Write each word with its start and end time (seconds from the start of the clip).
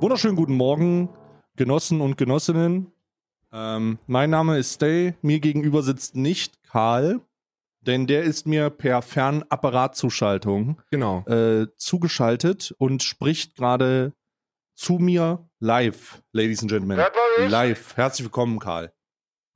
Wunderschönen 0.00 0.36
guten 0.36 0.54
Morgen, 0.54 1.08
Genossen 1.56 2.00
und 2.00 2.16
Genossinnen. 2.16 2.92
Ähm, 3.52 3.98
mein 4.06 4.30
Name 4.30 4.58
ist 4.58 4.74
Stay. 4.74 5.14
Mir 5.22 5.40
gegenüber 5.40 5.82
sitzt 5.82 6.14
nicht 6.14 6.62
Karl, 6.62 7.20
denn 7.80 8.06
der 8.06 8.22
ist 8.22 8.46
mir 8.46 8.70
per 8.70 9.02
Fernapparatzuschaltung 9.02 10.80
Genau. 10.90 11.24
äh, 11.26 11.66
zugeschaltet 11.76 12.74
und 12.78 13.02
spricht 13.02 13.56
gerade 13.56 14.12
zu 14.76 14.94
mir 14.94 15.48
live, 15.58 16.22
Ladies 16.32 16.60
and 16.62 16.70
Gentlemen. 16.70 17.04
Live. 17.48 17.96
Herzlich 17.96 18.24
willkommen, 18.26 18.58
Karl. 18.60 18.92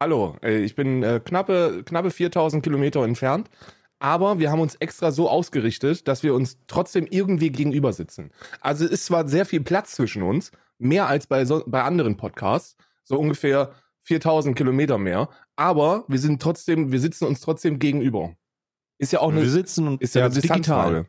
Hallo, 0.02 0.36
äh, 0.42 0.58
ich 0.58 0.74
bin 0.74 1.04
äh, 1.04 1.20
knappe, 1.24 1.82
knappe 1.84 2.10
4000 2.10 2.62
Kilometer 2.64 3.04
entfernt, 3.04 3.48
aber 4.02 4.40
wir 4.40 4.50
haben 4.50 4.58
uns 4.60 4.74
extra 4.74 5.12
so 5.12 5.30
ausgerichtet, 5.30 6.08
dass 6.08 6.24
wir 6.24 6.34
uns 6.34 6.58
trotzdem 6.66 7.06
irgendwie 7.08 7.50
gegenüber 7.50 7.92
sitzen. 7.92 8.32
Also 8.60 8.84
es 8.84 8.90
ist 8.90 9.06
zwar 9.06 9.28
sehr 9.28 9.46
viel 9.46 9.60
Platz 9.60 9.92
zwischen 9.92 10.24
uns, 10.24 10.50
mehr 10.78 11.06
als 11.06 11.28
bei, 11.28 11.44
so, 11.44 11.62
bei 11.68 11.84
anderen 11.84 12.16
Podcasts, 12.16 12.76
so 13.04 13.16
ungefähr 13.16 13.72
4000 14.02 14.56
Kilometer 14.56 14.98
mehr, 14.98 15.28
aber 15.54 16.04
wir 16.08 16.18
sind 16.18 16.42
trotzdem, 16.42 16.90
wir 16.90 16.98
sitzen 16.98 17.26
uns 17.26 17.40
trotzdem 17.40 17.78
gegenüber. 17.78 18.34
Ist 18.98 19.12
ja 19.12 19.20
auch 19.20 19.30
eine, 19.30 19.42
Wir 19.42 19.50
sitzen 19.50 19.98
ist 19.98 20.16
ja 20.16 20.24
eine 20.24 20.34
digital. 20.34 21.06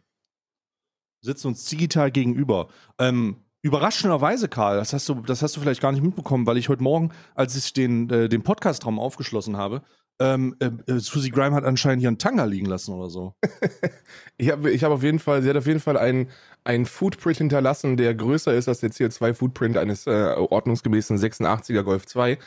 Sitzen 1.21 1.47
uns 1.47 1.65
digital 1.65 2.11
gegenüber. 2.11 2.67
Ähm, 2.99 3.37
überraschenderweise, 3.63 4.49
Karl, 4.49 4.77
das 4.77 4.93
hast 4.93 5.09
du, 5.09 5.15
das 5.15 5.41
hast 5.41 5.55
du 5.55 5.61
vielleicht 5.61 5.81
gar 5.81 5.93
nicht 5.93 6.03
mitbekommen, 6.03 6.45
weil 6.45 6.57
ich 6.57 6.69
heute 6.69 6.83
Morgen, 6.83 7.11
als 7.33 7.55
ich 7.55 7.73
den, 7.73 8.07
äh, 8.11 8.29
den 8.29 8.43
Podcastraum 8.43 8.99
aufgeschlossen 8.99 9.57
habe, 9.57 9.81
ähm, 10.19 10.55
äh, 10.59 10.69
äh, 10.91 10.99
Susie 10.99 11.31
Grime 11.31 11.55
hat 11.55 11.63
anscheinend 11.63 12.01
hier 12.01 12.09
einen 12.09 12.19
Tanga 12.19 12.45
liegen 12.45 12.67
lassen 12.67 12.93
oder 12.93 13.09
so. 13.09 13.35
Ich 14.37 14.51
habe 14.51 14.71
ich 14.71 14.83
hab 14.83 14.91
auf 14.91 15.03
jeden 15.03 15.19
Fall, 15.19 15.43
sie 15.43 15.49
hat 15.49 15.57
auf 15.57 15.67
jeden 15.67 15.79
Fall 15.79 15.95
einen, 15.95 16.29
einen 16.63 16.87
Footprint 16.87 17.37
hinterlassen, 17.37 17.97
der 17.97 18.15
größer 18.15 18.53
ist 18.53 18.67
als 18.67 18.79
der 18.79 18.89
CO2-Footprint 18.89 19.77
eines 19.77 20.07
äh, 20.07 20.33
ordnungsgemäßen 20.35 21.17
86er 21.17 21.83
Golf 21.83 22.07
2. 22.07 22.39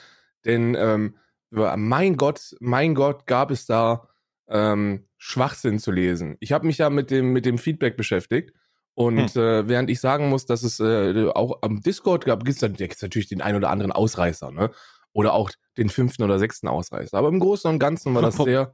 Denn 0.45 0.75
ähm, 0.77 1.15
mein 1.51 2.17
Gott, 2.17 2.57
mein 2.59 2.97
Gott, 2.97 3.27
gab 3.27 3.53
es 3.53 3.67
da 3.67 4.09
ähm, 4.49 5.05
Schwachsinn 5.17 5.79
zu 5.79 5.93
lesen. 5.93 6.37
Ich 6.41 6.53
habe 6.53 6.67
mich 6.67 6.79
ja 6.79 6.91
mit 6.91 7.12
dem, 7.12 7.33
mit 7.33 7.47
dem 7.47 7.57
Feedback 7.57 7.97
beschäftigt. 7.97 8.53
Und 8.95 9.37
äh, 9.37 9.69
während 9.69 9.91
ich 9.91 10.01
sagen 10.01 10.29
muss, 10.29 10.47
dass 10.47 10.62
es 10.62 10.81
äh, 10.81 11.29
auch 11.29 11.59
am 11.62 11.83
Discord 11.83 12.25
gab, 12.25 12.45
gibt 12.45 12.62
es 12.62 13.03
natürlich 13.03 13.29
den 13.29 13.43
einen 13.43 13.59
oder 13.59 13.71
anderen 13.71 13.93
Ausreißer, 13.93 14.51
ne? 14.51 14.71
Oder 15.17 15.33
auch 15.33 15.50
den 15.78 15.89
fünften 15.89 16.22
oder 16.25 16.39
sechsten 16.39 16.69
Ausreißer. 16.69 17.17
Aber 17.17 17.28
im 17.28 17.41
Großen 17.41 17.70
und 17.70 17.78
Ganzen 17.78 18.14
war 18.14 18.20
das 18.20 18.36
sehr, 18.45 18.72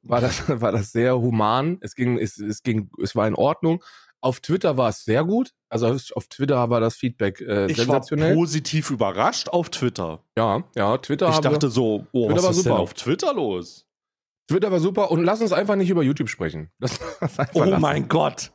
war 0.00 0.22
das, 0.22 0.42
war 0.60 0.72
das 0.72 0.90
sehr 0.90 1.18
human. 1.20 1.76
Es 1.82 1.94
ging, 1.94 2.16
es, 2.18 2.38
es 2.38 2.62
ging, 2.62 2.88
es 3.02 3.14
war 3.14 3.28
in 3.28 3.34
Ordnung. 3.34 3.84
Auf 4.22 4.40
Twitter 4.40 4.78
war 4.78 4.88
es 4.88 5.04
sehr 5.04 5.22
gut. 5.24 5.52
Also 5.68 5.88
auf 6.14 6.28
Twitter 6.28 6.70
war 6.70 6.80
das 6.80 6.94
Feedback 6.96 7.40
äh, 7.42 7.66
Ich 7.66 7.76
war 7.76 7.84
sensationell. 7.84 8.34
positiv 8.34 8.90
überrascht 8.90 9.50
auf 9.50 9.68
Twitter. 9.68 10.20
Ja, 10.38 10.62
ja, 10.76 10.96
Twitter. 10.96 11.28
Ich 11.28 11.34
haben 11.34 11.42
dachte 11.42 11.68
so, 11.68 12.06
oh, 12.12 12.28
Twitter 12.28 12.36
was 12.36 12.42
war 12.44 12.50
ist 12.52 12.56
denn 12.58 12.62
super. 12.72 12.78
auf 12.78 12.94
Twitter 12.94 13.34
los? 13.34 13.86
Twitter 14.48 14.72
war 14.72 14.80
super. 14.80 15.10
Und 15.10 15.24
lass 15.24 15.42
uns 15.42 15.52
einfach 15.52 15.76
nicht 15.76 15.90
über 15.90 16.02
YouTube 16.02 16.28
sprechen. 16.30 16.70
Uns 16.80 17.00
einfach 17.20 17.48
Oh 17.54 17.64
lassen. 17.64 17.82
mein 17.82 18.08
Gott. 18.08 18.50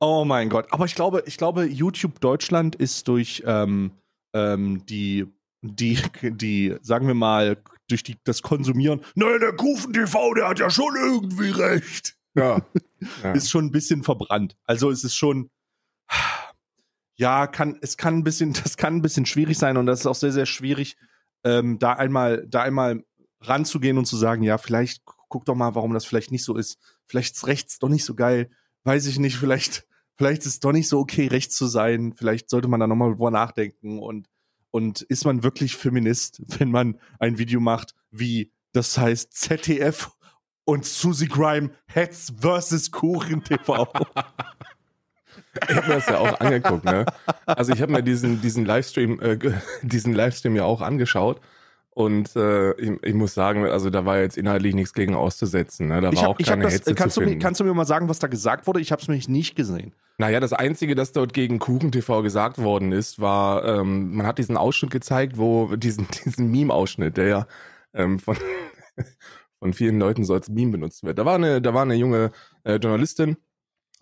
Oh 0.00 0.24
mein 0.24 0.48
Gott. 0.48 0.66
Aber 0.72 0.86
ich 0.86 0.94
glaube, 0.96 1.22
ich 1.26 1.36
glaube, 1.36 1.64
YouTube 1.64 2.18
Deutschland 2.20 2.74
ist 2.74 3.06
durch 3.06 3.42
ähm, 3.46 3.92
ähm, 4.34 4.84
die, 4.86 5.26
die, 5.62 5.98
die, 6.22 6.76
sagen 6.82 7.06
wir 7.06 7.14
mal, 7.14 7.62
durch 7.88 8.02
die, 8.02 8.18
das 8.24 8.42
Konsumieren. 8.42 9.00
Nein, 9.14 9.40
der 9.40 9.54
Kufen 9.54 9.92
TV, 9.92 10.34
der 10.34 10.48
hat 10.48 10.58
ja 10.58 10.70
schon 10.70 10.94
irgendwie 10.96 11.50
recht. 11.50 12.16
Ja. 12.34 12.62
ja. 13.22 13.32
Ist 13.32 13.50
schon 13.50 13.66
ein 13.66 13.70
bisschen 13.70 14.02
verbrannt. 14.02 14.56
Also 14.64 14.90
es 14.90 15.04
ist 15.04 15.14
schon. 15.14 15.50
Ja, 17.16 17.46
kann, 17.46 17.78
es 17.82 17.96
kann 17.96 18.18
ein 18.18 18.24
bisschen, 18.24 18.52
das 18.64 18.76
kann 18.76 18.96
ein 18.96 19.02
bisschen 19.02 19.26
schwierig 19.26 19.58
sein 19.58 19.76
und 19.76 19.86
das 19.86 20.00
ist 20.00 20.06
auch 20.06 20.14
sehr, 20.14 20.32
sehr 20.32 20.46
schwierig, 20.46 20.96
ähm, 21.44 21.78
da 21.78 21.92
einmal, 21.92 22.46
da 22.48 22.62
einmal 22.62 23.04
ranzugehen 23.40 23.98
und 23.98 24.06
zu 24.06 24.16
sagen, 24.16 24.42
ja, 24.42 24.58
vielleicht 24.58 25.02
guck 25.28 25.44
doch 25.44 25.54
mal, 25.54 25.74
warum 25.74 25.94
das 25.94 26.04
vielleicht 26.04 26.30
nicht 26.30 26.44
so 26.44 26.56
ist. 26.56 26.78
Vielleicht 27.06 27.34
ist 27.34 27.46
rechts 27.46 27.78
doch 27.78 27.88
nicht 27.88 28.04
so 28.04 28.14
geil. 28.14 28.50
Weiß 28.84 29.06
ich 29.06 29.18
nicht, 29.18 29.36
vielleicht, 29.36 29.86
vielleicht 30.16 30.42
ist 30.42 30.54
es 30.54 30.60
doch 30.60 30.72
nicht 30.72 30.88
so 30.88 30.98
okay, 30.98 31.26
rechts 31.26 31.56
zu 31.56 31.66
sein. 31.66 32.12
Vielleicht 32.16 32.50
sollte 32.50 32.68
man 32.68 32.80
da 32.80 32.86
nochmal 32.86 33.10
drüber 33.10 33.30
nachdenken 33.30 33.98
und, 33.98 34.28
und 34.72 35.02
ist 35.02 35.24
man 35.24 35.44
wirklich 35.44 35.76
Feminist, 35.76 36.42
wenn 36.58 36.72
man 36.72 36.98
ein 37.20 37.38
Video 37.38 37.60
macht, 37.60 37.94
wie 38.10 38.50
das 38.72 38.98
heißt 38.98 39.32
ZDF 39.32 40.10
und 40.64 40.84
Susie 40.84 41.28
Grime 41.28 41.70
Hetz 41.86 42.32
versus 42.40 42.90
Kuchen 42.90 43.44
TV. 43.44 43.86
Ich 45.68 45.76
habe 45.76 45.88
mir 45.88 45.94
das 45.96 46.06
ja 46.06 46.18
auch 46.18 46.40
angeguckt, 46.40 46.84
ne? 46.84 47.04
Also 47.44 47.72
ich 47.72 47.82
habe 47.82 47.92
mir 47.92 48.02
diesen, 48.02 48.40
diesen 48.40 48.64
Livestream, 48.64 49.20
äh, 49.20 49.38
diesen 49.82 50.14
Livestream 50.14 50.56
ja 50.56 50.64
auch 50.64 50.80
angeschaut. 50.80 51.40
Und 51.94 52.34
äh, 52.36 52.72
ich, 52.80 52.90
ich 53.02 53.14
muss 53.14 53.34
sagen, 53.34 53.66
also 53.66 53.90
da 53.90 54.06
war 54.06 54.18
jetzt 54.18 54.38
inhaltlich 54.38 54.74
nichts 54.74 54.94
gegen 54.94 55.14
auszusetzen. 55.14 55.88
Ne? 55.88 56.00
Da 56.00 56.14
war 56.14 56.22
hab, 56.22 56.28
auch 56.30 56.38
keine 56.38 56.64
das, 56.64 56.74
Hetze 56.74 56.94
kannst, 56.94 57.14
zu 57.14 57.20
du 57.20 57.28
mir, 57.28 57.38
kannst 57.38 57.60
du 57.60 57.64
mir 57.64 57.74
mal 57.74 57.84
sagen, 57.84 58.08
was 58.08 58.18
da 58.18 58.28
gesagt 58.28 58.66
wurde? 58.66 58.80
Ich 58.80 58.92
habe 58.92 59.02
es 59.02 59.08
nämlich 59.08 59.28
nicht 59.28 59.56
gesehen. 59.56 59.94
Naja, 60.16 60.40
das 60.40 60.54
Einzige, 60.54 60.94
das 60.94 61.12
dort 61.12 61.34
gegen 61.34 61.58
Kuchen 61.58 61.92
TV 61.92 62.22
gesagt 62.22 62.56
worden 62.56 62.92
ist, 62.92 63.20
war, 63.20 63.64
ähm, 63.66 64.14
man 64.14 64.26
hat 64.26 64.38
diesen 64.38 64.56
Ausschnitt 64.56 64.90
gezeigt, 64.90 65.36
wo 65.36 65.76
diesen, 65.76 66.06
diesen 66.24 66.50
Meme-Ausschnitt, 66.50 67.18
der 67.18 67.26
ja 67.26 67.46
ähm, 67.92 68.18
von, 68.18 68.38
von 69.58 69.74
vielen 69.74 69.98
Leuten 69.98 70.24
so 70.24 70.32
als 70.32 70.48
Meme 70.48 70.72
benutzt 70.72 71.04
wird. 71.04 71.18
Da 71.18 71.26
war 71.26 71.34
eine, 71.34 71.60
da 71.60 71.74
war 71.74 71.82
eine 71.82 71.94
junge 71.94 72.30
äh, 72.64 72.76
Journalistin, 72.76 73.36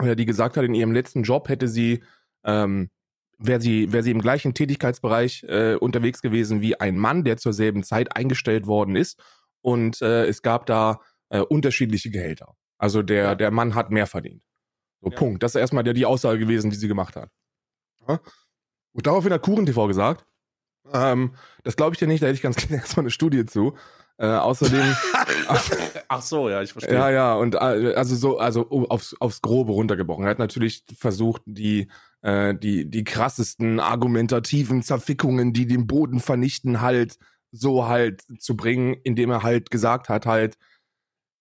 die 0.00 0.26
gesagt 0.26 0.56
hat, 0.56 0.64
in 0.64 0.74
ihrem 0.74 0.92
letzten 0.92 1.24
Job 1.24 1.48
hätte 1.48 1.66
sie, 1.66 2.02
ähm, 2.44 2.88
wäre 3.42 3.60
sie, 3.60 3.92
wäre 3.92 4.02
sie 4.02 4.10
im 4.10 4.20
gleichen 4.20 4.54
Tätigkeitsbereich 4.54 5.44
äh, 5.48 5.74
unterwegs 5.74 6.20
gewesen 6.22 6.60
wie 6.60 6.78
ein 6.78 6.96
Mann, 6.98 7.24
der 7.24 7.36
zur 7.38 7.52
selben 7.52 7.82
Zeit 7.82 8.16
eingestellt 8.16 8.66
worden 8.66 8.96
ist. 8.96 9.20
Und 9.62 10.00
äh, 10.02 10.26
es 10.26 10.42
gab 10.42 10.66
da 10.66 11.00
äh, 11.30 11.40
unterschiedliche 11.40 12.10
Gehälter. 12.10 12.54
Also 12.78 13.02
der, 13.02 13.24
Ja. 13.24 13.34
der 13.34 13.50
Mann 13.50 13.74
hat 13.74 13.90
mehr 13.90 14.06
verdient. 14.06 14.42
So, 15.00 15.10
Ja. 15.10 15.16
Punkt. 15.16 15.42
Das 15.42 15.54
ist 15.54 15.60
erstmal 15.60 15.84
der, 15.84 15.94
die 15.94 16.06
Aussage 16.06 16.38
gewesen, 16.38 16.70
die 16.70 16.76
sie 16.76 16.88
gemacht 16.88 17.16
hat. 17.16 17.30
Ja? 18.08 18.20
Und 18.92 19.06
daraufhin 19.06 19.32
hat 19.32 19.42
Kuchen 19.42 19.66
TV 19.66 19.86
gesagt, 19.86 20.24
ähm, 20.92 21.34
das 21.62 21.76
glaube 21.76 21.94
ich 21.94 21.98
dir 21.98 22.08
nicht, 22.08 22.22
da 22.22 22.26
hätte 22.26 22.36
ich 22.36 22.42
ganz 22.42 22.56
gerne 22.68 22.76
erstmal 22.76 23.04
eine 23.04 23.10
Studie 23.10 23.44
zu. 23.46 23.74
Äh, 24.18 24.26
außerdem, 24.26 24.82
Ach 26.08 26.22
so, 26.22 26.48
ja, 26.50 26.60
ich 26.62 26.72
verstehe. 26.72 26.94
ja, 26.94 27.10
ja, 27.10 27.34
und 27.34 27.54
äh, 27.54 27.94
also 27.94 28.16
so, 28.16 28.38
also 28.38 28.68
aufs, 28.88 29.14
aufs 29.20 29.40
Grobe 29.40 29.72
runtergebrochen. 29.72 30.24
Er 30.24 30.30
hat 30.30 30.38
natürlich 30.38 30.84
versucht, 30.98 31.42
die, 31.46 31.90
äh, 32.22 32.54
die, 32.54 32.90
die 32.90 33.04
krassesten 33.04 33.80
argumentativen 33.80 34.82
Zerfickungen, 34.82 35.52
die 35.52 35.66
den 35.66 35.86
Boden 35.86 36.20
vernichten, 36.20 36.80
halt 36.80 37.18
so 37.52 37.88
halt 37.88 38.22
zu 38.38 38.56
bringen, 38.56 38.96
indem 39.02 39.30
er 39.30 39.42
halt 39.42 39.70
gesagt 39.70 40.08
hat, 40.08 40.26
halt, 40.26 40.56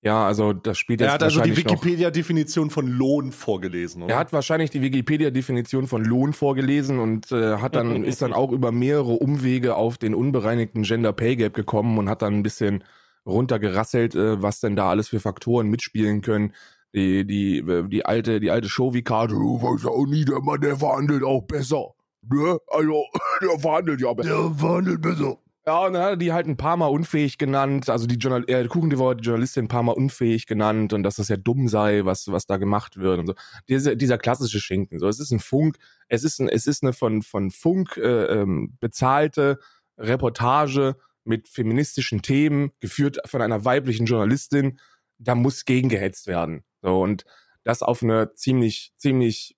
ja, 0.01 0.25
also 0.25 0.53
das 0.53 0.78
spielt 0.78 1.01
jetzt 1.01 1.09
Er 1.09 1.13
hat 1.16 1.23
also 1.23 1.41
die 1.41 1.57
Wikipedia-Definition 1.57 2.69
von 2.69 2.88
Lohn 2.88 3.34
vorgelesen, 3.34 4.03
oder? 4.03 4.13
er 4.13 4.19
hat 4.19 4.31
wahrscheinlich 4.31 4.69
die 4.69 4.81
Wikipedia-Definition 4.81 5.88
von 5.88 6.06
Lohn 6.06 6.31
vorgelesen 6.31 7.00
und 7.00 7.31
äh, 7.31 7.57
hat 7.57 7.75
dann 7.75 8.03
ist 8.06 8.22
dann 8.22 8.31
auch 8.31 8.51
über 8.51 8.72
mehrere 8.72 9.11
Umwege 9.11 9.75
auf 9.75 9.97
den 9.97 10.16
unbereinigten 10.16 10.84
Gender 10.84 11.11
Pay 11.11 11.35
Gap 11.35 11.53
gekommen 11.53 11.97
und 11.97 12.09
hat 12.09 12.22
dann 12.22 12.35
ein 12.35 12.44
bisschen 12.44 12.84
runtergerasselt, 13.25 14.16
äh, 14.16 14.41
was 14.41 14.61
denn 14.61 14.78
da 14.78 14.90
alles 14.90 15.09
für 15.09 15.19
Faktoren 15.19 15.67
mitspielen 15.67 16.22
können. 16.22 16.53
Die 16.94 17.25
die 17.25 17.59
äh, 17.59 17.88
die 17.88 18.05
alte 18.05 18.39
die 18.39 18.51
alte 18.51 18.69
Show-Karte, 18.69 19.35
du 19.35 19.61
weißt 19.61 19.85
ja 19.85 19.91
auch 19.91 20.05
nie, 20.05 20.25
der 20.25 20.41
Mann, 20.41 20.61
der 20.61 20.77
verhandelt 20.77 21.23
auch 21.23 21.41
besser. 21.41 21.94
Ne? 22.22 22.59
Also, 22.67 23.03
der 23.41 23.59
verhandelt 23.59 24.01
ja 24.01 24.13
besser. 24.13 24.29
Der 24.29 24.55
verhandelt 24.55 25.01
besser. 25.01 25.38
Ja, 25.69 25.85
und 25.85 25.94
dann 25.94 26.01
hat 26.01 26.09
er 26.11 26.17
die 26.17 26.33
halt 26.33 26.47
ein 26.47 26.57
paar 26.57 26.78
Mal 26.78 26.88
unfähig 26.88 27.37
genannt. 27.37 27.90
Also 27.90 28.08
die 28.08 28.16
Journal 28.16 28.43
äh, 28.47 28.64
hat 28.64 28.73
die 28.73 29.25
Journalistin 29.25 29.66
ein 29.66 29.67
paar 29.67 29.84
Mal 29.84 29.91
unfähig 29.91 30.47
genannt 30.47 30.93
und 30.93 31.03
dass 31.03 31.17
das 31.17 31.28
ja 31.28 31.37
dumm 31.37 31.67
sei, 31.67 32.05
was, 32.05 32.28
was 32.31 32.47
da 32.47 32.58
gemacht 32.58 32.97
wird 32.97 33.19
und 33.19 33.28
so. 33.28 33.35
Dieser, 33.67 33.96
dieser 33.96 34.17
klassische 34.17 34.59
Schinken. 34.59 34.97
So, 34.97 35.08
es 35.08 35.19
ist 35.19 35.31
ein 35.31 35.40
Funk, 35.40 35.78
es 36.08 36.23
ist 36.23 36.40
ein, 36.40 36.49
es 36.49 36.66
ist 36.66 36.81
eine 36.81 36.91
von, 36.91 37.22
von 37.22 37.52
Funk 37.52 37.97
äh, 37.97 38.41
ähm, 38.41 38.78
bezahlte 38.79 39.59
Reportage 39.99 40.96
mit 41.23 41.47
feministischen 41.47 42.23
Themen, 42.23 42.72
geführt 42.79 43.19
von 43.25 43.43
einer 43.43 43.64
weiblichen 43.64 44.08
Journalistin. 44.08 44.79
Da 45.19 45.35
muss 45.35 45.66
gegengehetzt 45.66 46.25
werden. 46.25 46.64
So, 46.81 47.02
und 47.02 47.26
das 47.64 47.81
auf 47.84 48.03
eine 48.03 48.34
ziemlich, 48.35 48.93
ziemlich 48.97 49.55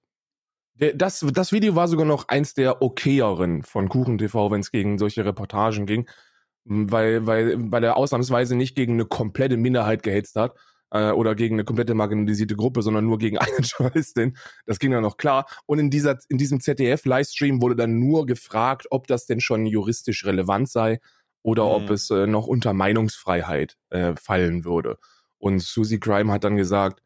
das, 0.96 1.24
das 1.34 1.52
Video 1.52 1.76
war 1.76 1.88
sogar 1.88 2.06
noch 2.06 2.28
eins 2.28 2.54
der 2.54 2.82
okayeren 2.82 3.64
von 3.64 3.90
Kuchen 3.90 4.18
TV, 4.18 4.50
wenn 4.52 4.62
es 4.62 4.72
gegen 4.72 4.98
solche 4.98 5.26
Reportagen 5.26 5.86
ging, 5.86 6.10
M, 6.68 6.92
weil, 6.92 7.28
weil, 7.28 7.56
weil 7.72 7.84
er 7.84 7.98
ausnahmsweise 7.98 8.56
nicht 8.56 8.76
gegen 8.76 8.94
eine 8.94 9.06
komplette 9.06 9.58
Minderheit 9.58 10.02
gehetzt 10.04 10.36
hat 10.36 10.56
äh, 10.92 11.12
oder 11.12 11.36
gegen 11.36 11.56
eine 11.56 11.66
komplette 11.66 11.94
marginalisierte 11.94 12.56
Gruppe, 12.56 12.82
sondern 12.82 13.06
nur 13.06 13.18
gegen 13.20 13.38
eine 13.40 13.58
Journalistin. 13.60 14.38
Das 14.66 14.80
ging 14.80 14.92
dann 14.92 15.04
noch 15.04 15.18
klar. 15.18 15.46
Und 15.66 15.80
in, 15.80 15.90
dieser, 15.90 16.18
in 16.30 16.38
diesem 16.38 16.60
ZDF-Livestream 16.62 17.62
wurde 17.62 17.76
dann 17.76 18.00
nur 18.00 18.26
gefragt, 18.26 18.88
ob 18.92 19.08
das 19.08 19.26
denn 19.28 19.40
schon 19.42 19.66
juristisch 19.66 20.26
relevant 20.26 20.70
sei 20.70 21.00
oder 21.44 21.66
ob 21.68 21.90
Mhm. 21.90 21.92
es 21.92 22.10
äh, 22.10 22.28
noch 22.28 22.48
unter 22.48 22.74
Meinungsfreiheit 22.74 23.78
äh, 23.90 24.16
fallen 24.16 24.66
würde. 24.66 24.98
Und 25.38 25.62
Susie 25.62 26.00
Grime 26.00 26.32
hat 26.32 26.44
dann 26.44 26.56
gesagt, 26.56 27.02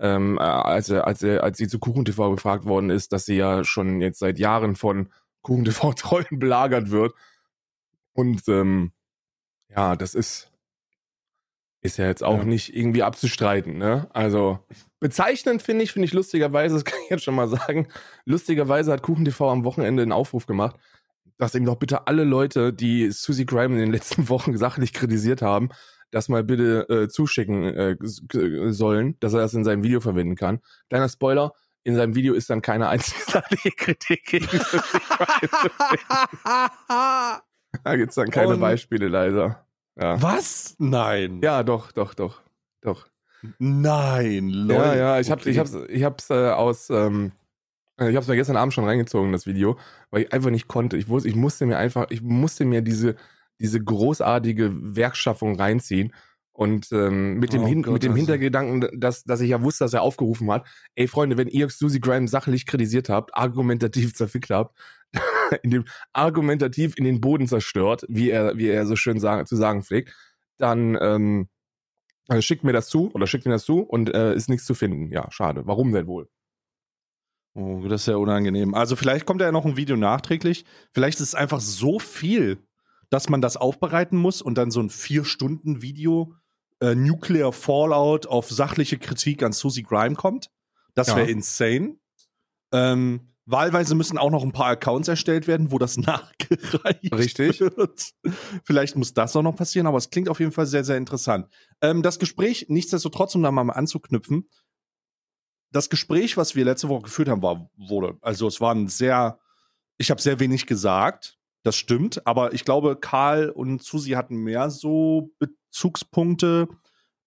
ähm, 0.00 0.38
äh, 0.38 0.42
als, 0.42 0.90
als, 0.90 1.22
als 1.22 1.58
sie 1.58 1.68
zu 1.68 1.78
Kuchen 1.78 2.04
TV 2.04 2.30
gefragt 2.32 2.64
worden 2.64 2.90
ist, 2.90 3.12
dass 3.12 3.26
sie 3.26 3.36
ja 3.36 3.64
schon 3.64 4.00
jetzt 4.00 4.18
seit 4.18 4.38
Jahren 4.38 4.74
von 4.74 5.10
Kuchen 5.42 5.64
TV-Treuen 5.64 6.26
belagert 6.38 6.90
wird. 6.90 7.14
Und 8.12 8.48
ähm, 8.48 8.92
ja, 9.68 9.94
das 9.96 10.14
ist, 10.14 10.50
ist 11.82 11.96
ja 11.98 12.06
jetzt 12.06 12.22
auch 12.24 12.38
Ja. 12.38 12.44
nicht 12.44 12.74
irgendwie 12.74 13.02
abzustreiten, 13.02 13.78
ne? 13.78 14.08
Also 14.12 14.58
bezeichnend 15.00 15.62
finde 15.62 15.84
ich, 15.84 15.92
finde 15.92 16.06
ich 16.06 16.12
lustigerweise, 16.12 16.74
das 16.76 16.84
kann 16.84 16.98
ich 17.04 17.10
jetzt 17.10 17.24
schon 17.24 17.34
mal 17.34 17.48
sagen, 17.48 17.88
lustigerweise 18.24 18.92
hat 18.92 19.02
Kuchen 19.02 19.24
TV 19.24 19.50
am 19.50 19.64
Wochenende 19.64 20.02
einen 20.02 20.12
Aufruf 20.12 20.46
gemacht, 20.46 20.76
dass 21.40 21.54
ihm 21.54 21.64
doch 21.64 21.76
bitte 21.76 22.06
alle 22.06 22.24
Leute, 22.24 22.72
die 22.72 23.10
Susie 23.10 23.46
Grime 23.46 23.74
in 23.74 23.80
den 23.80 23.92
letzten 23.92 24.28
Wochen 24.28 24.56
sachlich 24.56 24.92
kritisiert 24.92 25.42
haben, 25.42 25.70
das 26.10 26.28
mal 26.28 26.44
bitte 26.44 26.88
äh, 26.88 27.08
zuschicken 27.08 27.64
äh, 27.64 27.96
sollen, 28.72 29.16
dass 29.20 29.32
er 29.32 29.40
das 29.40 29.54
in 29.54 29.64
seinem 29.64 29.82
Video 29.82 30.00
verwenden 30.00 30.34
kann. 30.36 30.60
Kleiner 30.88 31.08
Spoiler, 31.08 31.52
in 31.82 31.96
seinem 31.96 32.14
Video 32.14 32.34
ist 32.34 32.50
dann 32.50 32.62
keine 32.62 32.88
einzige 32.88 33.20
sachliche 33.30 33.70
Kritik 33.70 34.24
gegen 34.26 34.46
Susie 34.46 34.98
Grime. 35.08 35.50
Da 37.84 37.94
gibt's 37.96 38.16
dann 38.16 38.30
keine 38.30 38.54
Und- 38.54 38.60
Beispiele 38.60 39.06
leider. 39.08 39.64
Ja. 40.00 40.20
Was? 40.20 40.74
Nein. 40.78 41.40
ja, 41.42 41.62
doch, 41.62 41.92
doch, 41.92 42.14
doch, 42.14 42.40
doch. 42.80 43.06
Nein, 43.58 44.48
Leute. 44.48 44.80
Ja, 44.80 44.94
ja, 44.96 45.20
ich, 45.20 45.30
hab, 45.30 45.40
Okay. 45.40 45.50
ich 45.50 45.58
hab's, 45.58 45.74
ich 45.88 46.02
hab's 46.04 46.30
äh, 46.30 46.50
aus, 46.50 46.90
ähm, 46.90 47.32
äh, 48.00 48.10
ich 48.10 48.16
hab's 48.16 48.26
mir 48.26 48.36
gestern 48.36 48.56
Abend 48.56 48.74
schon 48.74 48.84
reingezogen, 48.84 49.32
das 49.32 49.46
Video, 49.46 49.78
weil 50.10 50.22
ich 50.22 50.32
einfach 50.32 50.50
nicht 50.50 50.68
konnte. 50.68 50.96
Ich 50.96 51.08
wusste, 51.08 51.28
ich 51.28 51.36
musste 51.36 51.66
mir 51.66 51.78
einfach, 51.78 52.06
ich 52.10 52.22
musste 52.22 52.64
mir 52.64 52.82
diese, 52.82 53.16
diese 53.60 53.82
großartige 53.82 54.96
Werkschaffung 54.96 55.56
reinziehen. 55.56 56.12
Und 56.52 56.92
ähm, 56.92 57.38
mit 57.38 57.52
dem, 57.52 57.62
Oh 57.62 57.66
Hin 57.66 57.82
Gott, 57.82 57.94
mit 57.94 58.02
dem 58.02 58.12
also. 58.12 58.18
Hintergedanken, 58.18 59.00
dass, 59.00 59.24
dass 59.24 59.40
ich 59.40 59.50
ja 59.50 59.62
wusste, 59.62 59.84
dass 59.84 59.94
er 59.94 60.02
aufgerufen 60.02 60.50
hat, 60.50 60.66
ey 60.94 61.06
Freunde, 61.08 61.38
wenn 61.38 61.48
ihr 61.48 61.70
Susie 61.70 62.00
Graham 62.00 62.26
sachlich 62.26 62.66
kritisiert 62.66 63.08
habt, 63.08 63.34
argumentativ 63.34 64.14
zerfickt 64.14 64.50
habt, 64.50 64.76
in 65.62 65.70
dem 65.70 65.84
argumentativ 66.12 66.96
in 66.96 67.04
den 67.04 67.20
Boden 67.20 67.46
zerstört, 67.46 68.04
wie 68.08 68.30
er, 68.30 68.58
wie 68.58 68.68
er 68.68 68.84
so 68.86 68.96
schön 68.96 69.20
sagen, 69.20 69.46
zu 69.46 69.56
sagen 69.56 69.82
pflegt, 69.82 70.14
dann 70.58 70.98
ähm, 71.00 71.48
äh, 72.28 72.42
schickt 72.42 72.64
mir 72.64 72.72
das 72.72 72.88
zu 72.88 73.10
oder 73.14 73.26
schickt 73.26 73.46
mir 73.46 73.52
das 73.52 73.64
zu 73.64 73.80
und 73.80 74.12
äh, 74.14 74.34
ist 74.34 74.48
nichts 74.48 74.66
zu 74.66 74.74
finden. 74.74 75.10
Ja, 75.12 75.30
schade. 75.30 75.62
Warum 75.66 75.92
denn 75.92 76.06
wohl? 76.06 76.28
Oh, 77.54 77.80
das 77.88 78.02
ist 78.02 78.06
ja 78.06 78.16
unangenehm. 78.16 78.74
Also 78.74 78.94
vielleicht 78.96 79.26
kommt 79.26 79.40
ja 79.40 79.50
noch 79.50 79.64
ein 79.64 79.76
Video 79.76 79.96
nachträglich. 79.96 80.64
Vielleicht 80.92 81.18
ist 81.18 81.28
es 81.28 81.34
einfach 81.34 81.60
so 81.60 81.98
viel, 81.98 82.58
dass 83.10 83.28
man 83.28 83.40
das 83.40 83.56
aufbereiten 83.56 84.16
muss 84.16 84.40
und 84.40 84.56
dann 84.56 84.70
so 84.70 84.80
ein 84.80 84.88
vier 84.90 85.24
Stunden 85.24 85.82
Video 85.82 86.34
äh, 86.80 86.94
Nuclear 86.94 87.52
Fallout 87.52 88.26
auf 88.26 88.50
sachliche 88.50 88.98
Kritik 88.98 89.42
an 89.42 89.52
Susie 89.52 89.82
Grime 89.82 90.14
kommt. 90.14 90.48
Das 90.94 91.08
Ja. 91.08 91.16
wäre 91.16 91.28
insane. 91.30 91.96
Ähm, 92.72 93.32
wahlweise 93.46 93.96
müssen 93.96 94.16
auch 94.16 94.30
noch 94.30 94.44
ein 94.44 94.52
paar 94.52 94.68
Accounts 94.68 95.08
erstellt 95.08 95.48
werden, 95.48 95.72
wo 95.72 95.78
das 95.78 95.96
nachgereicht 95.98 97.12
Richtig. 97.12 97.60
wird. 97.60 98.12
Vielleicht 98.64 98.94
muss 98.94 99.12
das 99.12 99.34
auch 99.34 99.42
noch 99.42 99.56
passieren, 99.56 99.88
aber 99.88 99.98
es 99.98 100.10
klingt 100.10 100.28
auf 100.28 100.38
jeden 100.38 100.52
Fall 100.52 100.66
sehr, 100.66 100.84
sehr 100.84 100.96
interessant. 100.96 101.48
Ähm, 101.82 102.02
das 102.02 102.20
Gespräch, 102.20 102.66
nichtsdestotrotz, 102.68 103.34
um 103.34 103.42
da 103.42 103.50
mal 103.50 103.68
anzuknüpfen, 103.70 104.48
das 105.72 105.90
Gespräch, 105.90 106.36
was 106.36 106.54
wir 106.54 106.64
letzte 106.64 106.88
Woche 106.88 107.02
geführt 107.02 107.28
haben, 107.28 107.42
war, 107.42 107.70
wurde, 107.76 108.18
also 108.22 108.46
es 108.46 108.60
war 108.60 108.74
ein 108.74 108.88
sehr, 108.88 109.38
ich 109.98 110.10
habe 110.10 110.20
sehr 110.20 110.40
wenig 110.40 110.66
gesagt, 110.66 111.38
das 111.62 111.76
stimmt, 111.76 112.26
aber 112.26 112.54
ich 112.54 112.64
glaube, 112.64 112.96
Karl 112.96 113.50
und 113.50 113.82
Susi 113.82 114.10
hatten 114.10 114.36
mehr 114.36 114.70
so 114.70 115.30
Bezugspunkte. 115.38 116.68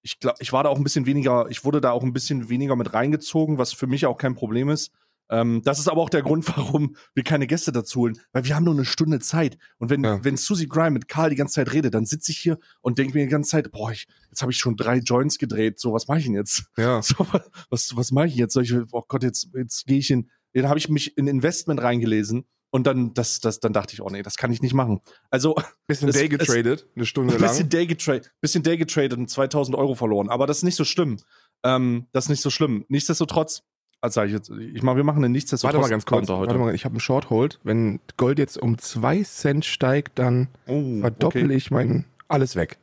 Ich 0.02 0.20
glaube, 0.20 0.38
ich 0.42 0.52
war 0.52 0.64
da 0.64 0.70
auch 0.70 0.78
ein 0.78 0.84
bisschen 0.84 1.06
weniger, 1.06 1.46
ich 1.50 1.64
wurde 1.64 1.82
da 1.82 1.92
auch 1.92 2.04
ein 2.04 2.14
bisschen 2.14 2.50
weniger 2.50 2.76
mit 2.76 2.94
reingezogen, 2.94 3.58
was 3.58 3.74
für 3.74 3.88
mich 3.88 4.06
auch 4.06 4.18
kein 4.18 4.36
Problem 4.36 4.70
ist. 4.70 4.92
Ähm, 5.34 5.62
das 5.64 5.80
ist 5.80 5.88
aber 5.88 6.00
auch 6.02 6.10
der 6.12 6.22
Grund, 6.22 6.48
warum 6.58 6.96
wir 7.16 7.24
keine 7.24 7.48
Gäste 7.48 7.72
dazu 7.72 8.02
holen, 8.02 8.20
weil 8.34 8.46
wir 8.46 8.56
haben 8.56 8.64
nur 8.66 8.74
eine 8.76 8.86
Stunde 8.86 9.20
Zeit. 9.20 9.58
Und 9.80 9.90
wenn, 9.90 10.04
Ja. 10.04 10.24
wenn 10.24 10.38
Susie 10.38 10.68
Grime 10.68 10.92
mit 10.92 11.08
Karl 11.08 11.32
die 11.32 11.36
ganze 11.36 11.56
Zeit 11.56 11.74
redet, 11.74 11.94
dann 11.96 12.06
sitze 12.06 12.32
ich 12.32 12.38
hier 12.38 12.60
und 12.82 13.00
denke 13.00 13.18
mir 13.18 13.26
die 13.26 13.32
ganze 13.32 13.50
Zeit, 13.52 13.72
boah, 13.72 13.92
ich, 13.92 14.06
jetzt 14.30 14.42
habe 14.44 14.52
ich 14.52 14.58
schon 14.60 14.76
drei 14.78 14.98
Joints 15.00 15.38
gedreht, 15.40 15.80
so, 15.80 15.92
was 15.92 16.08
mache 16.08 16.20
ich 16.20 16.26
denn 16.26 16.36
jetzt? 16.36 16.66
Ja. 16.78 17.02
So, 17.02 17.26
was, 17.70 17.96
was 17.96 18.12
mache 18.12 18.28
ich 18.28 18.36
jetzt? 18.36 18.54
Soll 18.54 18.64
ich, 18.64 18.74
oh 18.92 19.04
Gott, 19.08 19.24
jetzt, 19.24 19.50
jetzt 19.56 19.86
gehe 19.88 19.98
ich 19.98 20.12
in, 20.12 20.30
dann 20.54 20.70
habe 20.70 20.78
ich 20.78 20.88
mich 20.90 21.18
in 21.18 21.26
Investment 21.28 21.82
reingelesen 21.82 22.46
und 22.70 22.86
dann, 22.88 23.14
das, 23.14 23.40
das, 23.40 23.60
dann 23.60 23.74
dachte 23.74 23.94
ich, 23.94 24.02
oh 24.02 24.10
nee, 24.10 24.22
das 24.22 24.36
kann 24.38 24.52
ich 24.52 24.62
nicht 24.62 24.74
machen. 24.76 25.00
Also, 25.32 25.56
Bisschen 25.88 26.10
Es- 26.10 26.16
Day 26.16 26.26
es- 26.32 26.38
getradet, 26.38 26.88
eine 26.96 27.06
Stunde 27.06 27.34
ein 27.34 27.42
bisschen 27.42 27.62
lang. 27.62 27.70
Day 27.70 27.88
getradet, 27.88 28.32
bisschen 28.40 28.62
Day 28.64 28.78
getradet 28.78 29.18
und 29.18 29.30
2000 29.30 29.76
Euro 29.78 29.96
verloren. 29.96 30.30
Aber 30.30 30.46
das 30.48 30.58
ist 30.58 30.64
nicht 30.64 30.76
so 30.76 30.86
schlimm. 30.86 31.18
Ähm, 31.64 32.08
das 32.12 32.26
ist 32.26 32.30
nicht 32.30 32.42
so 32.42 32.50
schlimm. 32.50 32.86
Nichtsdestotrotz, 32.90 33.64
also 34.04 34.16
sag 34.20 34.28
ich 34.28 34.34
jetzt, 34.34 34.50
ich 34.50 34.84
mach, 34.84 34.98
wir 34.98 35.06
machen 35.06 35.24
einen 35.24 35.32
Nichtsdestotrotz. 35.32 35.76
Warte 35.76 35.82
mal 35.88 35.90
ganz 35.90 36.06
kurz. 36.06 36.28
Counter 36.28 36.40
Warte 36.46 36.60
mal, 36.60 36.76
ich 36.76 36.84
habe 36.84 36.94
einen 36.94 37.00
Short 37.00 37.30
Hold. 37.30 37.60
Wenn 37.64 38.02
Gold 38.18 38.38
jetzt 38.38 38.58
um 38.58 38.78
zwei 38.78 39.24
Cent 39.24 39.64
steigt, 39.64 40.20
dann 40.20 40.50
Oh, 40.68 41.00
verdoppel 41.00 41.46
okay. 41.46 41.56
ich 41.56 41.72
mein 41.72 42.04
alles 42.28 42.58
weg. 42.58 42.78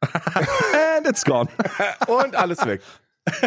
And 0.00 1.06
it's 1.08 1.24
gone. 1.24 1.48
Und 2.08 2.34
alles 2.34 2.66
weg. 2.66 2.82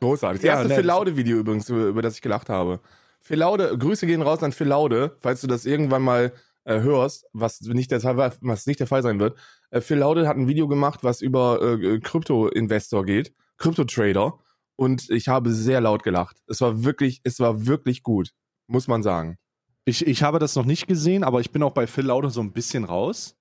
Großartig. 0.00 0.40
Das 0.40 0.46
Ja, 0.46 0.52
erste 0.54 0.68
nett. 0.68 0.76
Phil 0.78 0.86
Laude 0.86 1.16
Video 1.16 1.38
übrigens, 1.38 1.68
über 1.68 2.00
das 2.00 2.14
ich 2.14 2.22
gelacht 2.22 2.48
habe. 2.48 2.78
Phil 3.20 3.38
Laude, 3.38 3.76
Grüße 3.76 4.06
gehen 4.06 4.22
raus 4.22 4.44
an 4.44 4.52
Phil 4.52 4.68
Laude, 4.68 5.16
falls 5.18 5.40
du 5.40 5.48
das 5.48 5.66
irgendwann 5.66 6.02
mal 6.02 6.32
äh, 6.62 6.80
hörst, 6.80 7.26
was 7.32 7.60
nicht, 7.62 7.90
der, 7.90 8.04
was 8.04 8.66
nicht 8.68 8.78
der 8.78 8.86
Fall 8.86 9.02
sein 9.02 9.18
wird. 9.18 9.36
Äh, 9.70 9.80
Phil 9.80 9.98
Laude 9.98 10.28
hat 10.28 10.36
ein 10.36 10.46
Video 10.46 10.68
gemacht, 10.68 11.00
was 11.02 11.22
über 11.22 11.60
äh, 11.60 11.98
Krypto-Investor 11.98 13.04
geht, 13.04 13.32
Krypto-Trader. 13.56 14.38
Und 14.78 15.10
ich 15.10 15.26
habe 15.26 15.52
sehr 15.52 15.80
laut 15.80 16.04
gelacht. 16.04 16.36
Es 16.46 16.60
war 16.60 16.84
wirklich, 16.84 17.20
es 17.24 17.40
war 17.40 17.66
wirklich 17.66 18.04
gut, 18.04 18.30
muss 18.68 18.86
man 18.86 19.02
sagen. 19.02 19.36
Ich, 19.84 20.06
ich 20.06 20.22
habe 20.22 20.38
das 20.38 20.54
noch 20.54 20.64
nicht 20.64 20.86
gesehen, 20.86 21.24
aber 21.24 21.40
ich 21.40 21.50
bin 21.50 21.64
auch 21.64 21.72
bei 21.72 21.88
Phil 21.88 22.06
Laude 22.06 22.30
so 22.30 22.40
ein 22.40 22.52
bisschen 22.52 22.84
raus. 22.84 23.36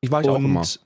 Ich 0.00 0.10
war 0.10 0.22
ich 0.22 0.28
auch 0.30 0.38
immer. 0.38 0.60
und, 0.60 0.80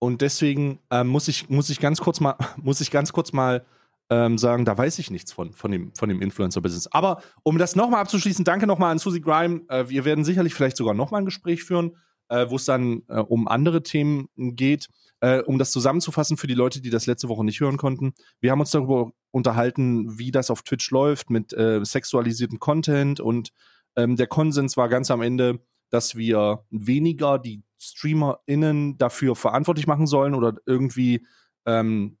und 0.00 0.20
deswegen 0.20 0.80
ähm, 0.90 1.08
muss 1.08 1.28
ich 1.28 1.48
muss 1.48 1.70
ich 1.70 1.80
ganz 1.80 2.00
kurz 2.00 2.20
mal 2.20 2.36
muss 2.58 2.82
ich 2.82 2.90
ganz 2.90 3.14
kurz 3.14 3.32
mal 3.32 3.64
ähm, 4.10 4.36
sagen, 4.36 4.66
da 4.66 4.76
weiß 4.76 4.98
ich 4.98 5.10
nichts 5.10 5.32
von 5.32 5.54
von 5.54 5.70
dem 5.70 5.94
von 5.94 6.10
dem 6.10 6.20
Influencer 6.20 6.60
Business. 6.60 6.88
Aber 6.88 7.22
um 7.44 7.56
das 7.56 7.74
nochmal 7.74 8.02
abzuschließen, 8.02 8.44
danke 8.44 8.66
nochmal 8.66 8.92
an 8.92 8.98
Susie 8.98 9.22
Grime. 9.22 9.62
Äh, 9.68 9.88
wir 9.88 10.04
werden 10.04 10.24
sicherlich 10.24 10.52
vielleicht 10.52 10.76
sogar 10.76 10.92
nochmal 10.92 11.22
ein 11.22 11.26
Gespräch 11.26 11.64
führen, 11.64 11.96
äh, 12.28 12.46
wo 12.48 12.56
es 12.56 12.64
dann 12.64 13.02
äh, 13.08 13.20
um 13.20 13.48
andere 13.48 13.82
Themen 13.82 14.28
geht. 14.36 14.88
Äh, 15.20 15.40
um 15.40 15.58
das 15.58 15.72
zusammenzufassen 15.72 16.36
für 16.36 16.46
die 16.46 16.54
Leute, 16.54 16.80
die 16.80 16.90
das 16.90 17.06
letzte 17.06 17.28
Woche 17.28 17.44
nicht 17.44 17.58
hören 17.58 17.76
konnten. 17.76 18.14
Wir 18.40 18.52
haben 18.52 18.60
uns 18.60 18.70
darüber 18.70 19.10
unterhalten, 19.32 20.16
wie 20.16 20.30
das 20.30 20.48
auf 20.48 20.62
Twitch 20.62 20.92
läuft 20.92 21.28
mit 21.28 21.52
äh, 21.52 21.84
sexualisiertem 21.84 22.60
Content 22.60 23.18
und 23.18 23.50
ähm, 23.96 24.14
der 24.14 24.28
Konsens 24.28 24.76
war 24.76 24.88
ganz 24.88 25.10
am 25.10 25.20
Ende, 25.22 25.58
dass 25.90 26.14
wir 26.14 26.64
weniger 26.70 27.38
die 27.38 27.64
StreamerInnen 27.78 28.96
dafür 28.96 29.34
verantwortlich 29.34 29.88
machen 29.88 30.06
sollen 30.06 30.34
oder 30.34 30.54
irgendwie, 30.66 31.26
ähm, 31.66 32.18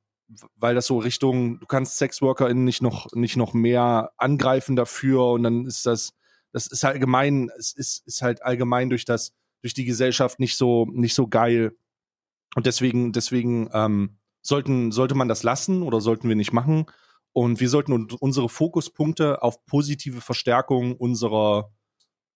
weil 0.56 0.74
das 0.74 0.86
so 0.86 0.98
Richtung, 0.98 1.60
du 1.60 1.66
kannst 1.66 1.98
SexworkerInnen 1.98 2.64
nicht 2.64 2.82
noch, 2.82 3.12
nicht 3.12 3.36
noch 3.36 3.54
mehr 3.54 4.10
angreifen 4.16 4.74
dafür 4.74 5.26
und 5.28 5.44
dann 5.44 5.66
ist 5.66 5.86
das, 5.86 6.14
das 6.52 6.66
ist 6.66 6.84
allgemein, 6.84 7.50
es 7.56 7.72
ist, 7.72 8.06
ist 8.06 8.22
halt 8.22 8.42
allgemein 8.42 8.90
durch 8.90 9.04
das, 9.04 9.32
durch 9.62 9.74
die 9.74 9.84
Gesellschaft 9.84 10.40
nicht 10.40 10.56
so, 10.56 10.86
nicht 10.90 11.14
so 11.14 11.28
geil. 11.28 11.76
Und 12.54 12.66
deswegen, 12.66 13.12
deswegen 13.12 13.68
ähm, 13.72 14.18
sollten, 14.42 14.92
sollte 14.92 15.14
man 15.14 15.28
das 15.28 15.42
lassen 15.42 15.82
oder 15.82 16.00
sollten 16.00 16.28
wir 16.28 16.36
nicht 16.36 16.52
machen. 16.52 16.86
Und 17.32 17.60
wir 17.60 17.68
sollten 17.68 17.92
un- 17.92 18.10
unsere 18.20 18.48
Fokuspunkte 18.48 19.42
auf 19.42 19.64
positive 19.66 20.20
Verstärkung 20.20 20.96
unserer 20.96 21.72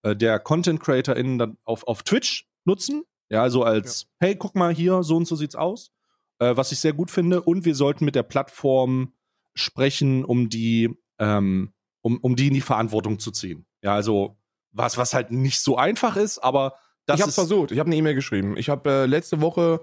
äh, 0.03 0.15
der 0.15 0.39
Content 0.39 0.79
CreatorInnen 0.81 1.37
dann 1.37 1.57
auf, 1.63 1.87
auf 1.87 2.03
Twitch 2.03 2.47
nutzen. 2.65 3.03
Ja, 3.29 3.41
also 3.41 3.63
als, 3.63 4.07
hey, 4.19 4.35
guck 4.35 4.55
mal 4.55 4.73
hier, 4.73 5.01
so 5.03 5.15
und 5.15 5.25
so 5.25 5.35
sieht's 5.35 5.55
aus. 5.55 5.91
Äh, 6.39 6.55
was 6.55 6.71
ich 6.71 6.79
sehr 6.79 6.93
gut 6.93 7.09
finde. 7.09 7.41
Und 7.41 7.65
wir 7.65 7.75
sollten 7.75 8.05
mit 8.05 8.15
der 8.15 8.23
Plattform 8.23 9.13
sprechen, 9.55 10.23
um 10.25 10.49
die, 10.49 10.89
ähm, 11.19 11.73
um, 12.01 12.17
um 12.17 12.35
die 12.35 12.47
in 12.47 12.53
die 12.53 12.61
Verantwortung 12.61 13.19
zu 13.19 13.31
ziehen. 13.31 13.65
Ja, 13.81 13.95
also 13.95 14.37
was, 14.71 14.97
was 14.97 15.13
halt 15.13 15.31
nicht 15.31 15.59
so 15.59 15.77
einfach 15.77 16.15
ist, 16.17 16.39
aber 16.39 16.75
das 17.05 17.17
ich 17.17 17.21
habe 17.23 17.31
versucht. 17.31 17.71
Ich 17.71 17.79
habe 17.79 17.87
eine 17.87 17.95
E-Mail 17.95 18.15
geschrieben. 18.15 18.55
Ich 18.57 18.69
habe 18.69 18.89
äh, 18.89 19.05
letzte 19.05 19.41
Woche 19.41 19.81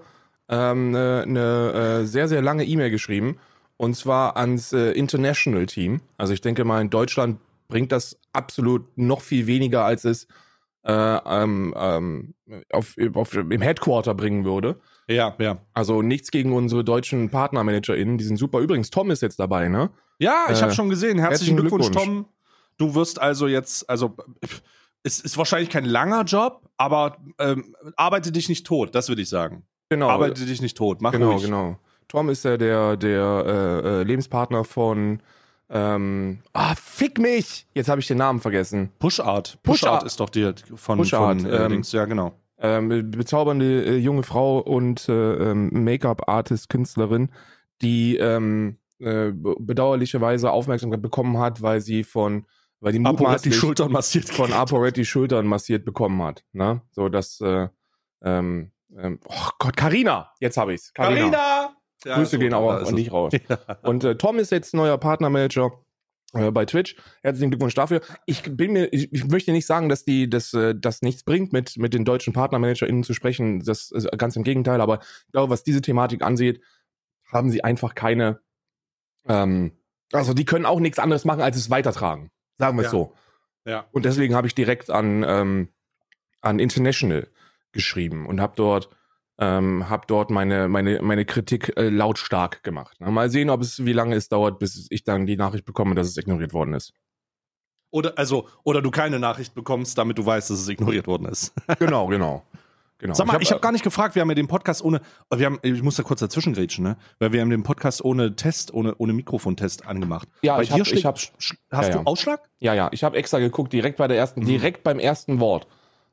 ähm, 0.49 0.95
eine 0.95 1.25
ne, 1.27 1.99
äh, 2.01 2.05
sehr, 2.05 2.27
sehr 2.27 2.41
lange 2.41 2.65
E-Mail 2.65 2.89
geschrieben. 2.89 3.37
Und 3.77 3.95
zwar 3.95 4.37
ans 4.37 4.73
äh, 4.73 4.91
International 4.91 5.65
Team. 5.65 6.01
Also 6.17 6.33
ich 6.33 6.41
denke 6.41 6.63
mal, 6.65 6.81
in 6.81 6.89
Deutschland 6.89 7.39
bringt 7.67 7.91
das 7.91 8.19
absolut 8.33 8.85
noch 8.97 9.21
viel 9.21 9.47
weniger, 9.47 9.85
als 9.85 10.05
es 10.05 10.27
äh, 10.83 10.91
ähm, 10.93 11.73
ähm, 11.75 12.33
auf, 12.71 12.95
auf, 13.13 13.33
im 13.35 13.61
Headquarter 13.61 14.13
bringen 14.13 14.45
würde. 14.45 14.79
Ja, 15.07 15.35
ja. 15.39 15.57
Also 15.73 16.01
nichts 16.01 16.31
gegen 16.31 16.53
unsere 16.53 16.83
deutschen 16.83 17.29
PartnermanagerInnen. 17.29 18.17
Die 18.17 18.23
sind 18.23 18.37
super. 18.37 18.59
Übrigens, 18.59 18.89
Tom 18.89 19.09
ist 19.11 19.21
jetzt 19.21 19.39
dabei, 19.39 19.67
ne? 19.67 19.89
Ja, 20.19 20.45
ich 20.49 20.59
Äh, 20.59 20.61
habe 20.63 20.73
schon 20.73 20.89
gesehen. 20.89 21.17
Herzlichen 21.17 21.57
herzlichen 21.57 21.57
Glückwunsch, 21.57 21.91
Glückwunsch. 21.91 22.05
Tom. 22.05 22.25
Du 22.77 22.95
wirst 22.95 23.21
also 23.21 23.47
jetzt, 23.47 23.89
also 23.89 24.15
es 25.03 25.19
ist 25.19 25.37
wahrscheinlich 25.37 25.69
kein 25.69 25.85
langer 25.85 26.23
Job, 26.23 26.69
aber 26.77 27.17
ähm, 27.39 27.75
arbeite 27.95 28.31
dich 28.31 28.49
nicht 28.49 28.65
tot, 28.65 28.93
das 28.95 29.09
würde 29.09 29.21
ich 29.21 29.29
sagen. 29.29 29.63
Genau. 29.89 30.09
Arbeite 30.09 30.45
dich 30.45 30.61
nicht 30.61 30.77
tot, 30.77 31.01
mach 31.01 31.11
genau, 31.11 31.31
ruhig. 31.31 31.43
genau. 31.43 31.77
Tom 32.07 32.29
ist 32.29 32.43
ja 32.45 32.57
der, 32.57 32.97
der 32.97 33.43
äh, 33.83 33.87
äh, 34.01 34.03
Lebenspartner 34.03 34.63
von 34.63 35.21
ähm, 35.73 36.39
ah, 36.51 36.75
fick 36.75 37.17
mich! 37.17 37.65
Jetzt 37.73 37.87
habe 37.87 38.01
ich 38.01 38.07
den 38.07 38.17
Namen 38.17 38.41
vergessen. 38.41 38.91
Push-Art. 38.99 39.57
Push-Art. 39.63 40.03
ist 40.03 40.19
doch 40.19 40.29
die 40.29 40.51
von, 40.75 40.97
Push-Art, 40.97 41.41
von 41.43 41.49
äh, 41.49 41.65
ähm. 41.65 41.81
Ja, 41.85 42.03
genau. 42.05 42.33
ähm, 42.59 43.09
bezaubernde 43.11 43.85
äh, 43.85 43.97
junge 43.97 44.23
Frau 44.23 44.59
und 44.59 45.07
äh, 45.07 45.51
ähm, 45.51 45.69
Make-up-Artist, 45.85 46.67
Künstlerin, 46.67 47.29
die 47.81 48.17
ähm, 48.17 48.79
äh, 48.99 49.31
be- 49.31 49.55
bedauerlicherweise 49.59 50.51
Aufmerksamkeit 50.51 51.01
bekommen 51.01 51.37
hat, 51.37 51.61
weil 51.61 51.79
sie 51.79 52.03
von, 52.03 52.45
weil 52.81 52.91
die 52.91 52.99
Aporet 52.99 53.19
die 53.19 53.23
mutmaßlich 53.23 53.55
Schultern 53.55 53.91
massiert. 53.91 54.29
von. 54.29 54.51
ApoRed 54.51 54.97
die 54.97 55.05
Schultern 55.05 55.47
massiert 55.47 55.85
bekommen 55.85 56.21
hat. 56.21 56.43
Ne? 56.51 56.81
So 56.91 57.09
dass, 57.09 57.39
äh, 57.39 57.69
ähm, 58.23 58.71
ähm, 58.97 59.19
oh 59.25 59.49
Gott, 59.59 59.77
Carina, 59.77 60.31
jetzt 60.39 60.57
habe 60.57 60.73
ich's. 60.73 60.93
Carina. 60.93 61.29
Carina! 61.29 61.75
Ja, 62.03 62.15
Grüße 62.15 62.39
gehen 62.39 62.51
ist 62.51 62.87
an 62.87 62.95
dich 62.95 63.11
raus. 63.11 63.31
Und 63.83 64.03
äh, 64.03 64.17
Tom 64.17 64.39
ist 64.39 64.51
jetzt 64.51 64.73
neuer 64.73 64.97
Partnermanager 64.97 65.71
äh, 66.33 66.49
bei 66.49 66.65
Twitch. 66.65 66.95
Herzlichen 67.21 67.51
Glückwunsch 67.51 67.75
dafür. 67.75 68.01
Ich 68.25 68.41
bin 68.41 68.73
mir, 68.73 68.91
ich, 68.91 69.13
ich 69.13 69.27
möchte 69.27 69.51
nicht 69.51 69.67
sagen, 69.67 69.87
dass 69.87 70.03
die, 70.03 70.27
dass 70.27 70.51
äh, 70.55 70.73
das 70.75 71.03
nichts 71.03 71.23
bringt, 71.23 71.53
mit 71.53 71.77
mit 71.77 71.93
den 71.93 72.03
deutschen 72.03 72.33
PartnermanagerInnen 72.33 73.03
zu 73.03 73.13
sprechen. 73.13 73.59
Das 73.59 73.91
ist 73.91 74.09
ganz 74.17 74.35
im 74.35 74.43
Gegenteil. 74.43 74.81
Aber 74.81 74.99
ich 75.27 75.31
glaube, 75.31 75.51
was 75.51 75.63
diese 75.63 75.81
Thematik 75.81 76.23
ansieht, 76.23 76.61
haben 77.31 77.51
sie 77.51 77.63
einfach 77.63 77.93
keine. 77.93 78.41
Ähm, 79.27 79.73
also 80.11 80.33
die 80.33 80.45
können 80.45 80.65
auch 80.65 80.79
nichts 80.79 80.97
anderes 80.97 81.23
machen, 81.23 81.41
als 81.41 81.55
es 81.55 81.69
weitertragen. 81.69 82.31
Sagen 82.57 82.77
wir 82.77 82.81
es 82.81 82.87
Ja. 82.87 82.91
so. 82.91 83.13
Ja. 83.65 83.85
Und 83.91 84.05
deswegen 84.05 84.35
habe 84.35 84.47
ich 84.47 84.55
direkt 84.55 84.89
an, 84.89 85.23
ähm, 85.27 85.69
an 86.41 86.59
International 86.59 87.27
geschrieben 87.71 88.25
und 88.25 88.41
habe 88.41 88.53
dort, 88.55 88.89
ähm, 89.39 89.89
hab 89.89 90.07
dort 90.07 90.29
meine, 90.29 90.67
meine, 90.67 91.01
meine 91.01 91.25
Kritik 91.25 91.75
äh, 91.77 91.89
lautstark 91.89 92.63
gemacht. 92.63 92.97
Na, 92.99 93.11
mal 93.11 93.29
sehen, 93.29 93.49
ob 93.49 93.61
es, 93.61 93.85
wie 93.85 93.93
lange 93.93 94.15
es 94.15 94.29
dauert, 94.29 94.59
bis 94.59 94.87
ich 94.89 95.03
dann 95.03 95.25
die 95.25 95.37
Nachricht 95.37 95.65
bekomme, 95.65 95.95
dass 95.95 96.07
es 96.07 96.17
ignoriert 96.17 96.53
worden 96.53 96.73
ist. 96.73 96.93
Oder, 97.91 98.17
also, 98.17 98.47
oder 98.63 98.81
du 98.81 98.89
keine 98.89 99.19
Nachricht 99.19 99.53
bekommst, 99.53 99.97
damit 99.97 100.17
du 100.17 100.25
weißt, 100.25 100.49
dass 100.49 100.59
es 100.59 100.69
ignoriert 100.69 101.07
worden 101.07 101.25
ist. 101.27 101.53
Genau, 101.79 102.07
genau. 102.07 102.45
Genau. 103.01 103.13
Sag 103.13 103.27
mal, 103.27 103.41
ich 103.41 103.49
habe 103.49 103.55
hab, 103.55 103.61
gar 103.61 103.71
nicht 103.73 103.83
gefragt, 103.83 104.15
wir 104.15 104.21
haben 104.21 104.29
ja 104.29 104.35
den 104.35 104.47
Podcast 104.47 104.81
ohne, 104.83 105.01
wir 105.35 105.45
haben, 105.45 105.59
ich 105.63 105.81
muss 105.83 105.95
da 105.97 106.03
kurz 106.03 106.21
dazwischen 106.21 106.53
grätschen, 106.53 106.83
ne? 106.85 106.95
Weil 107.19 107.33
wir 107.33 107.41
haben 107.41 107.49
den 107.49 107.63
Podcast 107.63 108.03
ohne 108.05 108.35
Test, 108.37 108.73
ohne, 108.73 108.95
ohne 108.95 109.11
Mikrofontest 109.13 109.85
angemacht. 109.85 110.29
Ja, 110.43 110.55
bei 110.55 110.63
ich 110.63 110.69
dir 110.69 110.79
hab- 110.79 110.87
ich 110.93 111.05
hab- 111.05 111.17
hast 111.17 111.33
Ja, 111.71 111.81
ja. 111.81 111.89
du 111.89 111.99
Ausschlag? 112.05 112.41
ja, 112.59 112.73
ja, 112.73 112.89
ich 112.93 113.03
habe 113.03 113.17
extra 113.17 113.39
geguckt, 113.39 113.73
direkt 113.73 113.97
bei 113.97 114.07
der 114.07 114.17
ersten, 114.17 114.41
Mhm. 114.41 114.45
direkt 114.45 114.83
beim 114.83 114.99
ersten 114.99 115.39
Wort 115.41 115.67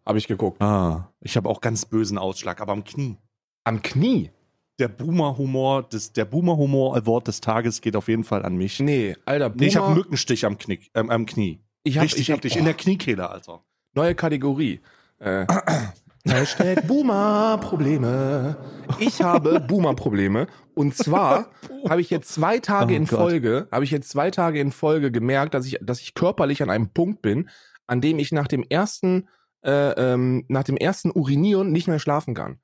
habe 0.05 0.19
ich 0.19 0.27
geguckt. 0.27 0.61
Ah, 0.63 1.11
ich 1.21 1.37
habe 1.37 1.49
auch 1.49 1.61
ganz 1.61 1.85
bösen 1.85 2.19
Ausschlag, 2.19 2.61
aber 2.61 2.73
am 2.73 2.83
Knie. 2.83 3.17
Am 3.65 3.83
Knie? 3.83 4.31
Der 4.79 4.89
Boomer-Humor, 4.89 5.83
des- 5.83 6.13
der 6.13 6.25
Boomer-Humor-Award 6.25 7.27
des 7.29 7.41
Tages 7.41 7.81
geht 7.81 7.97
auf 7.97 8.07
jeden 8.09 8.23
Fall 8.25 8.45
an 8.45 8.57
mich. 8.57 8.79
Nee, 8.81 9.17
Alter, 9.27 9.51
Nee, 9.55 9.67
ich 9.67 9.77
habe 9.77 9.87
Boomer- 9.87 9.95
einen 9.97 9.99
Mückenstich 10.05 10.47
am, 10.47 10.57
Knick, 10.57 10.91
ähm, 10.95 11.11
am 11.11 11.27
Knie. 11.27 11.61
ich 11.83 11.97
hab, 11.99 12.05
Richtig 12.05 12.21
ich 12.23 12.31
hab, 12.31 12.37
heftig, 12.39 12.55
oh, 12.55 12.59
in 12.61 12.65
der 12.65 12.75
Kniekehle, 12.75 13.29
Alter. 13.29 13.65
Neue 13.95 14.15
Kategorie. 14.15 14.81
Äh, 15.19 15.47
Hashtag 16.29 16.87
Boomer-Probleme. 16.87 18.57
Ich 18.99 19.23
habe 19.23 19.61
Boomer-Probleme. 19.69 20.47
Und 20.75 20.95
zwar 20.97 21.49
habe 21.89 22.01
ich 22.01 22.11
jetzt 22.11 22.33
zwei 22.33 22.59
Tage 22.59 22.93
Oh 22.95 22.97
in 22.97 23.07
Gott. 23.07 23.19
Folge, 23.19 23.69
habe 23.73 23.85
ich 23.85 23.91
jetzt 23.91 24.11
zwei 24.11 24.31
Tage 24.31 24.61
in 24.61 24.71
Folge 24.71 25.11
gemerkt, 25.11 25.55
dass 25.55 25.67
ich, 25.67 25.79
dass 25.83 26.01
ich 26.01 26.15
körperlich 26.15 26.63
an 26.63 26.71
einem 26.71 26.91
Punkt 26.93 27.23
bin, 27.23 27.49
an 27.87 28.01
dem 28.01 28.19
ich 28.19 28.31
nach 28.33 28.47
dem 28.47 28.63
ersten, 28.69 29.29
äh, 29.65 29.71
ähm, 29.93 30.45
nach 30.49 30.65
dem 30.65 30.77
ersten 30.77 31.11
Urinieren 31.11 31.73
nicht 31.73 31.89
mehr 31.89 31.99
schlafen 31.99 32.35
kann. 32.35 32.61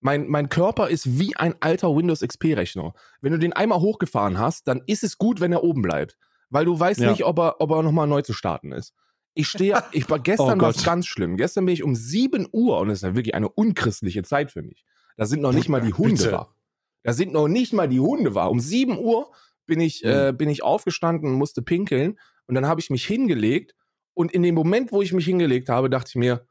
Mein, 0.00 0.28
mein 0.28 0.48
Körper 0.50 0.88
ist 0.88 1.18
wie 1.18 1.34
ein 1.36 1.54
alter 1.60 1.96
Windows 1.96 2.20
XP-Rechner. 2.20 2.92
Wenn 3.22 3.32
du 3.32 3.38
den 3.38 3.54
einmal 3.54 3.80
hochgefahren 3.80 4.38
hast, 4.38 4.68
dann 4.68 4.82
ist 4.86 5.02
es 5.02 5.18
gut, 5.18 5.40
wenn 5.40 5.52
er 5.52 5.64
oben 5.64 5.82
bleibt. 5.82 6.16
Weil 6.50 6.64
du 6.66 6.78
weißt 6.78 7.00
Ja. 7.00 7.10
nicht, 7.10 7.24
ob 7.24 7.38
er, 7.38 7.60
ob 7.60 7.70
er 7.70 7.82
nochmal 7.82 8.06
neu 8.06 8.22
zu 8.22 8.32
starten 8.34 8.72
ist. 8.72 8.94
Ich 9.36 9.48
stehe, 9.48 9.80
ich 9.92 10.08
war 10.10 10.18
gestern 10.18 10.60
Oh 10.60 10.64
was 10.64 10.82
ganz 10.82 11.06
schlimm. 11.06 11.36
Gestern 11.36 11.66
bin 11.66 11.74
ich 11.74 11.82
um 11.84 11.94
7 11.94 12.48
Uhr 12.50 12.78
und 12.80 12.88
das 12.88 12.98
ist 12.98 13.02
ja 13.02 13.14
wirklich 13.14 13.34
eine 13.34 13.48
unchristliche 13.48 14.22
Zeit 14.22 14.50
für 14.50 14.62
mich. 14.62 14.84
Da 15.16 15.26
sind 15.26 15.42
noch 15.42 15.52
nicht 15.52 15.68
mal 15.68 15.80
die 15.80 15.92
Hunde 15.94 16.16
Bitte. 16.24 16.32
wach. 16.32 16.54
Da 17.02 17.12
sind 17.12 17.32
noch 17.32 17.46
nicht 17.46 17.72
mal 17.72 17.88
die 17.88 18.00
Hunde 18.00 18.34
wach. 18.34 18.48
Um 18.50 18.58
7 18.60 18.98
Uhr 18.98 19.30
bin 19.66 19.80
ich, 19.80 20.02
Mhm. 20.02 20.08
äh, 20.10 20.32
bin 20.32 20.48
ich 20.48 20.62
aufgestanden 20.62 21.30
und 21.30 21.36
musste 21.38 21.62
pinkeln 21.62 22.18
und 22.46 22.54
dann 22.54 22.66
habe 22.66 22.80
ich 22.80 22.90
mich 22.90 23.06
hingelegt 23.06 23.74
und 24.14 24.32
in 24.32 24.42
dem 24.42 24.54
Moment, 24.54 24.90
wo 24.92 25.02
ich 25.02 25.12
mich 25.12 25.26
hingelegt 25.26 25.68
habe, 25.68 25.90
dachte 25.90 26.08
ich 26.08 26.14
mir, 26.16 26.46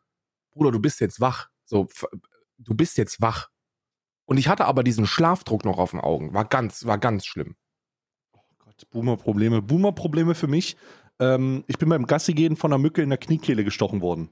Bruder, 0.52 0.72
du 0.72 0.80
bist 0.80 1.00
jetzt 1.02 1.20
wach. 1.20 1.50
So, 1.66 1.88
du 2.60 2.76
bist 2.76 2.98
jetzt 2.98 3.20
wach. 3.22 3.50
Und 4.26 4.38
ich 4.38 4.48
hatte 4.48 4.66
aber 4.66 4.84
diesen 4.84 5.06
Schlafdruck 5.08 5.66
noch 5.66 5.78
auf 5.80 5.92
den 5.92 6.00
Augen. 6.00 6.34
War 6.34 6.46
ganz, 6.46 6.86
war 6.86 6.98
ganz 6.98 7.26
schlimm. 7.26 7.56
Gott, 8.60 8.90
Boomer-Probleme. 8.92 9.62
Boomer-Probleme 9.62 10.36
für 10.36 10.48
mich. 10.48 10.78
Ähm, 11.20 11.64
ich 11.68 11.78
bin 11.78 11.90
beim 11.90 12.06
Gassigehen 12.06 12.56
von 12.56 12.72
einer 12.72 12.82
Mücke 12.82 13.02
in 13.02 13.10
der 13.10 13.18
Kniekehle 13.18 13.64
gestochen 13.64 14.02
worden. 14.02 14.30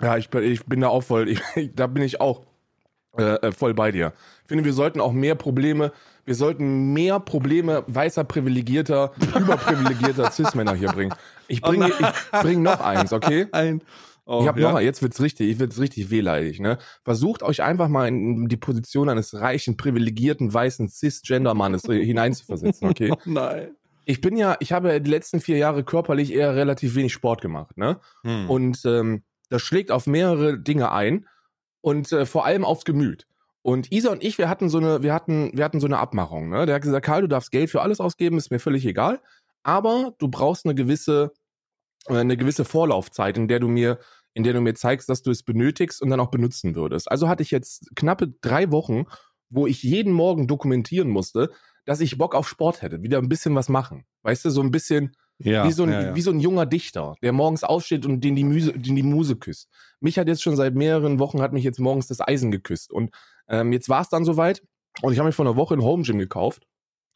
Ja, 0.00 0.16
ich 0.16 0.30
bin, 0.30 0.42
ich 0.44 0.64
bin 0.64 0.80
da 0.80 0.88
auch 0.88 1.02
voll, 1.02 1.28
ich, 1.54 1.74
da 1.74 1.86
bin 1.86 2.02
ich 2.02 2.20
auch 2.20 2.44
äh, 3.16 3.34
äh, 3.34 3.52
voll 3.52 3.74
bei 3.74 3.90
dir. 3.90 4.12
Ich 4.42 4.48
finde, 4.48 4.64
wir 4.64 4.72
sollten 4.72 5.00
auch 5.00 5.12
mehr 5.12 5.34
Probleme, 5.34 5.92
wir 6.24 6.34
sollten 6.34 6.92
mehr 6.92 7.18
Probleme 7.18 7.84
weißer, 7.86 8.24
privilegierter, 8.24 9.12
überprivilegierter 9.36 10.30
Cis-Männer 10.30 10.74
hier 10.74 10.92
bringen. 10.92 11.14
Ich 11.48 11.64
Oh 11.64 11.68
bringe 11.68 11.88
ich 11.88 12.40
bring 12.42 12.62
noch 12.62 12.80
eins, 12.80 13.12
okay? 13.12 13.46
Ein. 13.52 13.82
Oh, 14.26 14.40
ich 14.42 14.48
habe 14.48 14.60
ja. 14.60 14.72
noch, 14.72 14.80
jetzt 14.80 15.00
wird's 15.00 15.22
richtig, 15.22 15.48
ich 15.48 15.58
wird's 15.58 15.80
richtig 15.80 16.10
wehleidig, 16.10 16.60
ne? 16.60 16.76
Versucht 17.02 17.42
euch 17.42 17.62
einfach 17.62 17.88
mal 17.88 18.08
in 18.08 18.46
die 18.46 18.58
Position 18.58 19.08
eines 19.08 19.32
reichen, 19.32 19.78
privilegierten, 19.78 20.52
weißen 20.52 20.88
Cis-Gender-Mannes 20.88 21.84
hineinzuversetzen, 21.84 22.88
okay? 22.88 23.10
Oh 23.10 23.16
nein. 23.24 23.70
Ich 24.08 24.22
bin 24.22 24.38
ja, 24.38 24.56
ich 24.60 24.72
habe 24.72 25.02
die 25.02 25.10
letzten 25.10 25.38
vier 25.38 25.58
Jahre 25.58 25.84
körperlich 25.84 26.32
eher 26.32 26.56
relativ 26.56 26.94
wenig 26.94 27.12
Sport 27.12 27.42
gemacht, 27.42 27.76
ne? 27.76 28.00
Hm. 28.24 28.48
Und 28.48 28.80
ähm, 28.86 29.22
das 29.50 29.60
schlägt 29.60 29.90
auf 29.90 30.06
mehrere 30.06 30.58
Dinge 30.58 30.92
ein 30.92 31.26
und 31.82 32.10
äh, 32.12 32.24
vor 32.24 32.46
allem 32.46 32.64
aufs 32.64 32.86
Gemüt. 32.86 33.26
Und 33.60 33.92
Isa 33.92 34.10
und 34.10 34.24
ich, 34.24 34.38
wir 34.38 34.48
hatten 34.48 34.70
so 34.70 34.78
eine, 34.78 35.02
wir 35.02 35.12
hatten, 35.12 35.50
wir 35.52 35.62
hatten 35.62 35.78
so 35.78 35.86
eine 35.86 35.98
Abmachung. 35.98 36.48
Ne? 36.48 36.64
Der 36.64 36.76
hat 36.76 36.82
gesagt, 36.82 37.04
Karl, 37.04 37.20
du 37.20 37.28
darfst 37.28 37.50
Geld 37.50 37.68
für 37.68 37.82
alles 37.82 38.00
ausgeben, 38.00 38.38
ist 38.38 38.50
mir 38.50 38.60
völlig 38.60 38.86
egal. 38.86 39.20
Aber 39.62 40.14
du 40.18 40.28
brauchst 40.28 40.64
eine 40.64 40.74
gewisse, 40.74 41.32
äh, 42.06 42.16
eine 42.16 42.38
gewisse 42.38 42.64
Vorlaufzeit, 42.64 43.36
in 43.36 43.46
der 43.46 43.60
du 43.60 43.68
mir, 43.68 43.98
in 44.32 44.42
der 44.42 44.54
du 44.54 44.62
mir 44.62 44.72
zeigst, 44.72 45.10
dass 45.10 45.20
du 45.20 45.30
es 45.30 45.42
benötigst 45.42 46.00
und 46.00 46.08
dann 46.08 46.20
auch 46.20 46.30
benutzen 46.30 46.74
würdest. 46.74 47.10
Also 47.10 47.28
hatte 47.28 47.42
ich 47.42 47.50
jetzt 47.50 47.94
knappe 47.94 48.32
drei 48.40 48.70
Wochen, 48.70 49.04
wo 49.50 49.66
ich 49.66 49.82
jeden 49.82 50.14
Morgen 50.14 50.46
dokumentieren 50.46 51.10
musste, 51.10 51.50
dass 51.88 52.00
ich 52.00 52.18
Bock 52.18 52.34
auf 52.34 52.46
Sport 52.46 52.82
hätte, 52.82 53.02
wieder 53.02 53.16
ein 53.16 53.30
bisschen 53.30 53.54
was 53.54 53.70
machen. 53.70 54.04
Weißt 54.20 54.44
du, 54.44 54.50
so 54.50 54.60
ein 54.60 54.70
bisschen, 54.70 55.16
ja, 55.38 55.66
wie, 55.66 55.72
so 55.72 55.84
ein, 55.84 55.90
ja, 55.90 56.02
ja. 56.02 56.14
wie 56.14 56.20
so 56.20 56.30
ein 56.30 56.38
junger 56.38 56.66
Dichter, 56.66 57.14
der 57.22 57.32
morgens 57.32 57.64
aufsteht 57.64 58.04
und 58.04 58.20
den 58.20 58.36
die, 58.36 58.44
Muse, 58.44 58.74
den 58.74 58.94
die 58.94 59.02
Muse 59.02 59.36
küsst. 59.36 59.70
Mich 59.98 60.18
hat 60.18 60.28
jetzt 60.28 60.42
schon 60.42 60.54
seit 60.54 60.74
mehreren 60.74 61.18
Wochen, 61.18 61.40
hat 61.40 61.54
mich 61.54 61.64
jetzt 61.64 61.80
morgens 61.80 62.06
das 62.06 62.20
Eisen 62.20 62.50
geküsst. 62.50 62.92
Und 62.92 63.14
ähm, 63.48 63.72
jetzt 63.72 63.88
war 63.88 64.02
es 64.02 64.10
dann 64.10 64.26
soweit. 64.26 64.62
Und 65.00 65.14
ich 65.14 65.18
habe 65.18 65.28
mir 65.28 65.32
vor 65.32 65.46
einer 65.46 65.56
Woche 65.56 65.76
ein 65.76 65.82
Home 65.82 66.02
Gym 66.02 66.18
gekauft 66.18 66.66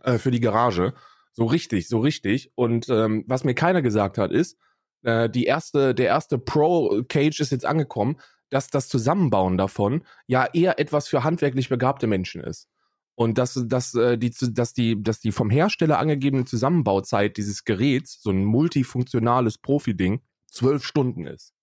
äh, 0.02 0.16
für 0.16 0.30
die 0.30 0.40
Garage. 0.40 0.94
So 1.34 1.44
richtig, 1.44 1.86
so 1.86 1.98
richtig. 1.98 2.50
Und 2.54 2.88
ähm, 2.88 3.24
was 3.26 3.44
mir 3.44 3.54
keiner 3.54 3.82
gesagt 3.82 4.16
hat, 4.16 4.32
ist, 4.32 4.56
äh, 5.02 5.28
die 5.28 5.44
erste, 5.44 5.94
der 5.94 6.06
erste 6.06 6.38
Pro-Cage 6.38 7.40
ist 7.40 7.52
jetzt 7.52 7.66
angekommen, 7.66 8.16
dass 8.48 8.68
das 8.68 8.88
Zusammenbauen 8.88 9.58
davon 9.58 10.02
ja 10.26 10.46
eher 10.50 10.80
etwas 10.80 11.08
für 11.08 11.24
handwerklich 11.24 11.68
begabte 11.68 12.06
Menschen 12.06 12.42
ist. 12.42 12.70
Und 13.14 13.38
dass, 13.38 13.60
dass, 13.66 13.94
äh, 13.94 14.16
die, 14.16 14.30
dass, 14.30 14.72
die, 14.72 15.02
dass 15.02 15.20
die 15.20 15.32
vom 15.32 15.50
Hersteller 15.50 15.98
angegebene 15.98 16.44
Zusammenbauzeit 16.44 17.36
dieses 17.36 17.64
Geräts, 17.64 18.22
so 18.22 18.30
ein 18.30 18.44
multifunktionales 18.44 19.58
Profi-Ding, 19.58 20.22
zwölf 20.46 20.84
Stunden 20.84 21.26
ist. 21.26 21.54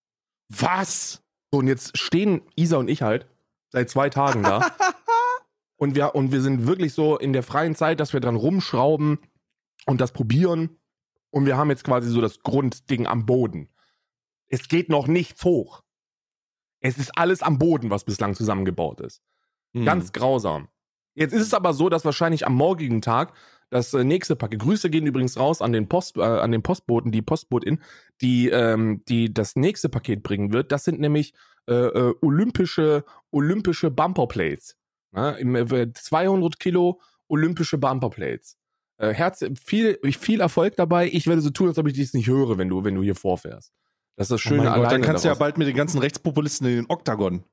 Was? 0.49 1.23
So, 1.51 1.59
und 1.59 1.67
jetzt 1.67 1.97
stehen 1.97 2.41
Isa 2.55 2.77
und 2.77 2.89
ich 2.89 3.01
halt 3.01 3.27
seit 3.69 3.89
zwei 3.89 4.09
Tagen 4.09 4.43
da. 4.43 4.71
und, 5.77 5.95
wir, 5.95 6.15
und 6.15 6.31
wir 6.31 6.41
sind 6.41 6.67
wirklich 6.67 6.93
so 6.93 7.17
in 7.17 7.33
der 7.33 7.43
freien 7.43 7.75
Zeit, 7.75 7.99
dass 7.99 8.13
wir 8.13 8.19
dran 8.19 8.35
rumschrauben 8.35 9.19
und 9.85 10.01
das 10.01 10.11
probieren. 10.11 10.77
Und 11.31 11.45
wir 11.45 11.57
haben 11.57 11.69
jetzt 11.69 11.83
quasi 11.83 12.09
so 12.09 12.21
das 12.21 12.41
Grundding 12.41 13.07
am 13.07 13.25
Boden. 13.25 13.69
Es 14.47 14.67
geht 14.67 14.89
noch 14.89 15.07
nichts 15.07 15.43
hoch. 15.43 15.83
Es 16.79 16.97
ist 16.97 17.17
alles 17.17 17.43
am 17.43 17.59
Boden, 17.59 17.89
was 17.89 18.03
bislang 18.03 18.35
zusammengebaut 18.35 19.01
ist. 19.01 19.21
Hm. 19.73 19.85
Ganz 19.85 20.11
grausam. 20.11 20.69
Jetzt 21.15 21.33
ist 21.33 21.41
es 21.41 21.53
aber 21.53 21.73
so, 21.73 21.89
dass 21.89 22.05
wahrscheinlich 22.05 22.45
am 22.45 22.55
morgigen 22.55 23.01
Tag 23.01 23.33
das 23.69 23.93
äh, 23.93 24.03
nächste 24.03 24.35
Paket. 24.35 24.59
Grüße 24.59 24.89
gehen 24.89 25.05
übrigens 25.05 25.37
raus 25.37 25.61
an 25.61 25.73
den 25.73 25.87
Post, 25.87 26.17
äh, 26.17 26.21
an 26.21 26.51
den 26.51 26.63
Postboten, 26.63 27.11
die 27.11 27.21
Postbotin, 27.21 27.79
die, 28.21 28.49
ähm, 28.49 29.03
die 29.07 29.33
das 29.33 29.55
nächste 29.55 29.89
Paket 29.89 30.23
bringen 30.23 30.53
wird. 30.53 30.71
Das 30.71 30.83
sind 30.83 30.99
nämlich 30.99 31.33
äh, 31.67 31.73
äh, 31.73 32.15
olympische, 32.21 33.03
olympische 33.31 33.91
Bumperplates. 33.91 34.75
Ja, 35.15 35.31
im, 35.31 35.55
äh, 35.55 35.91
200 35.93 36.59
Kilo 36.59 37.01
olympische 37.27 37.77
Bumperplates. 37.77 38.57
Äh, 38.97 39.13
Herz, 39.13 39.43
viel, 39.63 39.99
viel 40.03 40.41
Erfolg 40.41 40.75
dabei. 40.75 41.07
Ich 41.07 41.27
werde 41.27 41.41
so 41.41 41.49
tun, 41.49 41.67
als 41.67 41.77
ob 41.77 41.87
ich 41.87 41.93
dies 41.93 42.13
nicht 42.13 42.27
höre, 42.27 42.57
wenn 42.57 42.69
du, 42.69 42.83
wenn 42.83 42.95
du 42.95 43.03
hier 43.03 43.15
vorfährst. 43.15 43.71
Das 44.15 44.25
ist 44.25 44.31
das 44.31 44.45
Oh 44.45 44.49
Schöne 44.49 44.63
Gott, 44.63 44.73
alleine 44.73 44.89
dann 44.89 45.01
kannst 45.01 45.23
du 45.23 45.29
ja 45.29 45.33
daraus. 45.33 45.39
bald 45.39 45.57
mit 45.57 45.67
den 45.67 45.75
ganzen 45.75 45.99
Rechtspopulisten 45.99 46.67
in 46.67 46.75
den 46.75 46.85
Oktagon. 46.89 47.43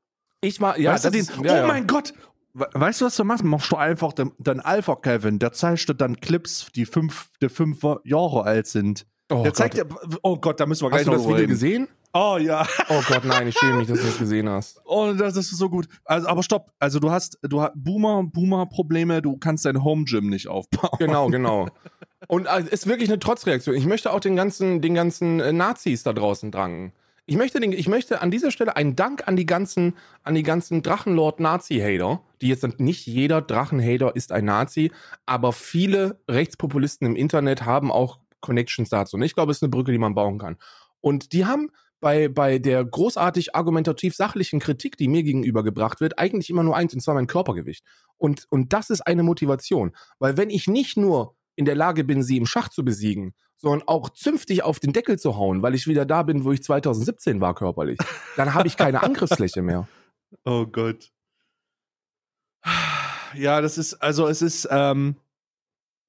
Ich 0.41 0.61
mal, 0.61 0.79
ja, 0.81 0.93
weißt 0.93 1.05
du 1.05 1.11
das 1.11 1.27
den? 1.27 1.37
ist, 1.37 1.45
ja, 1.47 1.53
oh 1.53 1.57
ja. 1.59 1.67
mein 1.67 1.87
Gott! 1.87 2.13
We- 2.59 2.69
weißt 2.73 3.01
du, 3.01 3.05
was 3.07 3.17
du 3.17 3.25
machst? 3.25 3.45
Machst 3.45 3.71
du 3.73 3.77
einfach 3.77 4.13
den, 4.13 4.33
den 4.39 4.61
Alpha 4.61 4.97
Kevin, 4.97 5.39
der 5.39 5.53
zeigt 5.53 5.89
dir 5.89 5.95
dann 5.95 6.21
Clips, 6.21 6.69
die 6.75 6.87
fünf, 6.87 7.31
die 7.41 7.49
fünf 7.49 7.83
Jahre 8.05 8.45
alt 8.45 8.67
sind. 8.67 9.07
Oh 9.31 9.37
der 9.43 9.45
Gott. 9.47 9.57
zeigt 9.57 9.77
dir, 9.77 9.87
oh 10.23 10.37
Gott, 10.39 10.61
da 10.61 10.67
müssen 10.67 10.85
wir 10.85 10.91
gleich 10.91 11.01
Hast 11.01 11.07
du 11.07 11.11
noch 11.13 11.17
das 11.19 11.25
drüber 11.27 11.37
Video 11.39 11.45
reden. 11.47 11.53
gesehen? 11.53 11.89
Oh 12.13 12.39
ja. 12.41 12.67
Oh 12.89 13.03
Gott, 13.09 13.25
nein, 13.25 13.49
ich 13.49 13.59
schäme 13.59 13.79
mich, 13.79 13.89
dass 13.89 13.99
du 14.01 14.07
das 14.07 14.19
gesehen 14.19 14.49
hast. 14.49 14.81
Oh, 14.87 15.13
das 15.13 15.37
ist 15.37 15.51
so 15.51 15.69
gut. 15.69 15.87
Also, 16.05 16.29
aber 16.29 16.43
stopp. 16.43 16.71
Also 16.79 16.99
du 17.01 17.11
hast, 17.11 17.39
du 17.43 17.61
hast 17.61 17.73
Boomer, 17.75 18.23
Boomer-Probleme. 18.25 19.21
Du 19.21 19.37
kannst 19.37 19.65
dein 19.67 19.83
Home 19.85 20.05
Gym 20.05 20.29
nicht 20.31 20.49
aufbauen. 20.49 20.97
Genau, 20.99 21.27
genau. 21.31 21.69
Und 22.29 22.47
äh, 22.47 22.61
es 22.61 22.69
ist 22.69 22.87
wirklich 22.87 23.11
eine 23.11 23.19
Trotzreaktion. 23.19 23.75
Ich 23.77 23.85
möchte 23.87 24.13
auch 24.13 24.21
den 24.21 24.37
ganzen, 24.37 24.81
den 24.81 24.95
ganzen 24.95 25.41
äh, 25.41 25.53
Nazis 25.53 26.05
da 26.05 26.13
draußen 26.15 26.51
drangen. 26.51 26.93
Ich 27.29 27.37
möchte, 27.37 27.59
den, 27.59 27.73
ich 27.73 27.89
möchte 27.89 28.21
an 28.23 28.31
dieser 28.31 28.53
Stelle 28.53 28.77
einen 28.77 28.95
Dank 28.95 29.27
an 29.27 29.35
die 29.35 29.47
ganzen, 29.47 29.95
an 30.23 30.37
die 30.37 30.45
ganzen 30.45 30.83
Drachenlord-Nazi-Hater, 30.83 32.23
die 32.41 32.49
jetzt 32.49 32.61
sind- 32.61 32.79
nicht 32.79 33.05
jeder 33.07 33.43
Drachenhater 33.43 34.15
ist 34.15 34.31
ein 34.31 34.45
Nazi, 34.45 34.93
aber 35.27 35.53
viele 35.53 36.21
Rechtspopulisten 36.29 37.05
im 37.05 37.17
Internet 37.17 37.65
haben 37.65 37.91
auch 37.91 38.21
Connections 38.41 38.91
dazu. 38.91 39.17
Und 39.17 39.23
ich 39.25 39.35
glaube, 39.35 39.51
es 39.51 39.59
ist 39.59 39.65
eine 39.65 39.71
Brücke, 39.71 39.91
die 39.91 39.99
man 39.99 40.15
bauen 40.15 40.39
kann. 40.39 40.57
Und 41.01 41.33
die 41.33 41.47
haben 41.47 41.71
bei, 41.99 42.29
bei 42.29 42.61
der 42.61 42.85
großartig 42.85 43.57
argumentativ 43.57 44.15
sachlichen 44.15 44.61
Kritik, 44.61 44.97
die 44.97 45.09
mir 45.09 45.25
gegenüber 45.25 45.65
gebracht 45.65 46.01
wird, 46.01 46.21
eigentlich 46.21 46.49
immer 46.49 46.63
nur 46.63 46.77
eins, 46.77 46.95
und 46.95 47.01
zwar 47.01 47.15
mein 47.15 47.27
Körpergewicht. 47.27 47.85
Und, 48.19 48.47
und 48.51 48.73
das 48.73 48.89
ist 48.89 49.01
eine 49.01 49.25
Motivation. 49.25 49.97
Weil 50.21 50.37
wenn 50.37 50.51
ich 50.51 50.69
nicht 50.69 50.97
nur 50.97 51.35
in 51.57 51.65
der 51.65 51.75
Lage 51.75 52.05
bin, 52.05 52.23
sie 52.23 52.37
im 52.37 52.47
Schach 52.47 52.69
zu 52.69 52.85
besiegen, 52.85 53.35
sondern 53.57 53.87
auch 53.89 54.11
zünftig 54.11 54.63
auf 54.63 54.81
den 54.81 54.93
Deckel 54.93 55.19
zu 55.19 55.37
hauen, 55.37 55.63
weil 55.63 55.75
ich 55.75 55.87
wieder 55.87 56.05
da 56.05 56.23
bin, 56.23 56.45
wo 56.45 56.53
ich 56.53 56.63
2017 56.63 57.41
war 57.41 57.55
körperlich, 57.55 57.99
dann 58.37 58.55
habe 58.55 58.69
ich 58.69 58.77
keine 58.77 59.03
Angriffsfläche 59.03 59.63
mehr. 59.63 59.89
Oh 60.45 60.67
Gott. 60.67 61.13
Ja, 63.35 63.61
das 63.61 63.79
ist, 63.79 63.95
also 63.95 64.27
es 64.27 64.43
ist, 64.43 64.67
ähm, 64.73 65.15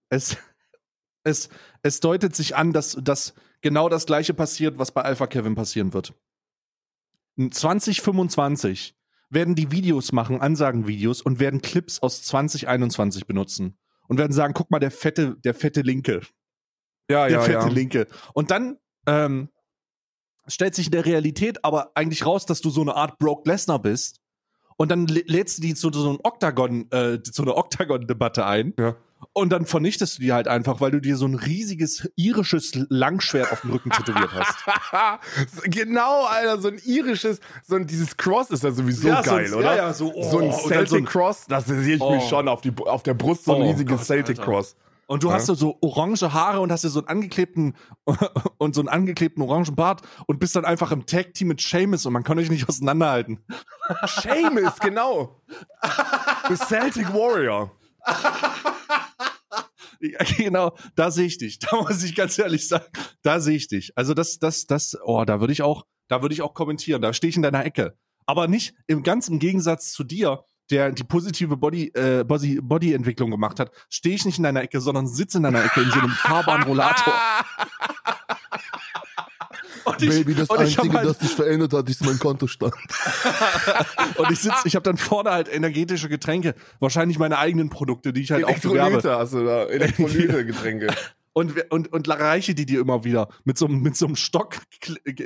es, 0.09 0.37
es, 1.23 1.49
es 1.83 1.99
deutet 1.99 2.35
sich 2.35 2.55
an, 2.55 2.73
dass, 2.73 2.97
dass 2.99 3.35
genau 3.61 3.89
das 3.89 4.07
gleiche 4.07 4.33
passiert, 4.33 4.79
was 4.79 4.91
bei 4.91 5.03
Alpha 5.03 5.27
Kevin 5.27 5.53
passieren 5.53 5.93
wird. 5.93 6.13
In 7.35 7.51
2025 7.51 8.95
werden 9.29 9.55
die 9.55 9.71
Videos 9.71 10.11
machen, 10.11 10.41
Ansagenvideos 10.41 11.21
und 11.21 11.39
werden 11.39 11.61
Clips 11.61 11.99
aus 11.99 12.23
2021 12.23 13.27
benutzen. 13.27 13.77
Und 14.07 14.17
werden 14.17 14.31
sagen, 14.31 14.53
guck 14.53 14.71
mal, 14.71 14.79
der 14.79 14.91
fette, 14.91 15.35
der 15.43 15.53
fette 15.53 15.81
Linke. 15.81 16.21
Ja, 17.09 17.27
der 17.27 17.41
fette 17.41 17.69
Linke. 17.69 18.07
Und 18.33 18.51
dann 18.51 18.77
ähm, 19.05 19.49
stellt 20.47 20.75
sich 20.75 20.87
in 20.87 20.91
der 20.91 21.05
Realität 21.05 21.63
aber 21.63 21.91
eigentlich 21.95 22.25
raus, 22.25 22.45
dass 22.45 22.61
du 22.61 22.69
so 22.69 22.81
eine 22.81 22.95
Art 22.95 23.17
Broke 23.19 23.49
Lesnar 23.49 23.79
bist. 23.79 24.19
Und 24.79 24.89
dann 24.91 25.07
lä- 25.07 25.23
lädst 25.25 25.57
du 25.57 25.61
die 25.63 25.73
zu 25.73 25.91
so 25.91 26.07
einem 26.09 26.19
Oktagon, 26.23 26.91
äh, 26.91 27.21
zu 27.23 27.41
einer 27.41 27.57
Oktagon-Debatte 27.57 28.45
ein. 28.45 28.73
Ja. 28.77 28.95
Und 29.33 29.49
dann 29.49 29.65
vernichtest 29.65 30.17
du 30.17 30.21
die 30.21 30.31
halt 30.31 30.47
einfach, 30.47 30.79
weil 30.79 30.91
du 30.91 30.99
dir 31.01 31.17
so 31.17 31.25
ein 31.25 31.33
riesiges 31.33 32.07
irisches 32.15 32.73
Langschwert 32.89 33.51
auf 33.51 33.61
dem 33.61 33.71
Rücken 33.71 33.89
tätowiert 33.89 34.29
hast. 34.31 35.63
genau, 35.63 36.25
Alter, 36.25 36.61
so 36.61 36.67
ein 36.67 36.79
irisches, 36.85 37.39
so 37.65 37.75
ein, 37.75 37.87
dieses 37.87 38.15
Cross 38.17 38.51
ist 38.51 38.63
ja 38.63 38.69
sowieso 38.71 39.07
Ja, 39.07 39.23
so 39.23 39.31
ein- 39.31 39.37
geil, 39.45 39.53
oder? 39.55 39.65
ja, 39.71 39.75
ja, 39.87 39.93
so, 39.93 40.13
oh, 40.13 40.29
so 40.29 40.39
ein 40.39 40.51
Celtic 40.51 40.87
so 40.89 40.95
ein- 40.97 41.05
Cross, 41.05 41.45
das 41.47 41.65
sehe 41.65 41.95
ich 41.95 42.01
Oh. 42.01 42.13
mich 42.15 42.25
schon 42.29 42.47
auf, 42.47 42.61
die, 42.61 42.71
auf 42.77 43.01
der 43.01 43.15
Brust, 43.15 43.45
so 43.45 43.55
ein 43.55 43.63
Oh 43.63 43.69
riesiges 43.71 43.97
Gott, 43.97 44.05
Celtic 44.05 44.37
Alter. 44.39 44.51
Cross. 44.51 44.75
Und 45.07 45.23
du 45.23 45.29
Ja. 45.29 45.35
hast 45.35 45.45
so, 45.47 45.55
so 45.55 45.77
orange 45.81 46.21
Haare 46.33 46.59
und 46.59 46.71
hast 46.71 46.83
dir 46.83 46.89
so 46.89 46.99
einen 46.99 47.07
angeklebten 47.07 47.75
und 48.57 48.75
so 48.75 48.81
einen 48.81 48.89
angeklebten 48.89 49.41
orangen 49.41 49.75
Bart 49.75 50.01
und 50.27 50.39
bist 50.39 50.55
dann 50.55 50.65
einfach 50.65 50.91
im 50.91 51.05
Tag-Team 51.05 51.47
mit 51.47 51.61
Seamus 51.61 52.05
und 52.05 52.13
man 52.13 52.23
kann 52.23 52.37
euch 52.39 52.49
nicht 52.49 52.67
auseinanderhalten. 52.69 53.39
Seamus, 54.05 54.79
genau. 54.79 55.41
The 56.49 56.55
Celtic 56.57 57.11
Warrior. 57.13 57.71
Genau, 60.37 60.77
da 60.95 61.09
sehe 61.09 61.25
ich 61.25 61.37
dich. 61.39 61.57
Da 61.59 61.75
muss 61.77 62.03
ich 62.03 62.13
ganz 62.15 62.37
ehrlich 62.37 62.67
sagen, 62.67 62.85
da 63.23 63.39
sehe 63.39 63.55
ich 63.55 63.67
dich. 63.67 63.97
Also 63.97 64.13
das, 64.13 64.37
das, 64.37 64.67
das, 64.67 64.95
oh, 65.03 65.25
da 65.25 65.39
würde 65.39 65.53
ich 65.53 65.63
auch, 65.63 65.85
da 66.07 66.21
würde 66.21 66.33
ich 66.33 66.41
auch 66.43 66.53
kommentieren. 66.53 67.01
Da 67.01 67.13
stehe 67.13 67.29
ich 67.29 67.35
in 67.35 67.41
deiner 67.41 67.65
Ecke. 67.65 67.97
Aber 68.27 68.47
nicht 68.47 68.75
im 68.85 69.01
ganz 69.03 69.27
im 69.27 69.39
Gegensatz 69.39 69.91
zu 69.91 70.03
dir, 70.03 70.43
der 70.69 70.91
die 70.91 71.03
positive 71.03 71.57
Body, 71.57 71.91
äh, 71.93 72.23
Body, 72.23 72.59
Body-Entwicklung 72.61 73.31
gemacht 73.31 73.59
hat, 73.59 73.71
stehe 73.89 74.15
ich 74.15 74.25
nicht 74.25 74.37
in 74.37 74.43
deiner 74.43 74.61
Ecke, 74.61 74.81
sondern 74.81 75.07
sitze 75.07 75.37
in 75.37 75.43
deiner 75.43 75.63
Ecke 75.63 75.81
in 75.81 75.91
so 75.91 75.99
einem 75.99 76.09
fahrbaren 76.21 76.63
Rollator. 76.63 77.13
Und 79.85 80.01
ich, 80.01 80.09
Baby, 80.09 80.35
das 80.35 80.49
und 80.49 80.61
ich 80.63 80.77
hab 80.77 80.83
Einzige, 80.83 80.97
halt, 80.97 81.09
das 81.09 81.19
sich 81.19 81.31
verändert 81.31 81.71
hat, 81.73 81.89
ist 81.89 82.05
mein 82.05 82.19
Kontostand. 82.19 82.73
und 84.17 84.31
ich 84.31 84.39
sitze, 84.39 84.59
ich 84.65 84.75
habe 84.75 84.83
dann 84.83 84.97
vorne 84.97 85.31
halt 85.31 85.47
energetische 85.47 86.09
Getränke, 86.09 86.55
wahrscheinlich 86.79 87.19
meine 87.19 87.37
eigenen 87.37 87.69
Produkte, 87.69 88.11
die 88.11 88.21
ich 88.21 88.31
halt 88.31 88.43
auch 88.43 88.59
bewerbe. 88.59 88.79
Elektrolyte 88.79 89.17
hast 89.17 89.33
du 89.33 89.45
da, 89.45 89.63
Elektrolyte-Getränke. 89.65 90.87
und, 91.33 91.71
und, 91.71 91.93
und 91.93 92.09
reiche 92.09 92.53
die 92.53 92.65
dir 92.65 92.81
immer 92.81 93.05
wieder 93.05 93.29
mit 93.45 93.57
so, 93.57 93.65
einem- 93.65 93.81
mit 93.81 93.95
so 93.95 94.07
einem 94.07 94.17
Stock, 94.17 94.57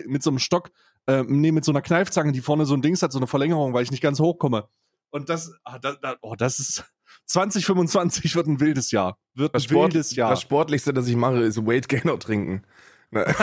mit 0.06 0.22
so 0.22 0.30
einem 0.30 0.40
Stock, 0.40 0.70
äh, 1.08 1.24
nee, 1.28 1.52
mit 1.52 1.66
so 1.66 1.72
einer 1.72 1.82
Kneifzange, 1.82 2.32
die 2.32 2.42
vorne 2.42 2.66
so 2.68 2.76
ein 2.76 2.84
Dings 2.84 3.02
hat, 3.02 3.12
so 3.12 3.18
eine 3.20 3.28
Verlängerung, 3.28 3.74
weil 3.74 3.84
ich 3.84 3.90
nicht 3.92 4.04
ganz 4.04 4.20
hochkomme. 4.20 4.68
Und 5.12 5.30
das, 5.30 5.54
ah, 5.64 5.78
da, 5.80 5.94
da, 6.02 6.16
oh, 6.22 6.36
das 6.36 6.60
ist 6.60 6.84
2025 7.28 8.36
wird 8.36 8.48
ein 8.48 8.60
wildes 8.60 8.92
Jahr. 8.92 9.18
Wird 9.36 9.52
ein 9.52 9.54
Das, 9.54 9.64
Sport, 9.66 9.94
wildes 9.94 10.16
Jahr. 10.16 10.30
das 10.32 10.42
Sportlichste, 10.42 10.94
das 10.94 11.08
ich 11.08 11.16
mache, 11.16 11.38
ist 11.42 11.66
Weight 11.66 11.88
Gainer 11.88 12.18
trinken. 12.20 12.64
Ne. 13.12 13.26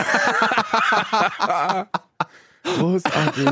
Großartig. 2.63 3.47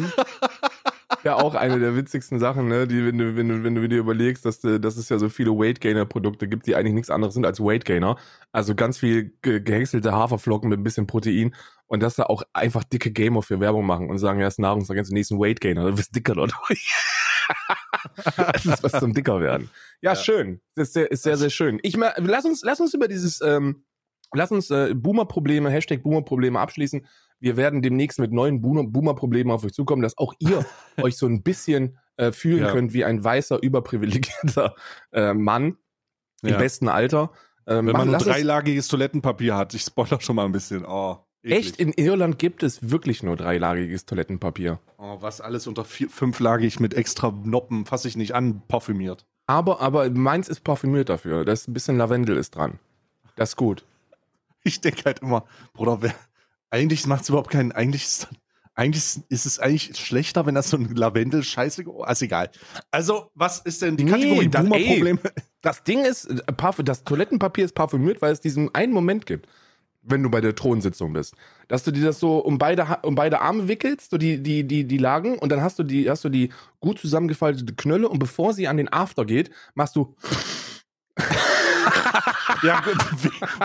Ja, 1.24 1.36
auch 1.36 1.56
eine 1.56 1.80
der 1.80 1.96
witzigsten 1.96 2.40
Sachen, 2.40 2.68
ne? 2.68 2.88
Die, 2.88 3.06
wenn 3.06 3.18
du, 3.18 3.36
wenn 3.36 3.48
du, 3.48 3.64
wenn 3.64 3.76
du 3.76 3.88
dir 3.88 4.00
überlegst, 4.00 4.46
dass, 4.46 4.60
dass 4.62 4.98
es 4.98 5.10
ja 5.10 5.18
so 5.18 5.30
viele 5.30 5.52
Weight 5.52 5.82
Gainer 5.82 6.06
Produkte 6.06 6.48
gibt, 6.48 6.68
die 6.68 6.76
eigentlich 6.76 6.94
nichts 6.94 7.10
anderes 7.10 7.34
sind 7.34 7.46
als 7.46 7.60
Weight 7.60 7.86
Gainer. 7.86 8.18
Also 8.52 8.76
ganz 8.76 8.98
viel 8.98 9.34
ge 9.42 9.60
gehäckselte 9.62 10.12
Haferflocken 10.12 10.70
mit 10.70 10.80
ein 10.80 10.84
bisschen 10.84 11.08
Protein 11.08 11.56
und 11.88 12.04
dass 12.04 12.16
da 12.16 12.24
auch 12.24 12.44
einfach 12.54 12.84
dicke 12.84 13.12
Gamer 13.12 13.42
für 13.42 13.60
Werbung 13.60 13.86
machen 13.86 14.10
und 14.10 14.18
sagen, 14.20 14.40
ja, 14.40 14.48
ist 14.48 14.60
Nahrungsergänzung, 14.60 15.14
nächsten 15.14 15.40
Weight 15.40 15.62
Gainer, 15.62 15.86
du 15.90 15.96
bist 15.96 16.16
dicker 16.16 16.36
dadurch. 16.36 16.94
das 18.54 18.66
ist 18.66 18.84
was 18.84 18.92
zum 18.94 19.14
dicker 19.14 19.40
werden. 19.40 19.70
Ja, 20.02 20.12
Ja. 20.14 20.16
schön. 20.16 20.62
Das 20.76 20.90
ist 20.90 20.94
sehr, 20.94 21.12
ist 21.12 21.24
sehr, 21.24 21.38
sehr 21.38 21.50
schön. 21.50 21.80
Ich 21.84 21.96
lass 22.18 22.46
uns, 22.46 22.62
lass 22.64 22.80
uns 22.80 22.94
über 22.94 23.08
dieses, 23.08 23.42
ähm, 23.42 23.86
lass 24.34 24.52
uns 24.52 24.70
äh, 24.70 24.94
Boomer-Probleme, 24.96 25.70
Hashtag 25.70 26.04
Boomer-Probleme 26.04 26.60
abschließen. 26.60 27.06
Wir 27.40 27.56
werden 27.58 27.82
demnächst 27.82 28.20
mit 28.20 28.32
neuen 28.32 28.62
Boomer- 28.62 28.88
Boomer-Problemen 28.88 29.52
auf 29.52 29.64
euch 29.64 29.74
zukommen, 29.74 30.02
dass 30.02 30.18
auch 30.18 30.34
ihr 30.40 30.66
euch 31.02 31.18
so 31.18 31.28
ein 31.28 31.44
bisschen 31.44 31.98
äh, 32.18 32.32
fühlen 32.32 32.64
Ja. 32.64 32.72
könnt 32.72 32.94
wie 32.94 33.06
ein 33.06 33.24
weißer, 33.24 33.62
überprivilegierter 33.62 34.74
äh, 35.12 35.34
Mann 35.34 35.78
im 36.42 36.50
Ja. 36.50 36.58
besten 36.58 36.88
Alter. 36.90 37.32
Ähm, 37.68 37.86
Wenn 37.86 37.94
mach- 37.94 38.00
man 38.00 38.08
nur 38.08 38.16
uns- 38.16 38.24
dreilagiges 38.26 38.88
Toilettenpapier 38.88 39.56
hat, 39.56 39.74
ich 39.74 39.82
spoiler 39.84 40.20
schon 40.22 40.36
mal 40.38 40.46
ein 40.46 40.52
bisschen. 40.52 40.86
Oh, 40.86 41.18
eklig. 41.48 41.68
Echt? 41.68 41.80
In 41.80 41.92
Irland 41.94 42.38
gibt 42.40 42.64
es 42.64 42.90
wirklich 42.90 43.24
nur 43.24 43.36
dreilagiges 43.38 44.06
Toilettenpapier. 44.06 44.80
Oh, 44.98 45.18
was 45.22 45.42
alles 45.42 45.68
unter 45.68 45.86
vier, 45.86 46.10
fünflagig 46.10 46.80
mit 46.80 46.94
extra 46.94 47.32
Noppen, 47.44 47.86
fasse 47.86 48.08
ich 48.08 48.16
nicht 48.18 48.34
an, 48.36 48.62
parfümiert. 48.68 49.26
Aber, 49.48 49.80
aber 49.82 50.10
meins 50.10 50.50
ist 50.50 50.64
parfümiert 50.64 51.10
dafür. 51.10 51.46
Da 51.46 51.52
ist 51.54 51.68
ein 51.68 51.74
bisschen 51.74 51.98
Lavendel 51.98 52.38
ist 52.38 52.56
dran. 52.56 52.80
Das 53.36 53.50
ist 53.50 53.56
gut. 53.56 53.86
Ich 54.64 54.82
denke 54.82 55.04
halt 55.06 55.20
immer, 55.20 55.46
Bruder, 55.74 56.02
wer, 56.02 56.14
eigentlich 56.70 57.06
macht 57.08 57.24
es 57.24 57.30
überhaupt 57.30 57.50
keinen, 57.52 57.72
eigentlich 57.72 58.04
ist, 58.04 58.28
eigentlich 58.76 59.04
ist 59.30 59.46
es 59.46 59.60
eigentlich 59.60 59.96
schlechter, 59.98 60.46
wenn 60.46 60.56
das 60.56 60.70
so 60.70 60.78
ein 60.78 60.94
Lavendel-Scheiße, 60.94 61.86
also 62.02 62.26
egal. 62.26 62.50
Also, 62.92 63.32
was 63.34 63.60
ist 63.60 63.82
denn 63.82 63.96
die 63.96 64.04
Nee, 64.04 64.12
Kategorie 64.12 64.48
das- 64.50 64.64
Boomer-Probleme? 64.64 65.20
Das 65.62 65.84
Ding 65.84 66.04
ist, 66.06 66.26
äh, 66.26 66.84
das 66.84 67.04
Toilettenpapier 67.04 67.66
ist 67.66 67.74
parfümiert, 67.76 68.22
weil 68.22 68.32
es 68.34 68.40
diesen 68.42 68.74
einen 68.76 68.94
Moment 68.94 69.26
gibt, 69.26 69.48
wenn 70.10 70.24
du 70.24 70.30
bei 70.30 70.41
der 70.41 70.56
Thronsitzung 70.56 71.13
bist, 71.13 71.36
dass 71.67 71.84
du 71.84 71.91
dir 71.91 72.06
das 72.06 72.20
so 72.20 72.38
um 72.39 72.58
beide, 72.58 72.88
Ha- 72.89 73.00
um 73.04 73.15
beide 73.15 73.41
Arme 73.41 73.67
wickelst, 73.67 74.12
so 74.12 74.17
die, 74.17 74.41
die, 74.41 74.63
die, 74.65 74.84
die 74.86 74.98
Lagen, 74.98 75.38
und 75.39 75.52
dann 75.52 75.62
hast 75.62 75.78
du 75.80 75.84
die, 75.84 76.10
hast 76.10 76.24
du 76.24 76.30
die 76.30 76.50
gut 76.80 77.00
zusammengefaltete 77.00 77.74
Knölle 77.76 78.08
und 78.10 78.20
bevor 78.20 78.54
sie 78.54 78.67
an 78.67 78.78
den 78.78 78.91
After 78.91 79.26
geht, 79.26 79.52
machst 79.76 79.96
du, 79.96 80.15
Ja, 82.63 82.82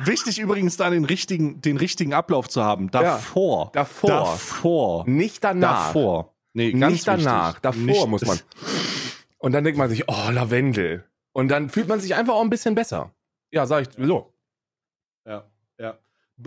Wichtig 0.05 0.39
übrigens 0.39 0.77
da 0.77 0.91
den 0.91 1.05
richtigen, 1.05 1.61
den 1.61 1.77
richtigen 1.77 2.13
Ablauf 2.15 2.49
zu 2.49 2.63
haben. 2.63 2.91
Davor. 2.91 3.71
davor. 3.73 4.09
Davor. 4.11 5.09
nicht 5.09 5.43
danach. 5.45 5.87
Davor. 5.89 6.35
Nee, 6.53 6.73
ganz 6.73 6.93
nicht 6.93 7.09
danach. 7.09 7.49
wichtig. 7.55 7.63
Davor 7.63 7.81
Nicht- 7.83 8.07
muss 8.09 8.25
man. 8.27 8.39
Und 9.39 9.53
dann 9.53 9.65
denkt 9.65 9.79
man 9.79 9.89
sich, 9.89 10.05
oh, 10.09 10.31
Lavendel. 10.31 11.05
Und 11.33 11.49
dann 11.49 11.69
fühlt 11.71 11.89
man 11.89 11.99
sich 12.01 12.15
einfach 12.15 12.35
auch 12.35 12.43
ein 12.43 12.51
bisschen 12.51 12.75
besser. 12.75 13.13
Ja, 13.51 13.67
sag 13.67 13.83
ich 13.83 13.89
so. 14.07 14.32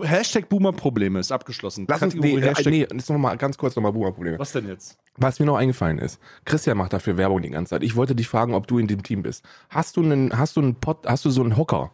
Hashtag 0.02 0.48
Boomer-Probleme 0.48 1.18
ist 1.20 1.32
abgeschlossen. 1.32 1.86
Lass 1.88 2.02
uns, 2.02 2.14
nee, 2.14 2.20
Kategorie 2.20 2.42
äh, 2.42 2.48
Hashtag- 2.54 2.70
nee, 2.70 2.80
jetzt 2.80 3.08
noch 3.08 3.18
mal 3.18 3.36
ganz 3.36 3.56
kurz 3.56 3.76
nochmal 3.76 3.92
Boomer-Probleme. 3.92 4.38
Was 4.38 4.52
denn 4.52 4.66
jetzt? 4.68 4.98
Was 5.16 5.38
mir 5.38 5.46
noch 5.46 5.56
eingefallen 5.56 5.98
ist, 5.98 6.20
Christian 6.44 6.76
macht 6.76 6.92
dafür 6.92 7.16
Werbung 7.16 7.40
die 7.42 7.50
ganze 7.50 7.70
Zeit. 7.70 7.82
Ich 7.82 7.96
wollte 7.96 8.14
dich 8.14 8.28
fragen, 8.28 8.54
ob 8.54 8.66
du 8.66 8.78
in 8.78 8.86
dem 8.88 9.02
Team 9.02 9.22
bist. 9.22 9.44
Hast 9.70 9.96
du 9.96 10.02
einen, 10.02 10.36
hast 10.36 10.56
du 10.56 10.60
einen 10.60 10.74
Pot, 10.74 11.06
hast 11.06 11.24
du 11.24 11.30
so 11.30 11.42
einen 11.42 11.56
Hocker 11.56 11.92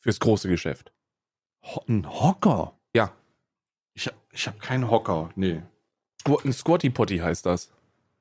fürs 0.00 0.20
große 0.20 0.48
Geschäft? 0.48 0.92
Ho 1.64 1.82
ein 1.88 2.06
Hocker? 2.08 2.74
Ja. 2.94 3.12
Ich, 3.94 4.08
ich 4.32 4.46
habe 4.46 4.58
keinen 4.58 4.90
Hocker. 4.90 5.30
Nee. 5.34 5.62
Ein 6.44 6.52
Squatty 6.52 6.90
Potty 6.90 7.18
heißt 7.18 7.46
das. 7.46 7.70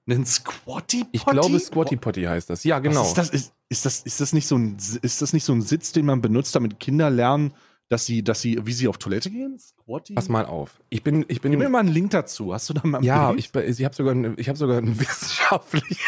Einen 0.10 0.26
Squatty 0.26 1.04
Potty? 1.04 1.06
Ich 1.12 1.26
glaube, 1.26 1.60
Squatty 1.60 1.96
Potty 1.98 2.24
heißt 2.24 2.50
das. 2.50 2.64
Ja, 2.64 2.80
genau. 2.80 3.02
Was 3.02 3.10
ist 3.10 3.18
das? 3.18 3.30
Ist, 3.30 3.54
ist 3.70 3.86
das, 3.86 4.00
ist 4.02 4.20
das 4.22 4.34
nicht 4.34 4.48
so 4.48 4.58
ein, 4.58 4.78
ist 5.02 5.22
das 5.22 5.34
nicht 5.34 5.44
so 5.44 5.54
ein 5.54 5.62
Sitz, 5.62 5.92
den 5.92 6.06
man 6.08 6.22
benutzt, 6.22 6.56
damit 6.56 6.80
Kinder 6.80 7.10
lernen, 7.10 7.54
dass 7.92 8.06
sie, 8.06 8.24
dass 8.24 8.40
sie, 8.40 8.58
wie 8.66 8.72
sie 8.72 8.88
auf 8.88 8.98
Toilette 8.98 9.30
gehen? 9.30 9.60
Squatty? 9.60 10.14
Pass 10.14 10.30
mal 10.30 10.46
auf. 10.46 10.80
Ich 10.90 11.04
bin, 11.04 11.26
ich 11.28 11.42
bin. 11.42 11.52
Gib 11.52 11.60
mir 11.60 11.68
mal 11.70 11.80
einen 11.80 11.90
Link 11.90 12.12
dazu. 12.12 12.54
Hast 12.54 12.70
du 12.70 12.74
da 12.74 12.82
mal 12.86 13.00
ein 13.00 13.04
ja, 13.04 13.32
Bild? 13.32 13.40
ich, 13.54 13.80
ich 13.80 13.84
habe 13.86 13.94
sogar, 13.94 14.14
ein- 14.16 14.34
ich 14.38 14.48
habe 14.48 14.58
sogar 14.58 14.78
ein 14.78 14.98
wissenschaftlich, 15.00 16.00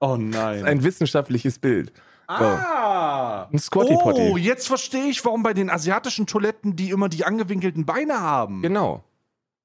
Oh 0.00 0.16
nein. 0.16 0.64
ein 0.64 0.84
wissenschaftliches 0.84 1.58
Bild. 1.58 1.92
ah! 2.28 3.48
Ein 3.52 3.58
Squatty 3.58 3.94
Potty. 3.94 4.30
Oh, 4.32 4.36
jetzt 4.36 4.68
verstehe 4.68 5.06
ich, 5.06 5.24
warum 5.24 5.42
bei 5.42 5.52
den 5.52 5.68
asiatischen 5.68 6.26
Toiletten 6.26 6.76
die 6.76 6.90
immer 6.90 7.08
die 7.08 7.24
angewinkelten 7.24 7.84
Beine 7.84 8.20
haben. 8.20 8.62
Genau. 8.62 9.02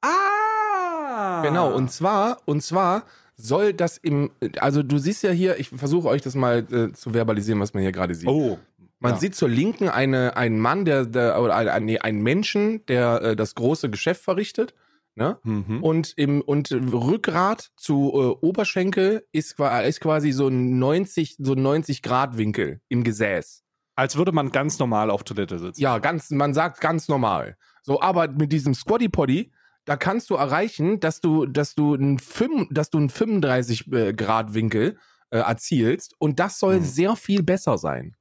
Ah! 0.02 1.42
Genau, 1.44 1.74
und 1.74 1.92
zwar, 1.92 2.40
und 2.46 2.62
zwar 2.64 3.04
soll 3.36 3.74
das 3.74 3.98
im, 3.98 4.32
also 4.60 4.82
du 4.84 4.98
siehst 4.98 5.24
ja 5.24 5.32
hier, 5.32 5.60
ich 5.60 5.70
versuche 5.70 6.08
euch 6.08 6.22
das 6.22 6.36
mal 6.36 6.66
äh, 6.72 6.92
zu 6.94 7.12
verbalisieren, 7.12 7.60
was 7.62 7.74
man 7.74 7.84
hier 7.84 7.92
gerade 7.92 8.16
sieht. 8.16 8.28
Oh. 8.28 8.58
Man 9.00 9.14
ja. 9.14 9.18
sieht 9.18 9.36
zur 9.36 9.50
Linken 9.50 9.88
eine, 9.88 10.36
einen 10.36 10.60
Mann, 10.60 10.84
der, 10.86 11.06
der 11.06 11.42
oder 11.42 11.56
ein, 11.56 11.86
nee, 11.86 12.00
einen 12.00 12.22
Menschen, 12.22 12.86
der 12.88 13.22
äh, 13.22 13.36
das 13.36 13.56
große 13.56 13.90
Geschäft 13.90 14.24
verrichtet. 14.24 14.74
Ne? 15.16 15.38
Mhm. 15.44 15.84
Und 15.84 16.14
im 16.18 16.42
und 16.42 16.72
Rückgrat 16.72 17.72
zu 17.76 18.12
äh, 18.14 18.46
Oberschenkel 18.46 19.26
ist, 19.32 19.60
ist 19.60 20.00
quasi 20.02 20.32
so 20.32 20.48
ein 20.48 20.80
90, 20.80 21.38
so 21.40 21.54
ein 21.54 21.62
90 21.62 22.02
Grad 22.02 22.38
Winkel 22.38 22.82
im 22.90 23.04
Gesäß. 23.04 23.64
Als 23.96 24.16
würde 24.16 24.32
man 24.32 24.52
ganz 24.52 24.80
normal 24.80 25.10
auf 25.10 25.24
Toilette 25.24 25.60
sitzen. 25.60 25.82
Ja, 25.82 26.00
ganz, 26.00 26.30
man 26.30 26.54
sagt 26.54 26.80
ganz 26.80 27.10
normal. 27.10 27.58
So, 27.84 28.02
aber 28.02 28.30
mit 28.30 28.52
diesem 28.54 28.74
Squatty 28.74 29.10
Potty, 29.10 29.52
da 29.84 29.98
kannst 29.98 30.30
du 30.30 30.36
erreichen, 30.36 31.00
dass 31.00 31.20
du, 31.20 31.46
dass 31.46 31.76
du 31.76 31.96
einen, 31.96 32.20
fünf, 32.20 32.68
dass 32.72 32.90
du 32.90 32.98
einen 32.98 33.10
35 33.10 33.92
äh, 33.92 34.14
Grad 34.14 34.54
Winkel 34.54 34.98
äh, 35.32 35.40
erzielst 35.40 36.16
und 36.20 36.40
das 36.40 36.60
soll 36.60 36.76
Hm. 36.76 36.84
sehr 36.84 37.16
viel 37.16 37.44
besser 37.44 37.78
sein. 37.78 38.16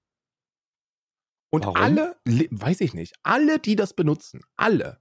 Und 1.51 1.65
Warum? 1.65 1.77
alle, 1.77 2.17
weiß 2.25 2.81
ich 2.83 2.95
nicht, 2.95 3.15
alle, 3.23 3.59
die 3.59 3.77
das 3.77 3.95
benutzen, 3.95 4.41
alle, 4.57 5.01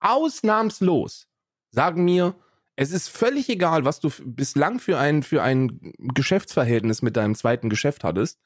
ausnahmslos, 0.00 1.28
sagen 1.70 2.04
mir, 2.04 2.34
es 2.76 2.92
ist 2.92 3.08
völlig 3.08 3.48
egal, 3.48 3.84
was 3.84 4.00
du 4.00 4.10
bislang 4.24 4.78
für 4.78 4.98
ein, 4.98 5.22
für 5.22 5.42
ein 5.42 5.94
Geschäftsverhältnis 5.98 7.02
mit 7.02 7.16
deinem 7.16 7.34
zweiten 7.34 7.68
Geschäft 7.68 8.02
hattest. 8.04 8.40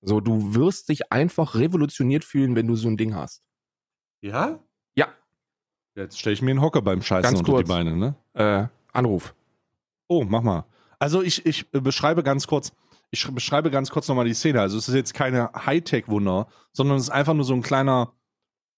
So, 0.00 0.20
du 0.20 0.54
wirst 0.54 0.88
dich 0.88 1.12
einfach 1.12 1.54
revolutioniert 1.54 2.24
fühlen, 2.24 2.56
wenn 2.56 2.66
du 2.66 2.76
so 2.76 2.88
ein 2.88 2.96
Ding 2.96 3.14
hast. 3.14 3.42
Ja? 4.20 4.60
Ja. 4.94 5.08
Jetzt 5.94 6.18
stelle 6.18 6.34
ich 6.34 6.42
mir 6.42 6.50
einen 6.50 6.62
Hocker 6.62 6.82
beim 6.82 7.02
Scheißen 7.02 7.22
Ganz 7.22 7.38
unter 7.38 7.52
kurz. 7.52 7.66
die 7.66 7.72
Beine, 7.72 7.96
ne? 7.96 8.14
Äh, 8.34 8.66
Anruf. 8.92 9.34
Oh, 10.08 10.24
mach 10.24 10.42
mal. 10.42 10.64
Also 10.98 11.22
ich, 11.22 11.44
ich 11.44 11.66
äh, 11.72 11.80
beschreibe 11.80 12.22
ganz 12.22 12.46
kurz, 12.46 12.72
ich 13.16 13.22
sch- 13.24 13.32
beschreibe 13.32 13.70
ganz 13.70 13.90
kurz 13.90 14.08
nochmal 14.08 14.24
die 14.26 14.34
Szene. 14.34 14.60
Also 14.60 14.78
es 14.78 14.88
ist 14.88 14.94
jetzt 14.94 15.14
keine 15.14 15.50
Hightech-Wunder, 15.54 16.48
sondern 16.72 16.96
es 16.98 17.04
ist 17.04 17.10
einfach 17.10 17.34
nur 17.34 17.44
so 17.44 17.54
ein 17.54 17.62
kleiner, 17.62 18.12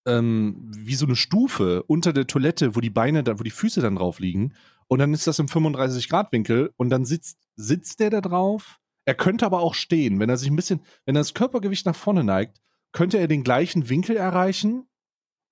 ähm, 0.06 0.70
wie 0.76 0.94
so 0.94 1.06
eine 1.06 1.16
Stufe 1.16 1.82
unter 1.84 2.12
der 2.12 2.26
Toilette, 2.26 2.74
wo 2.76 2.80
die 2.80 2.90
Beine, 2.90 3.22
da, 3.22 3.38
wo 3.38 3.42
die 3.42 3.50
Füße 3.50 3.80
dann 3.80 3.96
drauf 3.96 4.20
liegen. 4.20 4.54
Und 4.86 5.00
dann 5.00 5.12
ist 5.12 5.26
das 5.26 5.38
im 5.38 5.46
35-Grad-Winkel 5.46 6.72
und 6.76 6.88
dann 6.90 7.04
sitzt, 7.04 7.38
sitzt 7.56 8.00
der 8.00 8.10
da 8.10 8.20
drauf. 8.20 8.78
Er 9.04 9.14
könnte 9.14 9.44
aber 9.46 9.60
auch 9.60 9.74
stehen. 9.74 10.18
Wenn 10.20 10.28
er 10.30 10.36
sich 10.36 10.50
ein 10.50 10.56
bisschen, 10.56 10.80
wenn 11.04 11.16
er 11.16 11.20
das 11.20 11.34
Körpergewicht 11.34 11.84
nach 11.86 11.96
vorne 11.96 12.24
neigt, 12.24 12.58
könnte 12.92 13.18
er 13.18 13.28
den 13.28 13.44
gleichen 13.44 13.88
Winkel 13.90 14.16
erreichen 14.16 14.88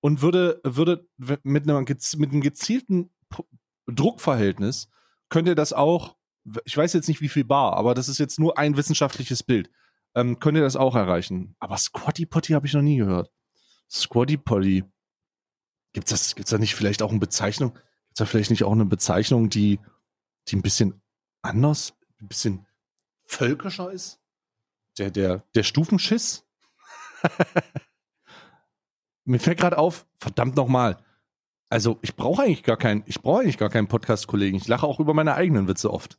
und 0.00 0.22
würde, 0.22 0.60
würde 0.64 1.06
mit, 1.42 1.64
einer, 1.68 1.80
gez- 1.80 2.18
mit 2.18 2.32
einem 2.32 2.40
gezielten 2.40 3.10
Druckverhältnis 3.86 4.88
könnte 5.28 5.52
er 5.52 5.54
das 5.54 5.72
auch, 5.72 6.15
ich 6.64 6.76
weiß 6.76 6.92
jetzt 6.92 7.08
nicht 7.08 7.20
wie 7.20 7.28
viel 7.28 7.44
Bar, 7.44 7.74
aber 7.74 7.94
das 7.94 8.08
ist 8.08 8.18
jetzt 8.18 8.38
nur 8.38 8.58
ein 8.58 8.76
wissenschaftliches 8.76 9.42
Bild, 9.42 9.70
ähm, 10.14 10.38
könnte 10.38 10.60
er 10.60 10.64
das 10.64 10.76
auch 10.76 10.94
erreichen. 10.94 11.56
Aber 11.58 11.76
Squatty 11.76 12.26
Potty 12.26 12.52
habe 12.52 12.66
ich 12.66 12.72
noch 12.72 12.82
nie 12.82 12.96
gehört. 12.96 13.30
Squatty 13.90 14.36
Potty. 14.36 14.84
Gibt's 15.92 16.10
das, 16.10 16.34
gibt's 16.34 16.50
da 16.50 16.58
nicht 16.58 16.74
vielleicht 16.74 17.02
auch 17.02 17.10
eine 17.10 17.18
Bezeichnung? 17.18 17.72
Gibt's 17.72 18.18
da 18.18 18.26
vielleicht 18.26 18.50
nicht 18.50 18.64
auch 18.64 18.72
eine 18.72 18.84
Bezeichnung, 18.84 19.48
die, 19.50 19.80
die 20.48 20.56
ein 20.56 20.62
bisschen 20.62 21.00
anders, 21.42 21.94
ein 22.20 22.28
bisschen 22.28 22.66
völkischer 23.24 23.90
ist? 23.90 24.20
Der, 24.98 25.10
der, 25.10 25.44
der 25.54 25.62
Stufenschiss? 25.62 26.46
Mir 29.24 29.40
fällt 29.40 29.58
gerade 29.58 29.78
auf, 29.78 30.06
verdammt 30.18 30.56
nochmal. 30.56 30.98
Also, 31.68 31.98
ich 32.02 32.14
brauche 32.14 32.42
eigentlich 32.42 32.62
gar 32.62 32.76
keinen, 32.76 33.02
ich 33.06 33.20
brauche 33.20 33.40
eigentlich 33.40 33.58
gar 33.58 33.70
keinen 33.70 33.88
Podcast-Kollegen. 33.88 34.56
Ich 34.56 34.68
lache 34.68 34.86
auch 34.86 35.00
über 35.00 35.14
meine 35.14 35.34
eigenen 35.34 35.66
Witze 35.66 35.92
oft. 35.92 36.18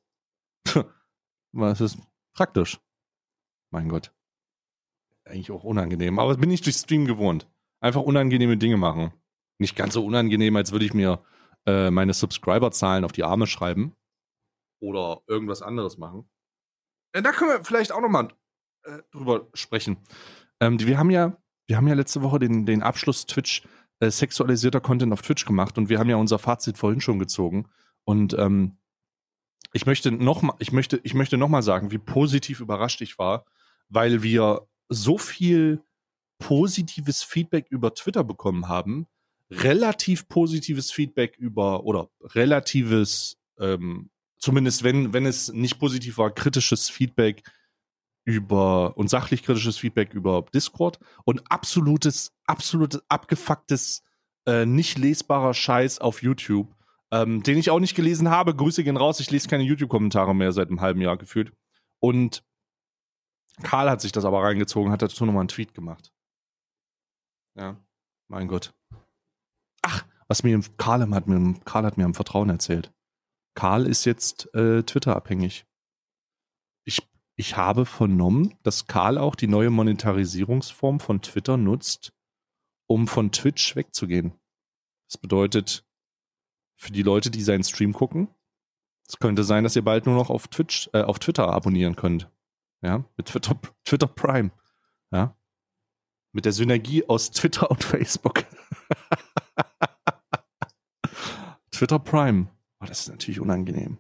Was 1.54 1.82
ist 1.82 1.98
praktisch. 2.34 2.80
Mein 3.72 3.90
Gott. 3.90 4.14
Eigentlich 5.26 5.52
auch 5.52 5.64
unangenehm. 5.64 6.20
Aber 6.20 6.36
bin 6.38 6.52
ich 6.52 6.62
durch 6.62 6.76
Stream 6.76 7.06
gewohnt. 7.06 7.48
Einfach 7.80 8.02
unangenehme 8.02 8.58
Dinge 8.58 8.78
machen. 8.78 9.14
Nicht 9.60 9.76
ganz 9.76 9.94
so 9.94 10.06
unangenehm, 10.06 10.56
als 10.56 10.72
würde 10.72 10.86
ich 10.86 10.94
mir 10.94 11.24
äh, 11.66 11.92
meine 11.92 12.14
Subscriber-Zahlen 12.14 13.04
auf 13.04 13.12
die 13.12 13.24
Arme 13.24 13.48
schreiben. 13.48 13.96
Oder 14.80 15.22
irgendwas 15.28 15.62
anderes 15.62 15.98
machen. 15.98 16.30
Äh, 17.14 17.22
da 17.22 17.32
können 17.32 17.52
wir 17.52 17.66
vielleicht 17.66 17.92
auch 17.92 18.02
nochmal 18.02 18.30
äh, 18.84 19.00
drüber 19.12 19.48
sprechen. 19.54 19.98
Ähm, 20.60 20.80
wir 20.80 20.98
haben 20.98 21.10
ja, 21.10 21.38
wir 21.68 21.78
haben 21.78 21.88
ja 21.88 21.96
letzte 21.96 22.22
Woche 22.22 22.40
den, 22.40 22.66
den 22.66 22.84
Abschluss 22.84 23.26
Twitch 23.26 23.68
äh, 24.00 24.12
sexualisierter 24.12 24.80
Content 24.80 25.12
auf 25.12 25.22
Twitch 25.22 25.46
gemacht 25.46 25.78
und 25.78 25.90
wir 25.90 26.00
haben 26.00 26.10
ja 26.10 26.16
unser 26.18 26.40
Fazit 26.40 26.78
vorhin 26.78 27.02
schon 27.02 27.20
gezogen. 27.20 27.68
Und 28.06 28.34
ähm, 28.38 28.78
ich 29.78 29.86
möchte 29.86 30.12
noch 30.12 30.42
mal, 30.42 30.56
ich 30.58 30.72
möchte, 30.72 31.00
ich 31.04 31.14
möchte 31.14 31.38
noch 31.38 31.62
sagen, 31.62 31.92
wie 31.92 32.00
positiv 32.00 32.62
überrascht 32.62 33.00
ich 33.02 33.20
war, 33.20 33.46
weil 33.90 34.24
wir 34.24 34.68
so 34.90 35.20
viel 35.20 35.84
positives 36.40 37.22
Feedback 37.22 37.68
über 37.70 37.94
Twitter 37.94 38.24
bekommen 38.24 38.68
haben, 38.68 39.06
relativ 39.52 40.28
positives 40.30 40.92
Feedback 40.92 41.38
über 41.38 41.84
oder 41.84 42.10
relatives, 42.24 43.38
ähm, 43.60 44.10
zumindest 44.40 44.84
wenn 44.84 45.14
wenn 45.14 45.28
es 45.28 45.54
nicht 45.54 45.78
positiv 45.78 46.18
war, 46.18 46.32
kritisches 46.34 46.90
Feedback 46.90 47.44
über 48.26 48.98
und 48.98 49.12
sachlich 49.12 49.44
kritisches 49.44 49.78
Feedback 49.78 50.12
über 50.16 50.44
Discord 50.56 50.98
und 51.24 51.52
absolutes, 51.52 52.34
absolutes 52.48 53.04
abgefucktes, 53.10 54.04
äh, 54.48 54.66
nicht 54.66 54.98
lesbarer 54.98 55.54
Scheiß 55.54 56.00
auf 56.00 56.24
YouTube, 56.24 56.76
ähm, 57.12 57.44
den 57.44 57.58
ich 57.58 57.70
auch 57.70 57.80
nicht 57.80 57.96
gelesen 57.96 58.30
habe. 58.30 58.56
Grüße 58.56 58.84
gehen 58.84 58.98
raus, 58.98 59.20
ich 59.20 59.32
lese 59.32 59.48
keine 59.48 59.64
YouTube-Kommentare 59.64 60.36
mehr 60.36 60.52
seit 60.52 60.70
einem 60.70 60.82
halben 60.82 61.02
Jahr 61.02 61.18
gefühlt. 61.18 61.54
Und 62.00 62.44
Karl 63.64 63.90
hat 63.90 64.02
sich 64.02 64.12
das 64.12 64.26
aber 64.26 64.44
reingezogen, 64.44 64.92
hat 64.92 65.02
dazu 65.02 65.26
nochmal 65.26 65.42
einen 65.42 65.48
Tweet 65.50 65.74
gemacht. 65.74 66.12
Ja, 67.56 67.78
mein 68.28 68.48
Gott. 68.48 68.74
Ach, 69.82 70.06
was 70.28 70.44
mir 70.44 70.60
Karl 70.78 71.10
hat 71.14 71.28
mir, 71.28 71.56
Karl 71.66 71.86
hat 71.86 71.98
mir 71.98 72.06
am 72.06 72.14
Vertrauen 72.14 72.50
erzählt. 72.50 72.94
Karl 73.56 73.88
ist 73.88 74.06
jetzt 74.06 74.54
äh, 74.54 74.84
Twitter-abhängig. 74.84 75.66
Ich 76.86 77.02
ich 77.40 77.56
habe 77.56 77.86
vernommen, 77.86 78.58
dass 78.64 78.88
Karl 78.88 79.20
auch 79.20 79.36
die 79.36 79.48
neue 79.48 79.70
Monetarisierungsform 79.70 81.00
von 81.00 81.22
Twitter 81.22 81.56
nutzt, 81.56 82.12
um 82.88 83.08
von 83.08 83.32
Twitch 83.32 83.76
wegzugehen. 83.76 84.34
Das 85.08 85.20
bedeutet, 85.20 85.87
für 86.78 86.92
die 86.92 87.04
Leute, 87.04 87.30
die 87.30 87.42
seinen 87.42 87.64
Stream 87.64 87.92
gucken, 87.92 88.30
es 89.08 89.20
könnte 89.20 89.44
sein, 89.44 89.64
dass 89.64 89.76
ihr 89.76 89.84
bald 89.84 90.06
nur 90.06 90.16
noch 90.16 90.30
auf 90.30 90.48
Twitch, 90.48 90.90
äh, 90.94 91.02
auf 91.02 91.20
Twitter 91.20 91.48
abonnieren 91.48 91.96
könnt. 91.96 92.30
Ja, 92.82 93.06
mit 93.16 93.28
Twitter, 93.28 93.60
Twitter 93.86 94.08
Prime. 94.08 94.52
Ja. 95.12 95.36
Mit 96.34 96.46
der 96.46 96.52
Synergie 96.52 97.08
aus 97.08 97.32
Twitter 97.32 97.72
und 97.72 97.84
Facebook. 97.84 98.44
Twitter 101.72 102.00
Prime. 102.00 102.48
Oh, 102.82 102.86
das 102.86 103.02
ist 103.02 103.10
natürlich 103.10 103.40
unangenehm. 103.40 103.98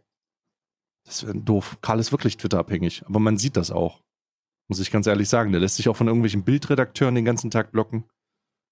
Das 1.06 1.26
wäre 1.26 1.38
doof. 1.38 1.78
Karl 1.82 2.00
ist 2.00 2.12
wirklich 2.12 2.38
Twitter-abhängig, 2.38 3.06
aber 3.06 3.20
man 3.20 3.38
sieht 3.38 3.56
das 3.56 3.72
auch. 3.72 4.04
Muss 4.68 4.80
ich 4.80 4.92
ganz 4.92 5.08
ehrlich 5.08 5.30
sagen. 5.30 5.54
Der 5.54 5.62
lässt 5.62 5.78
sich 5.78 5.88
auch 5.88 5.96
von 5.96 6.08
irgendwelchen 6.08 6.44
Bildredakteuren 6.44 7.16
den 7.16 7.24
ganzen 7.24 7.50
Tag 7.50 7.72
blocken. 7.72 8.04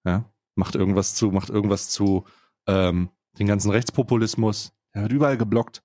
Ja. 0.05 0.29
Macht 0.55 0.75
irgendwas 0.75 1.15
zu, 1.15 1.31
macht 1.31 1.49
irgendwas 1.49 1.89
zu 1.89 2.25
ähm, 2.67 3.09
den 3.39 3.47
ganzen 3.47 3.71
Rechtspopulismus. 3.71 4.73
Er 4.91 5.03
wird 5.03 5.11
überall 5.11 5.37
geblockt. 5.37 5.83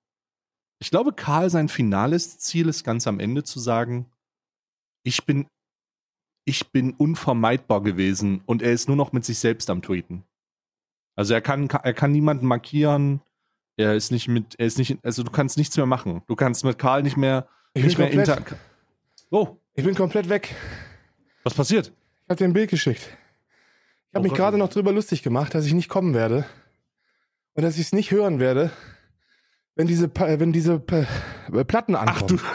Ich 0.78 0.90
glaube, 0.90 1.12
Karl, 1.12 1.50
sein 1.50 1.68
finales 1.68 2.38
Ziel 2.38 2.68
ist 2.68 2.84
ganz 2.84 3.06
am 3.06 3.20
Ende 3.20 3.44
zu 3.44 3.58
sagen, 3.58 4.06
ich 5.02 5.24
bin, 5.26 5.46
ich 6.44 6.70
bin 6.70 6.94
unvermeidbar 6.94 7.82
gewesen 7.82 8.42
und 8.46 8.62
er 8.62 8.72
ist 8.72 8.88
nur 8.88 8.96
noch 8.96 9.12
mit 9.12 9.24
sich 9.24 9.38
selbst 9.38 9.68
am 9.68 9.82
Tweeten. 9.82 10.24
Also 11.16 11.34
er 11.34 11.42
kann, 11.42 11.68
er 11.68 11.92
kann 11.92 12.12
niemanden 12.12 12.46
markieren, 12.46 13.20
er 13.76 13.94
ist 13.94 14.10
nicht 14.10 14.28
mit, 14.28 14.54
er 14.58 14.66
ist 14.66 14.78
nicht, 14.78 14.98
also 15.04 15.22
du 15.22 15.30
kannst 15.30 15.58
nichts 15.58 15.76
mehr 15.76 15.86
machen. 15.86 16.22
Du 16.26 16.36
kannst 16.36 16.64
mit 16.64 16.78
Karl 16.78 17.02
nicht 17.02 17.16
mehr, 17.16 17.48
Ich 17.74 17.84
nicht 17.84 17.96
bin 17.96 18.06
mehr 18.06 18.24
komplett, 18.24 18.38
inter. 18.38 18.56
Oh, 19.30 19.56
ich 19.74 19.84
bin 19.84 19.94
komplett 19.94 20.28
weg. 20.28 20.54
was 21.42 21.54
passiert? 21.54 21.88
Ich 22.24 22.30
habe 22.30 22.36
dir 22.36 22.44
ein 22.44 22.52
Bild 22.52 22.70
geschickt. 22.70 23.02
Ich 23.02 24.14
habe 24.14 24.20
Oh 24.20 24.22
mich 24.22 24.34
gerade 24.34 24.56
noch 24.56 24.70
drüber 24.70 24.92
lustig 24.92 25.22
gemacht, 25.22 25.54
dass 25.54 25.66
ich 25.66 25.74
nicht 25.74 25.88
kommen 25.88 26.14
werde 26.14 26.46
und 27.54 27.62
dass 27.62 27.74
ich 27.76 27.82
es 27.86 27.92
nicht 27.92 28.10
hören 28.10 28.38
werde, 28.40 28.70
wenn 29.74 29.86
diese, 29.86 30.08
Pa- 30.08 30.38
wenn 30.40 30.52
diese 30.52 30.74
äh, 30.90 31.64
Platten 31.64 31.94
Ach 31.96 32.02
ankommen. 32.02 32.36
du. 32.38 32.38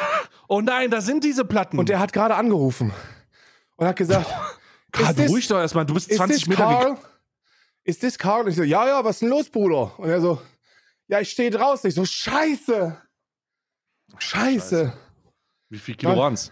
Oh 0.47 0.62
nein, 0.62 0.91
da 0.91 1.01
sind 1.01 1.23
diese 1.23 1.43
Platten. 1.43 1.79
Und 1.79 1.89
der 1.89 1.99
hat 1.99 2.13
gerade 2.13 2.36
angerufen 2.36 2.93
und 3.77 3.88
hat 3.88 3.95
gesagt, 3.95 4.27
Karl, 4.91 5.15
beruhig 5.15 5.47
doch 5.47 5.58
erstmal. 5.58 5.88
Du 5.88 5.95
bist 5.95 6.08
ist 6.08 6.17
20 6.17 6.41
das 6.41 6.47
Meter 6.47 6.69
weg. 6.69 6.79
Carl? 6.81 6.97
Ist 7.84 8.03
das 8.03 8.17
Carl? 8.19 8.43
Und 8.43 8.49
ich 8.51 8.55
so, 8.55 8.62
ja, 8.62 8.88
ja, 8.88 9.03
was 9.03 9.15
ist 9.15 9.21
denn 9.23 9.29
los, 9.29 9.49
Bruder? 9.49 9.97
Und 9.99 10.08
er 10.08 10.21
so, 10.21 10.39
ja, 11.08 11.19
ich 11.19 11.31
stehe 11.31 11.49
draußen. 11.49 11.88
Ich 11.88 11.95
so, 11.95 12.05
scheiße. 12.05 12.95
Scheiße. 14.19 14.93
Wie 15.69 15.79
viel 15.79 15.95
Kilo 15.95 16.15
waren's? 16.15 16.51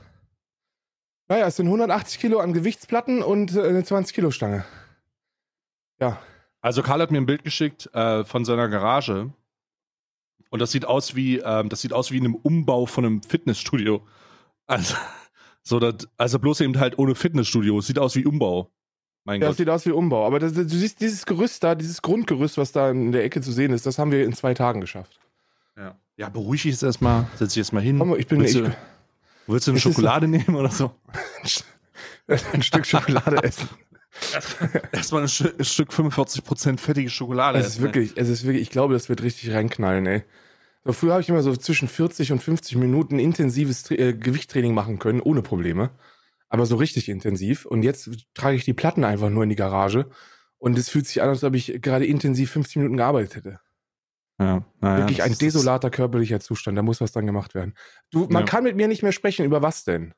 Naja, 1.28 1.46
es 1.46 1.56
sind 1.58 1.68
180 1.68 2.20
Kilo 2.20 2.40
an 2.40 2.52
Gewichtsplatten 2.54 3.22
und 3.22 3.56
äh, 3.56 3.62
eine 3.62 3.84
20 3.84 4.16
Kilo 4.16 4.32
Stange. 4.32 4.66
Ja. 6.00 6.20
Also 6.64 6.82
Karl 6.82 7.02
hat 7.02 7.12
mir 7.12 7.18
ein 7.20 7.26
Bild 7.26 7.44
geschickt 7.44 7.90
äh, 7.94 8.24
von 8.24 8.46
seiner 8.46 8.70
Garage. 8.70 9.32
Und 10.50 10.60
das 10.60 10.72
sieht 10.72 10.86
aus 10.86 11.14
wie, 11.16 11.40
ähm, 11.40 11.68
das 11.68 11.82
sieht 11.82 11.92
aus 11.94 12.10
wie 12.12 12.18
in 12.18 12.24
einem 12.26 12.36
Umbau 12.36 12.86
von 12.86 13.06
einem 13.06 13.22
Fitnessstudio. 13.22 14.02
Also, 14.66 14.96
so 15.62 15.80
das, 15.80 16.08
also 16.18 16.40
bloß 16.40 16.62
eben 16.62 16.80
halt 16.80 16.98
ohne 16.98 17.16
Fitnessstudio. 17.16 17.78
Es 17.80 17.88
sieht 17.88 18.00
aus 18.00 18.16
wie 18.16 18.26
Umbau. 18.26 18.72
Mein 19.26 19.42
Ja, 19.42 19.48
das 19.48 19.54
Gott. 19.54 19.58
sieht 19.58 19.70
aus 19.70 19.86
wie 19.86 19.92
Umbau. 19.92 20.26
Aber 20.26 20.40
das, 20.40 20.54
du 20.54 20.64
siehst 20.68 21.02
dieses 21.02 21.26
Gerüst 21.26 21.64
da, 21.64 21.76
dieses 21.76 22.02
Grundgerüst, 22.02 22.58
was 22.58 22.72
da 22.72 22.92
in 22.92 23.12
der 23.12 23.26
Ecke 23.26 23.42
zu 23.42 23.52
sehen 23.52 23.74
ist, 23.74 23.86
das 23.86 23.98
haben 24.00 24.12
wir 24.12 24.24
in 24.24 24.34
zwei 24.34 24.54
Tagen 24.54 24.80
geschafft. 24.80 25.20
Ja, 25.78 25.98
ja 26.16 26.30
beruhig 26.30 26.62
dich 26.64 26.72
jetzt 26.72 26.84
erstmal. 26.84 27.28
Setz 27.36 27.50
dich 27.54 27.60
erstmal 27.60 27.84
hin. 27.84 28.00
Komm, 28.00 28.16
ich 28.18 28.28
bin 28.28 28.40
willst, 28.40 28.56
ich, 28.56 28.62
du, 28.64 28.76
willst 29.48 29.68
du 29.68 29.72
eine 29.72 29.78
ist 29.80 29.84
so- 29.84 29.90
Schokolade 29.90 30.28
nehmen 30.30 30.56
oder 30.56 30.70
so? 30.72 30.94
ein 32.54 32.64
Stück 32.64 32.86
Schokolade 32.86 33.44
essen. 33.44 33.68
Erstmal 34.92 35.24
ein, 35.24 35.28
Stück- 35.28 35.60
ein 35.60 35.66
Stück 35.66 35.92
45% 35.92 36.78
fettige 36.80 37.10
Schokolade. 37.10 37.60
Es 37.60 37.66
ist 37.68 37.74
essen. 37.74 37.84
wirklich, 37.84 38.14
es 38.16 38.30
ist 38.30 38.44
wirklich, 38.46 38.62
ich 38.64 38.70
glaube, 38.70 38.94
das 38.94 39.10
wird 39.10 39.22
richtig 39.24 39.52
reinknallen, 39.52 40.06
ey. 40.06 40.24
So, 40.86 40.94
früher 40.94 41.14
habe 41.14 41.22
ich 41.22 41.30
immer 41.30 41.42
so 41.44 41.56
zwischen 41.56 41.88
40 41.88 42.32
und 42.34 42.44
50 42.44 42.76
Minuten 42.76 43.18
intensives 43.20 43.84
Tra 43.84 43.96
äh, 43.96 44.14
Gewichttraining 44.14 44.74
machen 44.74 45.00
können, 45.00 45.22
ohne 45.22 45.42
Probleme. 45.42 45.92
Aber 46.50 46.66
so 46.66 46.76
richtig 46.76 47.10
intensiv. 47.10 47.66
Und 47.66 47.84
jetzt 47.84 48.10
trage 48.34 48.56
ich 48.58 48.66
die 48.66 48.74
Platten 48.74 49.04
einfach 49.04 49.30
nur 49.30 49.44
in 49.44 49.50
die 49.50 49.56
Garage. 49.56 50.10
Und 50.58 50.78
es 50.78 50.90
fühlt 50.90 51.08
sich 51.08 51.22
an, 51.22 51.30
als 51.30 51.44
ob 51.44 51.56
ich 51.56 51.82
gerade 51.82 52.06
intensiv 52.06 52.52
50 52.52 52.76
Minuten 52.78 52.98
gearbeitet 52.98 53.36
hätte. 53.36 53.60
Ja, 54.40 54.64
naja, 54.82 54.98
Wirklich 55.00 55.24
ein 55.24 55.38
desolater 55.38 55.90
körperlicher 55.90 56.40
Zustand. 56.40 56.78
Da 56.78 56.82
muss 56.82 57.02
was 57.02 57.12
dran 57.12 57.26
gemacht 57.26 57.56
werden. 57.56 57.74
Du, 58.12 58.28
man 58.30 58.42
Ja. 58.44 58.46
kann 58.46 58.64
mit 58.64 58.76
mir 58.76 58.88
nicht 58.88 59.04
mehr 59.04 59.12
sprechen. 59.14 59.46
Über 59.46 59.62
was 59.62 59.84
denn? 59.84 60.14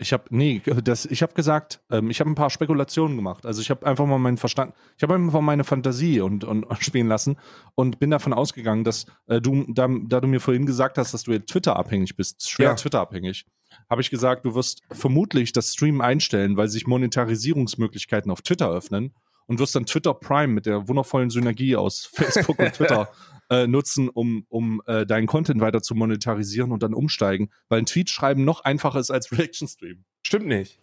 Ich 0.00 0.14
habe 0.14 0.24
nee, 0.30 0.62
das, 0.82 1.04
ich 1.04 1.22
habe 1.22 1.34
gesagt, 1.34 1.80
ähm, 1.90 2.08
ich 2.08 2.20
habe 2.20 2.30
ein 2.30 2.34
paar 2.34 2.48
Spekulationen 2.48 3.16
gemacht. 3.16 3.44
Also 3.44 3.60
ich 3.60 3.68
habe 3.68 3.86
einfach 3.86 4.06
mal 4.06 4.18
meinen 4.18 4.38
Verstand, 4.38 4.74
ich 4.96 5.02
habe 5.02 5.14
einfach 5.14 5.42
meine 5.42 5.62
Fantasie 5.62 6.20
und, 6.20 6.42
und 6.42 6.66
spielen 6.80 7.06
lassen 7.06 7.36
und 7.74 7.98
bin 7.98 8.10
davon 8.10 8.32
ausgegangen, 8.32 8.82
dass 8.82 9.04
äh, 9.26 9.40
du, 9.40 9.66
da, 9.68 9.88
da 9.88 10.20
du 10.20 10.26
mir 10.26 10.40
vorhin 10.40 10.64
gesagt 10.64 10.96
hast, 10.96 11.12
dass 11.12 11.24
du 11.24 11.32
jetzt 11.32 11.50
Twitter 11.50 11.76
abhängig 11.76 12.16
bist, 12.16 12.48
schwer 12.48 12.70
Ja. 12.70 12.74
Twitter 12.74 13.00
abhängig, 13.00 13.44
habe 13.90 14.00
ich 14.00 14.10
gesagt, 14.10 14.46
du 14.46 14.54
wirst 14.54 14.82
vermutlich 14.90 15.52
das 15.52 15.72
Stream 15.72 16.00
einstellen, 16.00 16.56
weil 16.56 16.68
sich 16.68 16.86
Monetarisierungsmöglichkeiten 16.86 18.30
auf 18.30 18.40
Twitter 18.40 18.70
öffnen 18.70 19.14
und 19.46 19.58
wirst 19.58 19.74
dann 19.74 19.84
Twitter 19.84 20.14
Prime 20.14 20.54
mit 20.54 20.64
der 20.64 20.88
wundervollen 20.88 21.28
Synergie 21.28 21.76
aus 21.76 22.06
Facebook 22.06 22.58
und 22.58 22.72
Twitter 22.72 23.10
äh, 23.50 23.66
nutzen, 23.66 24.08
um, 24.08 24.46
um 24.48 24.80
äh, 24.86 25.04
deinen 25.04 25.26
Content 25.26 25.60
weiter 25.60 25.82
zu 25.82 25.94
monetarisieren 25.94 26.72
und 26.72 26.82
dann 26.82 26.94
umsteigen, 26.94 27.50
weil 27.68 27.80
ein 27.80 27.86
Tweet 27.86 28.08
schreiben 28.08 28.44
noch 28.44 28.64
einfacher 28.64 29.00
ist 29.00 29.10
als 29.10 29.32
Reaction 29.38 29.68
Stream. 29.68 30.04
Stimmt 30.22 30.46
nicht. 30.46 30.78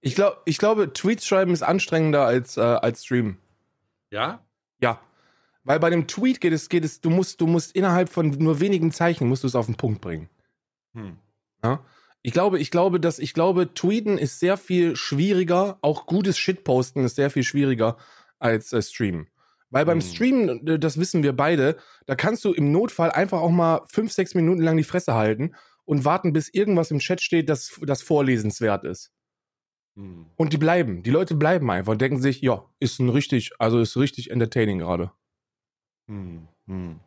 Ich, 0.00 0.16
glaub, 0.16 0.42
ich 0.46 0.58
glaube, 0.58 0.92
Tweets 0.92 1.26
schreiben 1.26 1.52
ist 1.52 1.62
anstrengender 1.62 2.24
als, 2.24 2.56
äh, 2.56 2.60
als 2.60 3.04
Streamen. 3.04 3.38
Ja? 4.10 4.44
Ja. 4.80 5.00
Weil 5.62 5.78
bei 5.78 5.90
dem 5.90 6.08
Tweet 6.08 6.40
geht 6.40 6.52
es, 6.52 6.68
geht 6.68 6.84
es, 6.84 7.00
du 7.00 7.08
musst, 7.08 7.40
du 7.40 7.46
musst 7.46 7.76
innerhalb 7.76 8.08
von 8.08 8.30
nur 8.30 8.58
wenigen 8.58 8.90
Zeichen 8.90 9.28
musst 9.28 9.44
du 9.44 9.46
es 9.46 9.54
auf 9.54 9.66
den 9.66 9.76
Punkt 9.76 10.00
bringen. 10.00 10.28
Hm. 10.94 11.18
Ja? 11.62 11.84
Ich 12.22 12.32
glaube, 12.32 12.58
ich 12.58 12.70
glaube, 12.70 12.98
dass, 13.00 13.18
ich 13.18 13.32
glaube, 13.34 13.74
Tweeten 13.74 14.18
ist 14.18 14.40
sehr 14.40 14.56
viel 14.56 14.96
schwieriger, 14.96 15.78
auch 15.82 16.06
gutes 16.06 16.38
Shitposten 16.38 17.04
ist 17.04 17.16
sehr 17.16 17.30
viel 17.30 17.44
schwieriger 17.44 17.96
als 18.38 18.72
äh, 18.72 18.82
Streamen. 18.82 19.28
Weil 19.72 19.86
beim 19.86 20.00
Hm. 20.00 20.06
Streamen, 20.06 20.66
äh, 20.68 20.78
das 20.78 20.98
wissen 20.98 21.22
wir 21.22 21.32
beide, 21.34 21.76
da 22.06 22.14
kannst 22.14 22.44
du 22.44 22.52
im 22.52 22.70
Notfall 22.70 23.10
einfach 23.10 23.40
auch 23.40 23.50
mal 23.50 23.82
fünf, 23.88 24.12
sechs 24.12 24.34
Minuten 24.34 24.62
lang 24.62 24.76
die 24.76 24.84
Fresse 24.84 25.14
halten 25.14 25.54
und 25.84 26.04
warten, 26.04 26.32
bis 26.32 26.48
irgendwas 26.52 26.90
im 26.90 27.00
Chat 27.00 27.20
steht, 27.20 27.48
das, 27.48 27.80
das 27.82 28.02
vorlesenswert 28.02 28.84
ist. 28.84 29.10
Hm. 29.96 30.26
Und 30.36 30.52
die 30.52 30.58
bleiben. 30.58 31.02
Die 31.02 31.10
Leute 31.10 31.34
bleiben 31.34 31.70
einfach 31.70 31.92
und 31.92 32.00
denken 32.02 32.20
sich, 32.20 32.42
ja, 32.42 32.64
ist 32.80 33.00
ein 33.00 33.08
richtig, 33.08 33.52
also 33.58 33.80
ist 33.80 33.96
richtig 33.96 34.30
entertaining 34.30 34.78
gerade. 34.78 35.10
Hm. 36.06 36.48
Hm. 36.66 37.00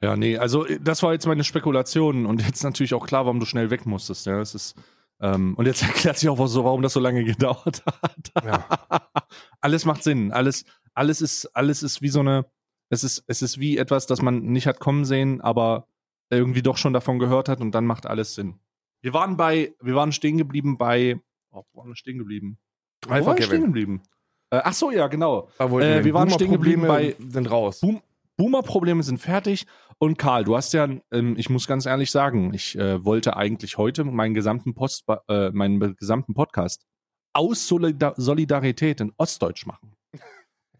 Ja, 0.00 0.16
nee, 0.16 0.38
also 0.38 0.66
äh, 0.66 0.78
das 0.80 1.02
war 1.02 1.12
jetzt 1.12 1.26
meine 1.26 1.44
Spekulation 1.44 2.24
und 2.24 2.42
jetzt 2.44 2.62
natürlich 2.62 2.94
auch 2.94 3.06
klar, 3.06 3.26
warum 3.26 3.40
du 3.40 3.46
schnell 3.46 3.70
weg 3.70 3.84
musstest. 3.84 4.26
Ja, 4.26 4.40
es 4.40 4.54
ist, 4.54 4.74
ähm, 5.20 5.54
und 5.56 5.66
jetzt 5.66 5.82
erklärt 5.86 6.18
sich 6.18 6.28
auch, 6.28 6.46
so, 6.46 6.64
warum 6.64 6.82
das 6.82 6.92
so 6.92 7.00
lange 7.00 7.24
gedauert 7.24 7.82
hat. 7.86 8.44
Ja. 8.44 8.64
alles 9.60 9.84
macht 9.84 10.02
Sinn. 10.02 10.32
Alles, 10.32 10.64
alles 10.98 11.20
ist, 11.20 11.46
alles 11.56 11.82
ist 11.82 12.02
wie 12.02 12.08
so 12.08 12.20
eine, 12.20 12.44
es 12.90 13.04
ist, 13.04 13.24
es 13.26 13.40
ist 13.40 13.58
wie 13.58 13.78
etwas, 13.78 14.06
das 14.06 14.20
man 14.20 14.42
nicht 14.42 14.66
hat 14.66 14.80
kommen 14.80 15.04
sehen, 15.04 15.40
aber 15.40 15.86
irgendwie 16.30 16.62
doch 16.62 16.76
schon 16.76 16.92
davon 16.92 17.18
gehört 17.18 17.48
hat 17.48 17.60
und 17.60 17.72
dann 17.72 17.86
macht 17.86 18.06
alles 18.06 18.34
Sinn. 18.34 18.58
Wir 19.00 19.14
waren 19.14 19.36
bei, 19.36 19.74
wir 19.80 19.94
waren 19.94 20.12
stehen 20.12 20.36
geblieben 20.36 20.76
bei, 20.76 21.20
oh, 21.50 21.62
wo 21.72 21.80
waren 21.80 21.88
wir 21.88 21.96
stehen 21.96 22.18
geblieben? 22.18 22.58
Wo 23.06 23.12
Alpha 23.12 23.28
waren 23.28 23.36
Kevin. 23.36 23.48
stehen 23.48 23.64
geblieben? 23.66 24.02
Äh, 24.50 24.60
ach 24.64 24.72
so, 24.72 24.90
ja, 24.90 25.06
genau. 25.06 25.48
Äh, 25.58 26.04
wir 26.04 26.14
waren 26.14 26.30
stehen 26.30 26.50
geblieben 26.50 26.82
Boomer-Probleme 26.82 27.30
sind 27.30 27.50
raus. 27.50 27.80
Boom, 27.80 28.02
Boomer-Probleme 28.36 29.02
sind 29.02 29.18
fertig. 29.18 29.66
Und 29.98 30.18
Karl, 30.18 30.44
du 30.44 30.56
hast 30.56 30.72
ja, 30.72 30.88
ähm, 31.12 31.36
ich 31.36 31.48
muss 31.48 31.66
ganz 31.66 31.86
ehrlich 31.86 32.10
sagen, 32.10 32.52
ich 32.54 32.76
äh, 32.76 33.04
wollte 33.04 33.36
eigentlich 33.36 33.78
heute 33.78 34.04
meinen 34.04 34.34
gesamten 34.34 34.74
Post, 34.74 35.04
äh, 35.28 35.50
meinen 35.50 35.96
gesamten 35.96 36.34
Podcast 36.34 36.84
aus 37.32 37.68
Solida 37.68 38.14
Solidarität 38.16 39.00
in 39.00 39.12
Ostdeutsch 39.16 39.66
machen. 39.66 39.97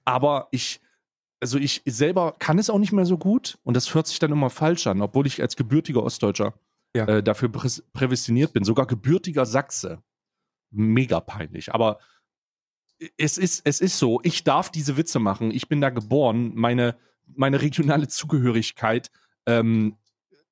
Aber 0.08 0.48
ich, 0.52 0.80
also 1.40 1.58
ich 1.58 1.82
selber 1.84 2.34
kann 2.38 2.58
es 2.58 2.70
auch 2.70 2.78
nicht 2.78 2.92
mehr 2.92 3.04
so 3.04 3.18
gut 3.18 3.58
und 3.62 3.74
das 3.76 3.94
hört 3.94 4.06
sich 4.06 4.18
dann 4.18 4.32
immer 4.32 4.48
falsch 4.48 4.86
an, 4.86 5.02
obwohl 5.02 5.26
ich 5.26 5.42
als 5.42 5.54
gebürtiger 5.54 6.02
Ostdeutscher 6.02 6.54
Ja. 6.96 7.04
äh, 7.06 7.22
dafür 7.22 7.50
prä 7.50 7.68
prädestiniert 7.92 8.54
bin, 8.54 8.64
sogar 8.64 8.86
gebürtiger 8.86 9.44
Sachse. 9.44 10.02
Mega 10.70 11.20
peinlich. 11.20 11.74
Aber 11.74 11.98
es 13.16 13.38
ist, 13.38 13.62
es 13.64 13.80
ist 13.80 13.98
so, 13.98 14.20
ich 14.22 14.44
darf 14.44 14.70
diese 14.70 14.96
Witze 14.96 15.18
machen. 15.18 15.50
Ich 15.50 15.68
bin 15.68 15.80
da 15.80 15.90
geboren. 15.90 16.52
Meine, 16.54 16.96
meine 17.26 17.60
regionale 17.60 18.08
Zugehörigkeit 18.08 19.10
ähm, 19.46 19.96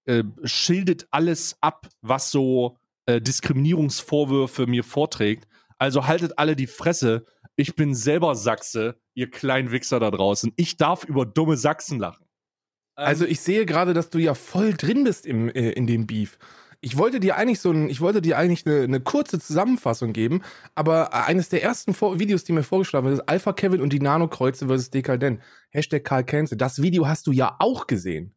äh, 0.04 0.22
schildet 0.44 1.08
alles 1.10 1.56
ab, 1.62 1.88
was 2.02 2.30
so 2.30 2.78
äh, 3.06 3.20
Diskriminierungsvorwürfe 3.22 4.66
mir 4.66 4.84
vorträgt. 4.84 5.48
Also 5.78 6.06
haltet 6.06 6.38
alle 6.38 6.56
die 6.56 6.66
Fresse. 6.66 7.24
Ich 7.56 7.74
bin 7.74 7.94
selber 7.94 8.34
Sachse, 8.36 8.98
ihr 9.16 9.30
kleinen 9.30 9.72
Wichser 9.72 9.98
da 9.98 10.10
draußen. 10.10 10.52
Ich 10.56 10.76
darf 10.76 11.04
über 11.04 11.26
dumme 11.26 11.56
Sachsen 11.56 11.98
lachen. 11.98 12.24
Ähm, 12.96 13.06
Also 13.06 13.24
ich 13.24 13.40
sehe 13.40 13.66
gerade, 13.66 13.94
dass 13.94 14.10
du 14.10 14.18
ja 14.18 14.34
voll 14.34 14.74
drin 14.74 15.04
bist 15.04 15.26
im, 15.26 15.48
äh, 15.48 15.70
in 15.70 15.86
dem 15.86 16.06
Beef. 16.06 16.38
Ich 16.82 16.98
wollte 16.98 17.18
dir 17.18 17.36
eigentlich 17.36 17.60
so 17.60 17.70
ein, 17.72 17.88
ich 17.88 18.00
wollte 18.02 18.20
dir 18.20 18.36
eigentlich 18.38 18.66
eine, 18.66 18.82
eine 18.82 19.00
kurze 19.00 19.40
Zusammenfassung 19.40 20.12
geben, 20.12 20.42
aber 20.74 21.14
eines 21.14 21.48
der 21.48 21.62
ersten 21.62 21.94
Vor 21.94 22.20
Videos, 22.20 22.44
die 22.44 22.52
mir 22.52 22.62
vorgeschlagen 22.62 23.06
wird, 23.06 23.18
ist 23.18 23.28
Alpha 23.28 23.54
Kevin 23.54 23.80
und 23.80 23.92
die 23.92 24.00
Nano-Kreuze 24.00 24.66
versus 24.66 24.90
Dekadent. 24.90 25.40
Hashtag 25.70 26.04
Karl 26.04 26.24
Kenze. 26.24 26.56
Das 26.56 26.82
Video 26.82 27.08
hast 27.08 27.26
du 27.26 27.32
ja 27.32 27.56
auch 27.58 27.86
gesehen. 27.86 28.35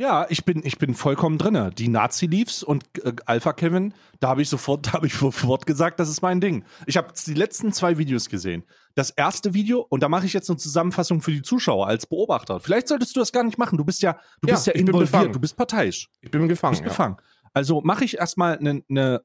Ja, 0.00 0.24
ich 0.30 0.46
bin, 0.46 0.62
ich 0.64 0.78
bin 0.78 0.94
vollkommen 0.94 1.36
drinne. 1.36 1.72
Die 1.76 1.88
Nazi-Leafs 1.88 2.62
und 2.62 2.84
äh, 3.04 3.12
Alpha 3.26 3.52
Kevin, 3.52 3.92
da 4.18 4.28
habe 4.28 4.40
ich 4.40 4.48
sofort, 4.48 4.86
da 4.86 4.92
habe 4.94 5.06
ich 5.06 5.12
sofort 5.12 5.66
gesagt, 5.66 6.00
das 6.00 6.08
ist 6.08 6.22
mein 6.22 6.40
Ding. 6.40 6.64
Ich 6.86 6.96
habe 6.96 7.12
die 7.26 7.34
letzten 7.34 7.70
zwei 7.74 7.98
Videos 7.98 8.30
gesehen. 8.30 8.64
Das 8.94 9.10
erste 9.10 9.52
Video, 9.52 9.80
und 9.90 10.02
da 10.02 10.08
mache 10.08 10.24
ich 10.24 10.32
jetzt 10.32 10.48
eine 10.48 10.56
Zusammenfassung 10.56 11.20
für 11.20 11.32
die 11.32 11.42
Zuschauer 11.42 11.86
als 11.86 12.06
Beobachter. 12.06 12.60
Vielleicht 12.60 12.88
solltest 12.88 13.14
du 13.14 13.20
das 13.20 13.30
gar 13.30 13.44
nicht 13.44 13.58
machen. 13.58 13.76
Du 13.76 13.84
bist 13.84 14.00
ja, 14.00 14.14
du 14.40 14.48
Ja, 14.48 14.54
bist 14.54 14.68
ja 14.68 14.72
involviert, 14.72 15.34
du 15.34 15.38
bist 15.38 15.54
parteiisch. 15.54 16.08
Ich 16.22 16.30
bin 16.30 16.40
Du 16.40 16.48
gefangen. 16.48 16.72
bist 16.72 16.84
befangen. 16.84 17.16
Also 17.52 17.82
mache 17.82 18.06
ich 18.06 18.16
erstmal 18.16 18.56
eine 18.56 18.82
ne, 18.88 19.20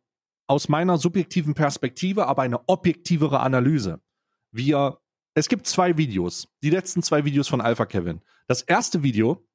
aus 0.46 0.68
meiner 0.68 0.98
subjektiven 0.98 1.54
Perspektive, 1.54 2.28
aber 2.28 2.42
eine 2.42 2.68
objektivere 2.68 3.40
Analyse. 3.40 4.02
Wir, 4.52 4.98
es 5.36 5.48
gibt 5.48 5.68
zwei 5.68 5.96
Videos, 5.96 6.50
die 6.64 6.70
letzten 6.70 7.02
zwei 7.02 7.24
Videos 7.24 7.48
von 7.48 7.62
Alpha 7.62 7.86
Kevin. 7.86 8.20
Das 8.48 8.62
erste 8.62 9.04
Video, 9.04 9.48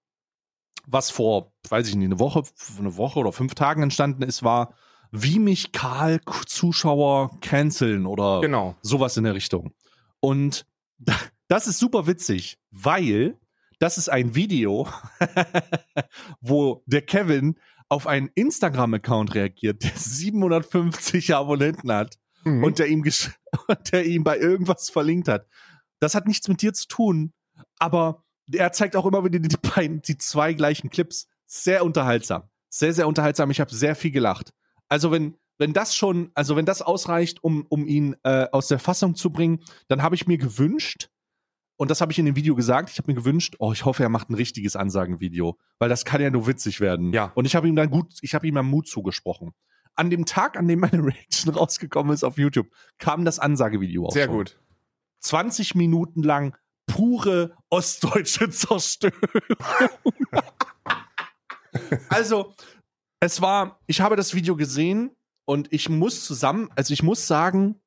was 0.86 1.10
vor, 1.10 1.52
weiß 1.68 1.88
ich 1.88 1.94
nicht, 1.96 2.06
eine 2.06 2.18
Woche, 2.18 2.42
eine 2.78 2.96
Woche 2.96 3.18
oder 3.18 3.32
fünf 3.32 3.54
Tagen 3.54 3.82
entstanden 3.82 4.22
ist, 4.22 4.42
war, 4.42 4.74
wie 5.12 5.38
mich 5.38 5.72
Karl 5.72 6.20
Zuschauer 6.46 7.38
canceln 7.40 8.06
oder. 8.06 8.40
Genau. 8.40 8.76
sowas 8.82 9.16
in 9.16 9.24
der 9.24 9.34
Richtung. 9.34 9.72
Und 10.20 10.66
da- 10.98 11.16
das 11.48 11.66
ist 11.66 11.78
super 11.78 12.06
witzig, 12.06 12.58
weil 12.70 13.38
das 13.80 13.98
ist 13.98 14.08
ein 14.08 14.34
Video, 14.34 14.86
wo 16.40 16.82
der 16.86 17.02
Kevin 17.02 17.58
auf 17.88 18.06
einen 18.06 18.28
Instagram-Account 18.34 19.34
reagiert, 19.34 19.82
der 19.82 19.92
750 19.96 21.34
Abonnenten 21.34 21.90
hat 21.92 22.16
Mhm. 22.44 22.64
und 22.64 22.78
der 22.78 22.86
ihm, 22.88 23.02
und 23.68 23.92
der 23.92 24.06
ihm 24.06 24.24
bei 24.24 24.38
irgendwas 24.38 24.88
verlinkt 24.88 25.28
hat. 25.28 25.46
Das 25.98 26.14
hat 26.14 26.26
nichts 26.26 26.48
mit 26.48 26.62
dir 26.62 26.72
zu 26.72 26.88
tun, 26.88 27.32
aber 27.78 28.24
er 28.52 28.72
zeigt 28.72 28.96
auch 28.96 29.06
immer 29.06 29.24
wieder 29.24 29.38
die, 29.38 29.56
beiden, 29.56 30.02
die 30.02 30.18
zwei 30.18 30.52
gleichen 30.54 30.90
Clips. 30.90 31.28
Sehr 31.46 31.84
unterhaltsam. 31.84 32.44
Sehr, 32.68 32.92
sehr 32.92 33.08
unterhaltsam. 33.08 33.50
Ich 33.50 33.60
habe 33.60 33.74
sehr 33.74 33.96
viel 33.96 34.10
gelacht. 34.10 34.52
Also, 34.88 35.10
wenn, 35.10 35.36
wenn 35.58 35.72
das 35.72 35.94
schon, 35.94 36.30
also 36.34 36.56
wenn 36.56 36.66
das 36.66 36.82
ausreicht, 36.82 37.42
um, 37.42 37.66
um 37.68 37.86
ihn 37.86 38.16
äh, 38.22 38.46
aus 38.52 38.68
der 38.68 38.78
Fassung 38.78 39.14
zu 39.14 39.30
bringen, 39.30 39.60
dann 39.88 40.02
habe 40.02 40.14
ich 40.14 40.26
mir 40.26 40.38
gewünscht, 40.38 41.10
und 41.76 41.90
das 41.90 42.00
habe 42.00 42.12
ich 42.12 42.18
in 42.18 42.26
dem 42.26 42.36
Video 42.36 42.54
gesagt, 42.54 42.90
ich 42.90 42.98
habe 42.98 43.10
mir 43.10 43.14
gewünscht, 43.14 43.56
oh, 43.58 43.72
ich 43.72 43.84
hoffe, 43.84 44.02
er 44.02 44.10
macht 44.10 44.28
ein 44.28 44.34
richtiges 44.34 44.76
Ansagenvideo, 44.76 45.58
weil 45.78 45.88
das 45.88 46.04
kann 46.04 46.20
ja 46.20 46.30
nur 46.30 46.46
witzig 46.46 46.80
werden. 46.80 47.12
Ja. 47.12 47.32
Und 47.34 47.46
ich 47.46 47.56
habe 47.56 47.68
ihm 47.68 47.74
dann 47.74 47.90
gut, 47.90 48.18
ich 48.20 48.34
habe 48.34 48.46
ihm 48.46 48.54
dann 48.54 48.66
Mut 48.66 48.86
zugesprochen. 48.86 49.52
An 49.94 50.10
dem 50.10 50.26
Tag, 50.26 50.58
an 50.58 50.68
dem 50.68 50.80
meine 50.80 50.98
Reaction 51.04 51.52
rausgekommen 51.52 52.12
ist 52.12 52.22
auf 52.22 52.36
YouTube, 52.38 52.68
kam 52.98 53.24
das 53.24 53.38
Ansagevideo 53.38 54.06
auch 54.06 54.12
Sehr 54.12 54.26
schon. 54.26 54.36
gut. 54.36 54.60
20 55.20 55.74
Minuten 55.74 56.22
lang 56.22 56.54
pure 56.90 57.57
ostdeutsche 57.68 58.50
Zerstörung. 58.50 59.18
also, 62.09 62.55
es 63.20 63.40
war, 63.40 63.81
ich 63.87 64.00
habe 64.00 64.16
das 64.16 64.35
Video 64.35 64.57
gesehen 64.57 65.11
und 65.44 65.72
ich 65.72 65.88
muss 65.88 66.24
zusammen, 66.24 66.70
also 66.74 66.92
ich 66.92 67.03
muss 67.03 67.26
sagen, 67.26 67.81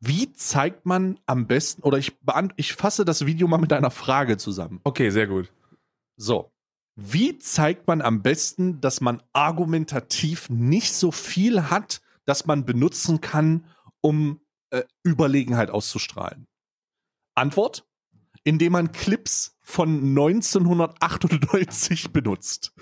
wie 0.00 0.32
zeigt 0.32 0.86
man 0.86 1.18
am 1.26 1.46
besten, 1.46 1.82
oder 1.82 1.98
ich, 1.98 2.16
ich 2.56 2.74
fasse 2.74 3.04
das 3.04 3.26
Video 3.26 3.48
mal 3.48 3.58
mit 3.58 3.72
einer 3.72 3.90
Frage 3.90 4.36
zusammen. 4.36 4.80
Okay, 4.84 5.10
sehr 5.10 5.26
gut. 5.26 5.52
So. 6.16 6.52
Wie 6.96 7.38
zeigt 7.38 7.86
man 7.86 8.00
am 8.00 8.22
besten, 8.22 8.80
dass 8.80 9.00
man 9.00 9.22
argumentativ 9.32 10.48
nicht 10.48 10.94
so 10.94 11.10
viel 11.10 11.70
hat, 11.70 12.00
dass 12.24 12.46
man 12.46 12.64
benutzen 12.64 13.20
kann, 13.20 13.66
um 14.00 14.40
äh, 14.70 14.82
Überlegenheit 15.04 15.70
auszustrahlen? 15.70 16.46
Antwort? 17.34 17.84
Indem 18.44 18.72
man 18.72 18.92
Clips 18.92 19.56
von 19.62 20.00
1998 21.00 22.12
benutzt. 22.12 22.72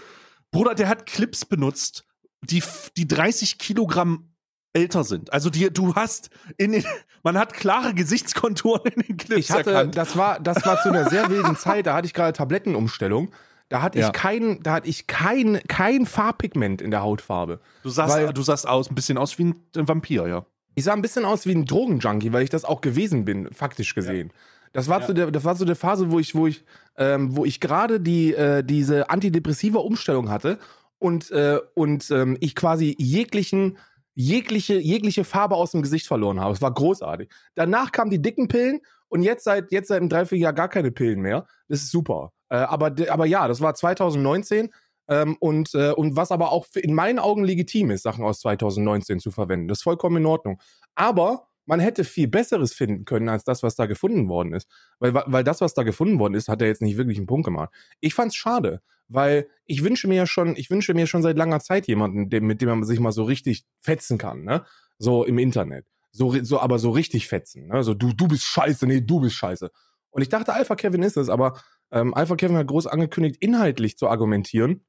Bruder, 0.51 0.75
der 0.75 0.89
hat 0.89 1.07
Clips 1.07 1.45
benutzt, 1.45 2.05
die, 2.43 2.63
die 2.97 3.09
30 3.09 3.59
Kilogramm 3.59 4.35
älter 4.73 5.05
sind. 5.05 5.33
Also 5.33 5.51
die, 5.51 5.73
du 5.73 5.95
hast 5.95 6.31
in 6.59 6.73
den, 6.73 6.85
man 7.23 7.39
hat 7.39 7.55
klare 7.55 7.95
Gesichtskonturen 7.95 8.93
in 8.93 9.03
den 9.03 9.17
Clips 9.17 9.41
Ich 9.41 9.51
hatte, 9.51 9.71
erkannt. 9.73 9.97
das 9.97 10.17
war, 10.17 10.41
das 10.41 10.65
war 10.67 10.81
zu 10.83 10.91
einer 10.91 11.09
sehr 11.09 11.31
wilden 11.31 11.57
Zeit, 11.57 11.87
da 11.87 11.95
hatte 11.95 12.07
ich 12.07 12.15
gerade 12.15 12.33
Tablettenumstellung. 12.37 13.33
Da 13.71 13.81
hatte 13.81 13.99
Ja. 13.99 14.09
ich 14.09 14.13
kein, 14.13 14.63
da 14.63 14.75
hatte 14.75 14.89
ich 14.89 15.07
kein, 15.07 15.61
kein 15.69 16.05
Farbpigment 16.07 16.83
in 16.83 16.91
der 16.91 17.01
Hautfarbe. 17.03 17.61
Du 17.83 17.89
sahst, 17.89 18.15
weil- 18.15 18.33
du 18.33 18.43
sahst 18.43 18.69
aus, 18.69 18.91
ein 18.91 18.95
bisschen 18.95 19.17
aus 19.17 19.39
wie 19.39 19.45
ein 19.77 19.89
Vampir, 19.89 20.27
ja. 20.29 20.45
Ich 20.75 20.85
sah 20.85 20.93
ein 20.93 21.03
bisschen 21.03 21.25
aus 21.25 21.47
wie 21.47 21.53
ein 21.55 21.65
Drogenjunkie, 21.67 22.33
weil 22.33 22.43
ich 22.43 22.51
das 22.51 22.65
auch 22.65 22.81
gewesen 22.81 23.25
bin, 23.25 23.53
faktisch 23.53 23.95
gesehen. 23.95 24.33
Das 24.73 24.89
war 24.89 25.01
Ja. 25.01 25.07
zu 25.07 25.13
der, 25.15 25.31
das 25.31 25.45
war 25.45 25.55
so 25.55 25.65
der 25.65 25.77
Phase, 25.77 26.11
wo 26.11 26.19
ich, 26.19 26.35
wo 26.35 26.47
ich, 26.47 26.65
ähm, 26.97 27.37
wo 27.37 27.45
ich 27.45 27.61
gerade 27.61 28.01
die, 28.01 28.35
äh, 28.35 28.65
diese 28.65 29.09
antidepressive 29.11 29.79
Umstellung 29.79 30.31
hatte 30.31 30.59
und 30.99 31.31
äh, 31.31 31.61
und 31.75 32.11
ähm, 32.11 32.37
ich 32.41 32.55
quasi 32.57 32.97
jeglichen, 32.99 33.79
jegliche, 34.15 34.75
jegliche 34.79 35.25
Farbe 35.25 35.55
aus 35.57 35.73
dem 35.73 35.83
Gesicht 35.83 36.07
verloren 36.07 36.41
habe. 36.41 36.53
Es 36.55 36.63
war 36.63 36.73
großartig. 36.75 37.31
Danach 37.55 37.93
kamen 37.93 38.11
die 38.11 38.23
dicken 38.23 38.49
Pillen 38.49 38.81
und 39.09 39.23
jetzt 39.23 39.45
seit 39.45 39.71
jetzt 39.71 39.89
seit 39.89 39.99
einem 40.01 40.09
Dreivierteljahr 40.09 40.53
gar 40.53 40.69
keine 40.69 40.91
Pillen 40.91 41.21
mehr. 41.21 41.47
Das 41.69 41.81
ist 41.83 41.91
super. 41.91 42.33
Äh, 42.49 42.57
aber 42.57 42.95
aber 43.11 43.27
ja, 43.27 43.47
das 43.49 43.61
war 43.61 43.75
2019. 43.75 44.71
Ähm, 45.09 45.37
und, 45.39 45.75
äh, 45.75 45.93
und 45.93 46.17
was 46.17 46.31
aber 46.31 46.53
auch 46.53 46.67
in 46.75 46.95
meinen 46.95 47.19
Augen 47.19 47.45
legitim 47.45 47.91
ist, 47.91 48.03
Sachen 48.03 48.25
aus 48.25 48.41
2019 48.41 49.21
zu 49.21 49.31
verwenden. 49.31 49.69
Das 49.69 49.79
ist 49.79 49.83
vollkommen 49.83 50.19
in 50.19 50.27
Ordnung. 50.27 50.61
Aber 50.95 51.49
man 51.67 51.81
hätte 51.81 52.05
viel 52.05 52.29
Besseres 52.29 52.73
finden 52.73 53.05
können 53.05 53.29
als 53.29 53.45
das, 53.45 53.63
was 53.63 53.75
da 53.75 53.87
gefunden 53.87 54.29
worden 54.29 54.53
ist. 54.53 54.69
Weil, 54.99 55.15
weil 55.15 55.45
das, 55.45 55.61
was 55.61 55.75
da 55.75 55.83
gefunden 55.83 56.19
worden 56.19 56.35
ist, 56.35 56.49
hat 56.49 56.63
er 56.63 56.69
jetzt 56.69 56.83
nicht 56.83 56.97
wirklich 56.97 57.19
einen 57.19 57.27
Punkt 57.27 57.45
gemacht. 57.45 57.71
Ich 58.01 58.15
fand's 58.15 58.37
schade, 58.37 58.81
weil 59.09 59.49
ich 59.67 59.83
wünsche 59.83 60.09
mir 60.09 60.17
ja 60.17 60.27
schon, 60.27 60.57
ich 60.57 60.71
wünsche 60.71 60.95
mir 60.95 61.07
schon 61.07 61.23
seit 61.23 61.37
langer 61.37 61.61
Zeit 61.61 61.87
jemanden, 61.87 62.29
dem, 62.29 62.47
mit 62.47 62.61
dem 62.61 62.69
man 62.69 62.85
sich 62.85 63.01
mal 63.01 63.13
so 63.13 63.25
richtig 63.25 63.65
fetzen 63.81 64.19
kann, 64.19 64.45
ne? 64.45 64.65
So 64.99 65.25
im 65.25 65.39
Internet. 65.39 65.87
So, 66.13 66.35
so 66.43 66.61
aber 66.61 66.79
so 66.79 66.91
richtig 66.91 67.29
fetzen, 67.29 67.69
ne? 67.69 67.83
So 67.83 67.95
du, 67.95 68.13
du 68.13 68.29
bist 68.29 68.45
scheiße, 68.45 68.87
nee, 68.87 69.01
du 69.01 69.21
bist 69.21 69.37
scheiße. 69.37 69.71
Und 70.11 70.23
ich 70.23 70.29
dachte, 70.29 70.53
Alpha 70.53 70.77
Kevin 70.77 71.03
ist 71.03 71.17
es, 71.17 71.29
aber 71.29 71.61
ähm, 71.91 72.15
Alpha 72.15 72.37
Kevin 72.37 72.57
hat 72.57 72.69
groß 72.69 72.87
angekündigt, 72.87 73.37
inhaltlich 73.41 73.99
zu 73.99 74.09
argumentieren. 74.09 74.85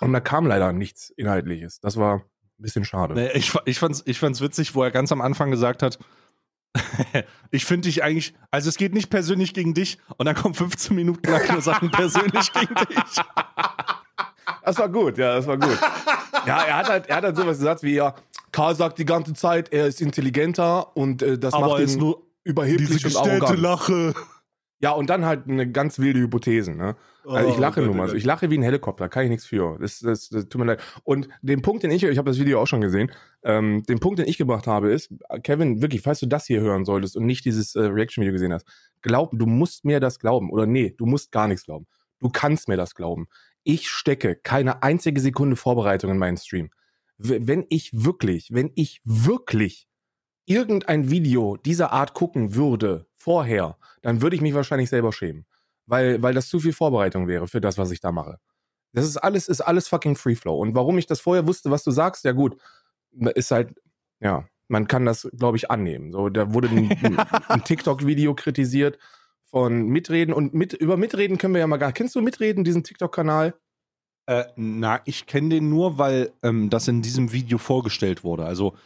Und 0.00 0.12
da 0.12 0.20
kam 0.20 0.46
leider 0.46 0.72
nichts 0.72 1.10
Inhaltliches. 1.10 1.80
Das 1.80 1.96
war 1.96 2.16
ein 2.16 2.22
bisschen 2.62 2.84
schade. 2.84 3.14
Nee, 3.14 3.30
ich, 3.34 3.52
ich, 3.64 3.78
fand's, 3.78 4.02
ich 4.06 4.18
fand's 4.18 4.40
witzig, 4.40 4.74
wo 4.74 4.82
er 4.82 4.90
ganz 4.90 5.12
am 5.12 5.20
Anfang 5.20 5.50
gesagt 5.50 5.82
hat, 5.82 5.98
ich 7.50 7.64
finde 7.64 7.88
dich 7.88 8.02
eigentlich, 8.02 8.34
also 8.50 8.68
es 8.68 8.76
geht 8.76 8.94
nicht 8.94 9.10
persönlich 9.10 9.54
gegen 9.54 9.74
dich 9.74 9.98
und 10.16 10.26
dann 10.26 10.36
kommen 10.36 10.54
15 10.54 10.94
Minuten 10.94 11.30
lang 11.30 11.50
nur 11.50 11.62
Sachen 11.62 11.90
persönlich 11.90 12.52
gegen 12.52 12.74
dich. 12.88 13.22
Das 14.64 14.78
war 14.78 14.88
gut, 14.88 15.18
ja, 15.18 15.36
das 15.36 15.46
war 15.46 15.56
gut. 15.56 15.78
ja, 16.46 16.62
er 16.62 16.76
hat 16.76 16.88
halt, 16.88 17.06
er 17.06 17.16
hat 17.16 17.24
halt 17.24 17.36
sowas 17.36 17.58
gesagt 17.58 17.82
wie, 17.82 17.94
ja, 17.94 18.14
Karl 18.52 18.74
sagt 18.74 18.98
die 18.98 19.04
ganze 19.04 19.34
Zeit, 19.34 19.72
er 19.72 19.86
ist 19.86 20.00
intelligenter 20.00 20.96
und 20.96 21.22
äh, 21.22 21.38
das 21.38 21.54
Aber 21.54 21.68
macht 21.68 21.80
ihn 21.80 21.98
nur 21.98 22.22
überheblich 22.44 22.88
diese 22.88 23.06
und 23.06 23.14
gestellte 23.14 23.46
arrogant. 23.46 23.60
Lache. 23.60 24.14
Ja, 24.80 24.92
und 24.92 25.10
dann 25.10 25.24
halt 25.24 25.48
eine 25.48 25.70
ganz 25.70 25.98
wilde 25.98 26.20
Hypothesen, 26.20 26.76
ne? 26.76 26.96
Also 27.24 27.50
ich 27.50 27.56
Oh 27.56 27.60
lache 27.60 27.80
Gott, 27.80 27.88
nun 27.88 27.96
mal. 27.96 28.06
Gott. 28.06 28.16
Ich 28.16 28.24
lache 28.24 28.48
wie 28.50 28.56
ein 28.56 28.62
Helikopter, 28.62 29.08
kann 29.08 29.24
ich 29.24 29.30
nichts 29.30 29.44
für. 29.44 29.76
Das, 29.80 29.98
das, 29.98 30.28
das 30.28 30.48
tut 30.48 30.60
mir 30.60 30.66
leid. 30.66 30.82
Und 31.02 31.28
den 31.42 31.62
Punkt, 31.62 31.82
den 31.82 31.90
ich, 31.90 32.02
ich 32.04 32.16
habe 32.16 32.30
das 32.30 32.38
Video 32.38 32.60
auch 32.60 32.66
schon 32.66 32.80
gesehen, 32.80 33.10
ähm, 33.42 33.82
den 33.88 33.98
Punkt, 33.98 34.20
den 34.20 34.28
ich 34.28 34.38
gebracht 34.38 34.66
habe, 34.66 34.90
ist, 34.92 35.12
Kevin, 35.42 35.82
wirklich, 35.82 36.00
falls 36.02 36.20
du 36.20 36.26
das 36.26 36.46
hier 36.46 36.60
hören 36.60 36.84
solltest 36.84 37.16
und 37.16 37.26
nicht 37.26 37.44
dieses 37.44 37.74
äh, 37.74 37.80
Reaction-Video 37.80 38.32
gesehen 38.32 38.52
hast, 38.52 38.66
glaub, 39.02 39.36
du 39.36 39.46
musst 39.46 39.84
mir 39.84 40.00
das 40.00 40.20
glauben. 40.20 40.50
Oder 40.50 40.66
nee, 40.66 40.94
du 40.96 41.06
musst 41.06 41.32
gar 41.32 41.48
nichts 41.48 41.64
glauben. 41.64 41.86
Du 42.20 42.30
kannst 42.30 42.68
mir 42.68 42.76
das 42.76 42.94
glauben. 42.94 43.26
Ich 43.64 43.88
stecke 43.88 44.36
keine 44.36 44.82
einzige 44.82 45.20
Sekunde 45.20 45.56
Vorbereitung 45.56 46.10
in 46.12 46.18
meinen 46.18 46.36
Stream. 46.36 46.70
Wenn 47.18 47.66
ich 47.68 47.90
wirklich, 47.92 48.50
wenn 48.52 48.70
ich 48.76 49.00
wirklich 49.04 49.88
irgendein 50.48 51.10
Video 51.10 51.56
dieser 51.56 51.92
Art 51.92 52.14
gucken 52.14 52.54
würde 52.54 53.06
vorher, 53.16 53.76
dann 54.02 54.22
würde 54.22 54.36
ich 54.36 54.42
mich 54.42 54.54
wahrscheinlich 54.54 54.88
selber 54.88 55.12
schämen. 55.12 55.46
Weil, 55.86 56.22
weil 56.22 56.34
das 56.34 56.48
zu 56.48 56.60
viel 56.60 56.72
Vorbereitung 56.72 57.28
wäre 57.28 57.48
für 57.48 57.60
das, 57.60 57.78
was 57.78 57.90
ich 57.90 58.00
da 58.00 58.12
mache. 58.12 58.38
Das 58.92 59.06
ist 59.06 59.16
alles, 59.16 59.48
ist 59.48 59.60
alles 59.60 59.88
fucking 59.88 60.16
Free 60.16 60.34
Flow. 60.34 60.58
Und 60.58 60.74
warum 60.74 60.98
ich 60.98 61.06
das 61.06 61.20
vorher 61.20 61.46
wusste, 61.46 61.70
was 61.70 61.82
du 61.82 61.90
sagst, 61.90 62.24
ja 62.24 62.32
gut, 62.32 62.56
ist 63.34 63.50
halt, 63.50 63.74
ja, 64.20 64.46
man 64.68 64.86
kann 64.86 65.06
das, 65.06 65.28
glaube 65.36 65.56
ich, 65.56 65.70
annehmen. 65.70 66.12
So, 66.12 66.28
da 66.28 66.52
wurde 66.52 66.68
ein, 66.68 66.90
ein, 67.02 67.18
ein 67.48 67.64
TikTok-Video 67.64 68.34
kritisiert 68.34 68.98
von 69.44 69.86
Mitreden 69.86 70.34
und 70.34 70.52
mit, 70.52 70.74
über 70.74 70.96
Mitreden 70.96 71.38
können 71.38 71.54
wir 71.54 71.60
ja 71.60 71.66
mal 71.66 71.78
gar. 71.78 71.92
Kennst 71.92 72.14
du 72.14 72.20
Mitreden, 72.20 72.64
diesen 72.64 72.84
TikTok-Kanal? 72.84 73.54
Äh, 74.26 74.44
na, 74.56 75.00
ich 75.06 75.26
kenne 75.26 75.48
den 75.48 75.70
nur, 75.70 75.96
weil 75.96 76.32
ähm, 76.42 76.68
das 76.68 76.86
in 76.86 77.00
diesem 77.00 77.32
Video 77.32 77.56
vorgestellt 77.56 78.24
wurde. 78.24 78.44
Also 78.44 78.76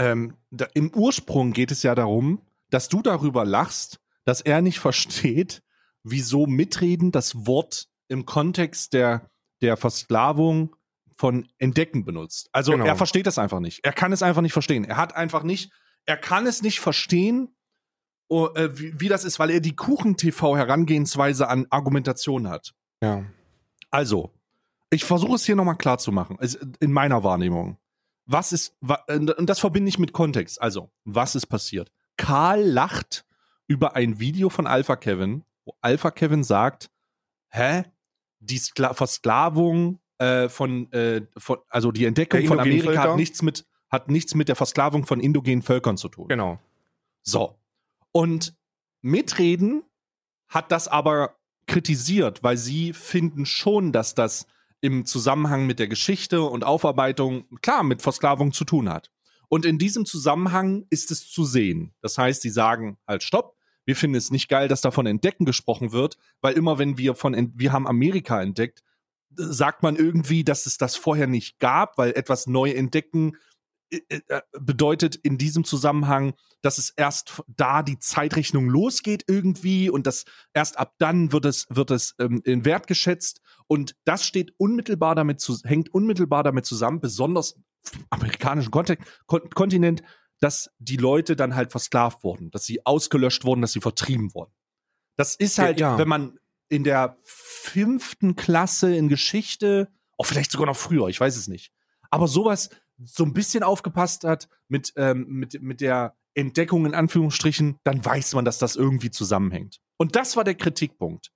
ähm, 0.00 0.34
da, 0.50 0.66
im 0.72 0.92
Ursprung 0.94 1.52
geht 1.52 1.70
es 1.70 1.82
ja 1.82 1.94
darum, 1.94 2.40
dass 2.70 2.88
du 2.88 3.02
darüber 3.02 3.44
lachst, 3.44 4.00
dass 4.24 4.40
er 4.40 4.62
nicht 4.62 4.80
versteht, 4.80 5.62
wieso 6.02 6.46
Mitreden 6.46 7.12
das 7.12 7.46
Wort 7.46 7.88
im 8.08 8.24
Kontext 8.24 8.94
der, 8.94 9.30
der 9.60 9.76
Versklavung 9.76 10.74
von 11.18 11.46
Entdecken 11.58 12.06
benutzt. 12.06 12.48
Also 12.52 12.72
Genau. 12.72 12.86
er 12.86 12.96
versteht 12.96 13.26
das 13.26 13.38
einfach 13.38 13.60
nicht. 13.60 13.84
Er 13.84 13.92
kann 13.92 14.10
es 14.12 14.22
einfach 14.22 14.40
nicht 14.40 14.54
verstehen. 14.54 14.84
Er 14.84 14.96
hat 14.96 15.14
einfach 15.14 15.42
nicht, 15.42 15.70
er 16.06 16.16
kann 16.16 16.46
es 16.46 16.62
nicht 16.62 16.80
verstehen, 16.80 17.54
oh, 18.28 18.48
äh, 18.54 18.78
wie, 18.78 18.98
wie 18.98 19.08
das 19.08 19.24
ist, 19.24 19.38
weil 19.38 19.50
er 19.50 19.60
die 19.60 19.76
Kuchen-TV-Herangehensweise 19.76 21.46
an 21.46 21.66
Argumentation 21.68 22.48
hat. 22.48 22.72
Ja. 23.02 23.26
Also, 23.90 24.32
ich 24.88 25.04
versuche 25.04 25.34
es 25.34 25.44
hier 25.44 25.56
nochmal 25.56 25.76
klar 25.76 25.98
zu 25.98 26.10
machen, 26.10 26.38
in 26.80 26.92
meiner 26.92 27.22
Wahrnehmung. 27.22 27.76
Was 28.30 28.52
ist, 28.52 28.76
und 29.08 29.46
das 29.50 29.58
verbinde 29.58 29.88
ich 29.88 29.98
mit 29.98 30.12
Kontext. 30.12 30.62
Also, 30.62 30.92
was 31.04 31.34
ist 31.34 31.46
passiert? 31.46 31.90
Karl 32.16 32.62
lacht 32.62 33.24
über 33.66 33.96
ein 33.96 34.20
Video 34.20 34.50
von 34.50 34.68
Alpha 34.68 34.94
Kevin, 34.94 35.42
wo 35.64 35.74
Alpha 35.80 36.12
Kevin 36.12 36.44
sagt, 36.44 36.90
hä? 37.48 37.82
Die 38.38 38.58
Skla 38.58 38.94
Versklavung 38.94 39.98
äh, 40.18 40.48
von, 40.48 40.92
äh, 40.92 41.22
von, 41.36 41.58
also 41.68 41.90
die 41.90 42.04
Entdeckung 42.04 42.46
von 42.46 42.60
Amerika 42.60 42.84
Völker? 42.84 43.02
hat 43.02 43.16
nichts 43.16 43.42
mit, 43.42 43.66
hat 43.90 44.08
nichts 44.08 44.36
mit 44.36 44.48
der 44.48 44.54
Versklavung 44.54 45.06
von 45.06 45.18
indogenen 45.18 45.62
Völkern 45.62 45.96
zu 45.96 46.08
tun. 46.08 46.28
Genau. 46.28 46.60
So. 47.22 47.58
Und 48.12 48.56
Mitreden 49.02 49.82
hat 50.46 50.70
das 50.70 50.86
aber 50.86 51.34
kritisiert, 51.66 52.44
weil 52.44 52.56
sie 52.56 52.92
finden 52.92 53.44
schon, 53.44 53.90
dass 53.90 54.14
das 54.14 54.46
im 54.80 55.04
Zusammenhang 55.04 55.66
mit 55.66 55.78
der 55.78 55.88
Geschichte 55.88 56.42
und 56.42 56.64
Aufarbeitung 56.64 57.44
klar 57.60 57.82
mit 57.82 58.02
Versklavung 58.02 58.52
zu 58.52 58.64
tun 58.64 58.88
hat. 58.88 59.10
Und 59.48 59.66
in 59.66 59.78
diesem 59.78 60.06
Zusammenhang 60.06 60.86
ist 60.90 61.10
es 61.10 61.28
zu 61.28 61.44
sehen. 61.44 61.92
Das 62.00 62.16
heißt, 62.16 62.40
sie 62.42 62.50
sagen 62.50 62.98
halt 63.06 63.22
Stopp. 63.22 63.56
Wir 63.84 63.96
finden 63.96 64.16
es 64.16 64.30
nicht 64.30 64.48
geil, 64.48 64.68
dass 64.68 64.80
da 64.80 64.90
von 64.90 65.06
Entdecken 65.06 65.44
gesprochen 65.44 65.90
wird, 65.92 66.16
weil 66.40 66.54
immer 66.54 66.78
wenn 66.78 66.98
wir 66.98 67.14
von, 67.14 67.52
wir 67.56 67.72
haben 67.72 67.88
Amerika 67.88 68.40
entdeckt, 68.40 68.84
sagt 69.34 69.82
man 69.82 69.96
irgendwie, 69.96 70.44
dass 70.44 70.66
es 70.66 70.78
das 70.78 70.96
vorher 70.96 71.26
nicht 71.26 71.58
gab, 71.58 71.98
weil 71.98 72.12
etwas 72.12 72.46
neu 72.46 72.70
entdecken 72.70 73.36
bedeutet 74.58 75.16
in 75.16 75.38
diesem 75.38 75.64
Zusammenhang, 75.64 76.34
dass 76.62 76.78
es 76.78 76.90
erst 76.90 77.42
da 77.48 77.82
die 77.82 77.98
Zeitrechnung 77.98 78.68
losgeht 78.68 79.24
irgendwie 79.26 79.90
und 79.90 80.06
das 80.06 80.24
erst 80.52 80.78
ab 80.78 80.94
dann 80.98 81.32
wird 81.32 81.46
es 81.46 81.66
wird 81.70 81.90
es 81.90 82.14
ähm, 82.18 82.40
in 82.44 82.64
Wert 82.64 82.86
geschätzt 82.86 83.40
und 83.66 83.96
das 84.04 84.24
steht 84.26 84.52
unmittelbar 84.58 85.14
damit 85.14 85.40
zu, 85.40 85.56
hängt 85.64 85.92
unmittelbar 85.94 86.42
damit 86.42 86.66
zusammen, 86.66 87.00
besonders 87.00 87.52
im 87.92 88.04
amerikanischen 88.10 88.70
Kontext, 88.70 89.06
Kon 89.26 89.48
Kontinent, 89.50 90.02
dass 90.40 90.70
die 90.78 90.96
Leute 90.96 91.36
dann 91.36 91.54
halt 91.54 91.70
versklavt 91.70 92.22
wurden, 92.24 92.50
dass 92.50 92.64
sie 92.64 92.84
ausgelöscht 92.86 93.44
wurden, 93.44 93.60
dass 93.62 93.72
sie 93.72 93.80
vertrieben 93.80 94.34
wurden. 94.34 94.52
Das 95.16 95.34
ist 95.34 95.58
halt, 95.58 95.80
Ja. 95.80 95.98
wenn 95.98 96.08
man 96.08 96.38
in 96.68 96.84
der 96.84 97.18
fünften 97.22 98.36
Klasse 98.36 98.94
in 98.94 99.08
Geschichte, 99.08 99.88
auch 100.16 100.24
vielleicht 100.26 100.50
sogar 100.50 100.66
noch 100.66 100.76
früher, 100.76 101.08
ich 101.08 101.20
weiß 101.20 101.36
es 101.36 101.48
nicht, 101.48 101.72
aber 102.10 102.28
sowas 102.28 102.70
so 103.04 103.24
ein 103.24 103.32
bisschen 103.32 103.62
aufgepasst 103.62 104.24
hat 104.24 104.48
mit, 104.68 104.92
ähm, 104.96 105.26
mit, 105.28 105.60
mit 105.62 105.80
der 105.80 106.14
Entdeckung 106.34 106.86
in 106.86 106.94
Anführungsstrichen, 106.94 107.76
dann 107.84 108.04
weiß 108.04 108.34
man, 108.34 108.44
dass 108.44 108.58
das 108.58 108.76
irgendwie 108.76 109.10
zusammenhängt. 109.10 109.78
Und 109.96 110.16
das 110.16 110.36
war 110.36 110.44
der 110.44 110.54
Kritikpunkt. 110.54 111.30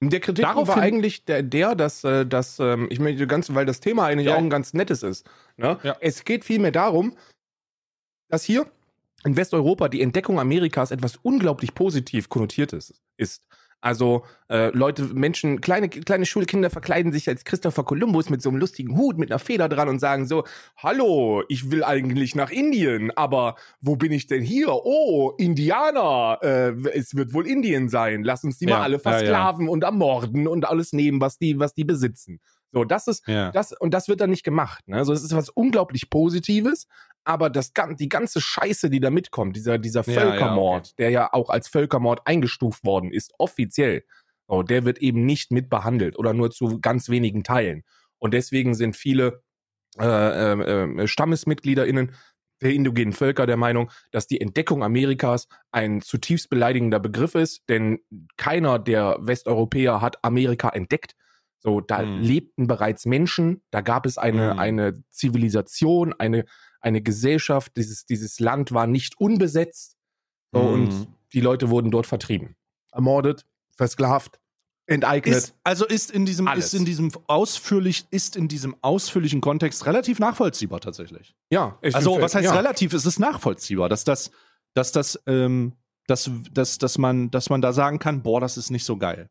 Der 0.00 0.20
Kritikpunkt 0.20 0.68
war 0.68 0.76
Daraufhin- 0.76 0.82
eigentlich 0.82 1.24
der, 1.24 1.42
der 1.42 1.74
dass, 1.74 2.04
äh, 2.04 2.24
dass 2.24 2.58
ähm, 2.60 2.86
ich 2.90 3.00
möchte 3.00 3.26
ganz, 3.26 3.52
weil 3.52 3.66
das 3.66 3.80
Thema 3.80 4.06
eigentlich 4.06 4.28
Ja. 4.28 4.34
auch 4.34 4.38
ein 4.38 4.48
ganz 4.50 4.72
nettes 4.72 5.02
ist. 5.02 5.28
Ne? 5.56 5.78
Ja. 5.82 5.96
Es 6.00 6.24
geht 6.24 6.44
vielmehr 6.44 6.70
darum, 6.70 7.16
dass 8.30 8.44
hier 8.44 8.70
in 9.24 9.36
Westeuropa 9.36 9.88
die 9.88 10.00
Entdeckung 10.02 10.38
Amerikas 10.38 10.92
etwas 10.92 11.16
unglaublich 11.22 11.74
positiv 11.74 12.28
konnotiertes 12.28 12.94
ist. 13.16 13.42
Also 13.80 14.24
äh, 14.48 14.70
Leute, 14.76 15.04
Menschen, 15.14 15.60
kleine, 15.60 15.88
kleine 15.88 16.26
Schulkinder 16.26 16.68
verkleiden 16.68 17.12
sich 17.12 17.28
als 17.28 17.44
Christopher 17.44 17.84
Columbus 17.84 18.28
mit 18.28 18.42
so 18.42 18.48
einem 18.48 18.58
lustigen 18.58 18.96
Hut, 18.96 19.18
mit 19.18 19.30
einer 19.30 19.38
Feder 19.38 19.68
dran 19.68 19.88
und 19.88 20.00
sagen 20.00 20.26
so, 20.26 20.44
hallo, 20.76 21.44
ich 21.48 21.70
will 21.70 21.84
eigentlich 21.84 22.34
nach 22.34 22.50
Indien, 22.50 23.12
aber 23.16 23.54
wo 23.80 23.94
bin 23.94 24.10
ich 24.10 24.26
denn 24.26 24.42
hier? 24.42 24.68
Oh, 24.72 25.32
Indianer, 25.38 26.38
äh, 26.42 26.72
es 26.92 27.14
wird 27.14 27.32
wohl 27.34 27.46
Indien 27.46 27.88
sein. 27.88 28.24
Lass 28.24 28.42
uns 28.42 28.58
die 28.58 28.66
Ja, 28.66 28.78
mal 28.78 28.82
alle 28.82 28.96
ja, 28.96 29.02
ja. 29.10 29.10
versklaven 29.10 29.68
und 29.68 29.84
ermorden 29.84 30.48
und 30.48 30.68
alles 30.68 30.92
nehmen, 30.92 31.20
was 31.20 31.38
die, 31.38 31.58
was 31.60 31.74
die 31.74 31.84
besitzen. 31.84 32.40
So, 32.72 32.84
das 32.84 33.06
ist, 33.06 33.26
Ja. 33.26 33.50
das, 33.50 33.72
und 33.72 33.94
das 33.94 34.08
wird 34.08 34.20
dann 34.20 34.30
nicht 34.30 34.44
gemacht. 34.44 34.86
Ne? 34.88 34.96
Also 34.96 35.12
es 35.12 35.22
ist 35.22 35.34
was 35.34 35.48
unglaublich 35.48 36.10
Positives, 36.10 36.86
aber 37.24 37.50
das, 37.50 37.72
die 37.98 38.08
ganze 38.08 38.40
Scheiße, 38.40 38.90
die 38.90 39.00
da 39.00 39.10
mitkommt, 39.10 39.56
dieser, 39.56 39.78
dieser 39.78 40.04
Ja, 40.04 40.12
ja, 40.12 40.20
Völkermord, 40.20 40.98
der 40.98 41.10
ja 41.10 41.32
auch 41.32 41.50
als 41.50 41.68
Völkermord 41.68 42.26
eingestuft 42.26 42.84
worden 42.84 43.10
ist, 43.12 43.32
offiziell, 43.38 44.04
so, 44.48 44.62
der 44.62 44.84
wird 44.84 44.98
eben 44.98 45.24
nicht 45.26 45.50
mit 45.50 45.68
behandelt 45.68 46.18
oder 46.18 46.32
nur 46.32 46.50
zu 46.50 46.80
ganz 46.80 47.08
wenigen 47.08 47.44
Teilen. 47.44 47.84
Und 48.18 48.34
deswegen 48.34 48.74
sind 48.74 48.96
viele 48.96 49.42
äh, 50.00 50.52
äh, 50.52 51.06
StammesmitgliederInnen 51.06 52.14
der 52.60 52.72
indogenen 52.72 53.12
Völker 53.12 53.46
der 53.46 53.56
Meinung, 53.56 53.90
dass 54.10 54.26
die 54.26 54.40
Entdeckung 54.40 54.82
Amerikas 54.82 55.48
ein 55.70 56.00
zutiefst 56.00 56.50
beleidigender 56.50 56.98
Begriff 56.98 57.34
ist, 57.34 57.62
denn 57.68 58.00
keiner 58.36 58.78
der 58.78 59.18
Westeuropäer 59.20 60.00
hat 60.00 60.22
Amerika 60.24 60.70
entdeckt. 60.70 61.14
So, 61.60 61.80
da 61.80 62.00
Hm. 62.02 62.20
lebten 62.20 62.66
bereits 62.66 63.04
Menschen, 63.04 63.62
da 63.70 63.80
gab 63.80 64.06
es 64.06 64.16
eine, 64.18 64.52
Hm. 64.52 64.58
eine 64.58 65.02
Zivilisation, 65.10 66.12
eine, 66.18 66.44
eine 66.80 67.02
Gesellschaft, 67.02 67.76
dieses, 67.76 68.06
dieses 68.06 68.38
Land 68.40 68.72
war 68.72 68.86
nicht 68.86 69.18
unbesetzt. 69.20 69.96
So, 70.52 70.60
Hm. 70.60 70.72
und 70.72 71.08
die 71.32 71.40
Leute 71.40 71.68
wurden 71.70 71.90
dort 71.90 72.06
vertrieben. 72.06 72.54
Ermordet, 72.92 73.44
versklavt, 73.76 74.38
enteignet. 74.86 75.36
Ist, 75.36 75.54
also 75.64 75.84
ist 75.84 76.10
in 76.10 76.24
diesem, 76.24 76.48
Alles. 76.48 76.66
ist 76.66 76.74
in 76.74 76.84
diesem 76.86 77.10
ausführlich, 77.26 78.06
ist 78.10 78.36
in 78.36 78.48
diesem 78.48 78.74
ausführlichen 78.80 79.40
Kontext 79.40 79.84
relativ 79.84 80.18
nachvollziehbar 80.18 80.80
tatsächlich. 80.80 81.34
ja, 81.50 81.78
ich 81.82 81.94
Also, 81.94 82.20
was 82.20 82.34
heißt 82.34 82.46
ja. 82.46 82.54
relativ? 82.54 82.94
Es 82.94 83.04
ist 83.04 83.18
nachvollziehbar, 83.18 83.88
dass 83.88 84.04
das, 84.04 84.30
dass 84.74 84.92
das, 84.92 85.20
ähm, 85.26 85.74
dass, 86.08 86.30
dass, 86.52 86.78
dass 86.78 86.98
man, 86.98 87.30
dass 87.30 87.50
man 87.50 87.62
da 87.62 87.72
sagen 87.72 87.98
kann, 88.00 88.22
boah, 88.22 88.40
das 88.40 88.56
ist 88.56 88.70
nicht 88.70 88.84
so 88.84 88.96
geil. 88.96 89.28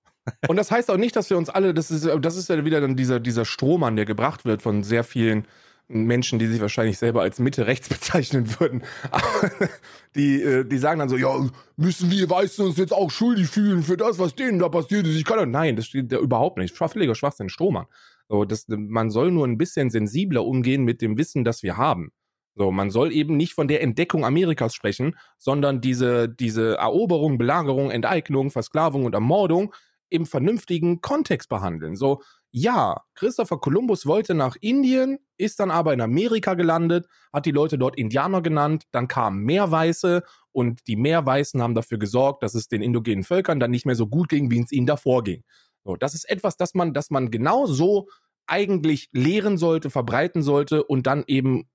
Und 0.48 0.58
das 0.58 0.72
heißt 0.72 0.92
auch 0.92 0.98
nicht, 0.98 1.16
dass 1.16 1.30
wir 1.30 1.38
uns 1.38 1.50
alle, 1.50 1.74
das 1.74 1.92
ist, 1.92 2.08
das 2.22 2.36
ist 2.36 2.50
ja 2.50 2.64
wieder 2.64 2.80
dann 2.80 2.96
dieser, 2.96 3.20
dieser 3.20 3.46
Strohmann, 3.46 3.96
der 3.96 4.06
gebracht 4.06 4.46
wird 4.46 4.62
von 4.62 4.84
sehr 4.84 5.04
vielen 5.04 5.48
Menschen, 5.90 6.38
die 6.38 6.48
sich 6.48 6.60
wahrscheinlich 6.60 6.98
selber 6.98 7.22
als 7.22 7.40
Mitte 7.40 7.66
rechts 7.66 7.90
bezeichnen 7.90 8.60
würden. 8.60 8.84
Aber 9.10 9.52
die, 10.16 10.42
äh, 10.42 10.66
die 10.66 10.78
sagen 10.78 11.00
dann 11.00 11.10
so, 11.10 11.18
ja, 11.18 11.34
müssen 11.78 12.12
wir 12.12 12.30
Weißen 12.30 12.66
uns 12.66 12.78
jetzt 12.78 12.94
auch 12.94 13.10
schuldig 13.10 13.48
fühlen 13.48 13.84
für 13.84 13.98
das, 13.98 14.20
was 14.20 14.36
denen 14.36 14.60
da 14.60 14.70
passiert 14.70 15.08
ist. 15.08 15.16
Ich 15.16 15.26
kann 15.26 15.40
doch, 15.40 15.46
nein, 15.46 15.76
das 15.76 15.88
steht 15.88 16.12
da 16.12 16.20
überhaupt 16.20 16.58
nicht. 16.58 16.76
Völliger 16.76 17.16
Schwachsinn, 17.16 17.50
Strohmann. 17.50 17.86
So, 18.30 18.44
das, 18.44 18.66
man 18.68 19.10
soll 19.10 19.32
nur 19.32 19.48
ein 19.48 19.58
bisschen 19.58 19.90
sensibler 19.90 20.46
umgehen 20.46 20.84
mit 20.84 21.02
dem 21.02 21.18
Wissen, 21.18 21.46
das 21.46 21.64
wir 21.64 21.78
haben. 21.78 22.12
So, 22.58 22.72
man 22.72 22.90
soll 22.90 23.12
eben 23.12 23.38
nicht 23.38 23.54
von 23.54 23.68
der 23.68 23.82
Entdeckung 23.84 24.26
Amerikas 24.26 24.74
sprechen, 24.74 25.16
sondern 25.38 25.80
diese, 25.80 26.28
diese 26.28 26.78
Eroberung, 26.78 27.38
Belagerung, 27.38 27.92
Enteignung, 27.92 28.50
Versklavung 28.50 29.06
und 29.06 29.14
Ermordung 29.14 29.74
im 30.10 30.26
vernünftigen 30.26 31.02
Kontext 31.02 31.50
behandeln. 31.50 31.96
So, 31.96 32.22
ja, 32.52 33.04
Christopher 33.14 33.60
Columbus 33.60 34.06
wollte 34.08 34.34
nach 34.34 34.56
Indien, 34.60 35.20
ist 35.38 35.60
dann 35.60 35.70
aber 35.70 35.94
in 35.94 36.02
Amerika 36.02 36.56
gelandet, 36.56 37.06
hat 37.32 37.46
die 37.46 37.52
Leute 37.52 37.78
dort 37.78 37.98
Indianer 37.98 38.42
genannt, 38.42 38.86
dann 38.92 39.08
kamen 39.08 39.44
mehr 39.44 39.70
Weiße 39.70 40.24
und 40.52 40.88
die 40.88 40.96
mehr 40.96 41.26
Weißen 41.26 41.62
haben 41.62 41.76
dafür 41.76 42.00
gesorgt, 42.00 42.42
dass 42.42 42.56
es 42.56 42.70
den 42.70 42.82
indogenen 42.82 43.24
Völkern 43.24 43.60
dann 43.60 43.70
nicht 43.72 43.86
mehr 43.86 43.96
so 43.96 44.08
gut 44.08 44.30
ging, 44.30 44.50
wie 44.50 44.62
es 44.62 44.72
ihnen 44.72 44.88
davor 44.88 45.24
ging. 45.24 45.44
So, 45.84 45.96
das 45.96 46.16
ist 46.16 46.28
etwas, 46.30 46.58
das 46.58 46.74
man, 46.74 46.94
das 46.94 47.12
man 47.12 47.30
genau 47.30 47.68
so 47.68 48.08
eigentlich 48.48 49.10
lehren 49.12 49.58
sollte, 49.58 49.90
verbreiten 49.90 50.42
sollte 50.42 50.84
und 50.84 51.06
dann 51.06 51.24
eben 51.28 51.68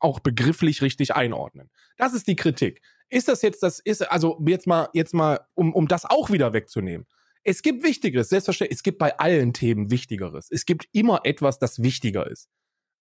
auch 0.00 0.20
begrifflich 0.20 0.82
richtig 0.82 1.14
einordnen. 1.14 1.70
Das 1.96 2.14
ist 2.14 2.26
die 2.26 2.36
Kritik. 2.36 2.82
Ist 3.08 3.28
das 3.28 3.42
jetzt 3.42 3.62
das, 3.62 3.78
ist, 3.80 4.10
also 4.10 4.40
jetzt 4.46 4.66
mal, 4.66 4.88
jetzt 4.92 5.14
mal, 5.14 5.40
um, 5.54 5.72
um 5.74 5.88
das 5.88 6.04
auch 6.04 6.30
wieder 6.30 6.52
wegzunehmen. 6.52 7.06
Es 7.42 7.62
gibt 7.62 7.82
Wichtigeres, 7.82 8.28
selbstverständlich. 8.28 8.76
Es 8.78 8.82
gibt 8.82 8.98
bei 8.98 9.18
allen 9.18 9.52
Themen 9.52 9.90
Wichtigeres. 9.90 10.48
Es 10.50 10.66
gibt 10.66 10.88
immer 10.92 11.20
etwas, 11.24 11.58
das 11.58 11.82
wichtiger 11.82 12.30
ist. 12.30 12.48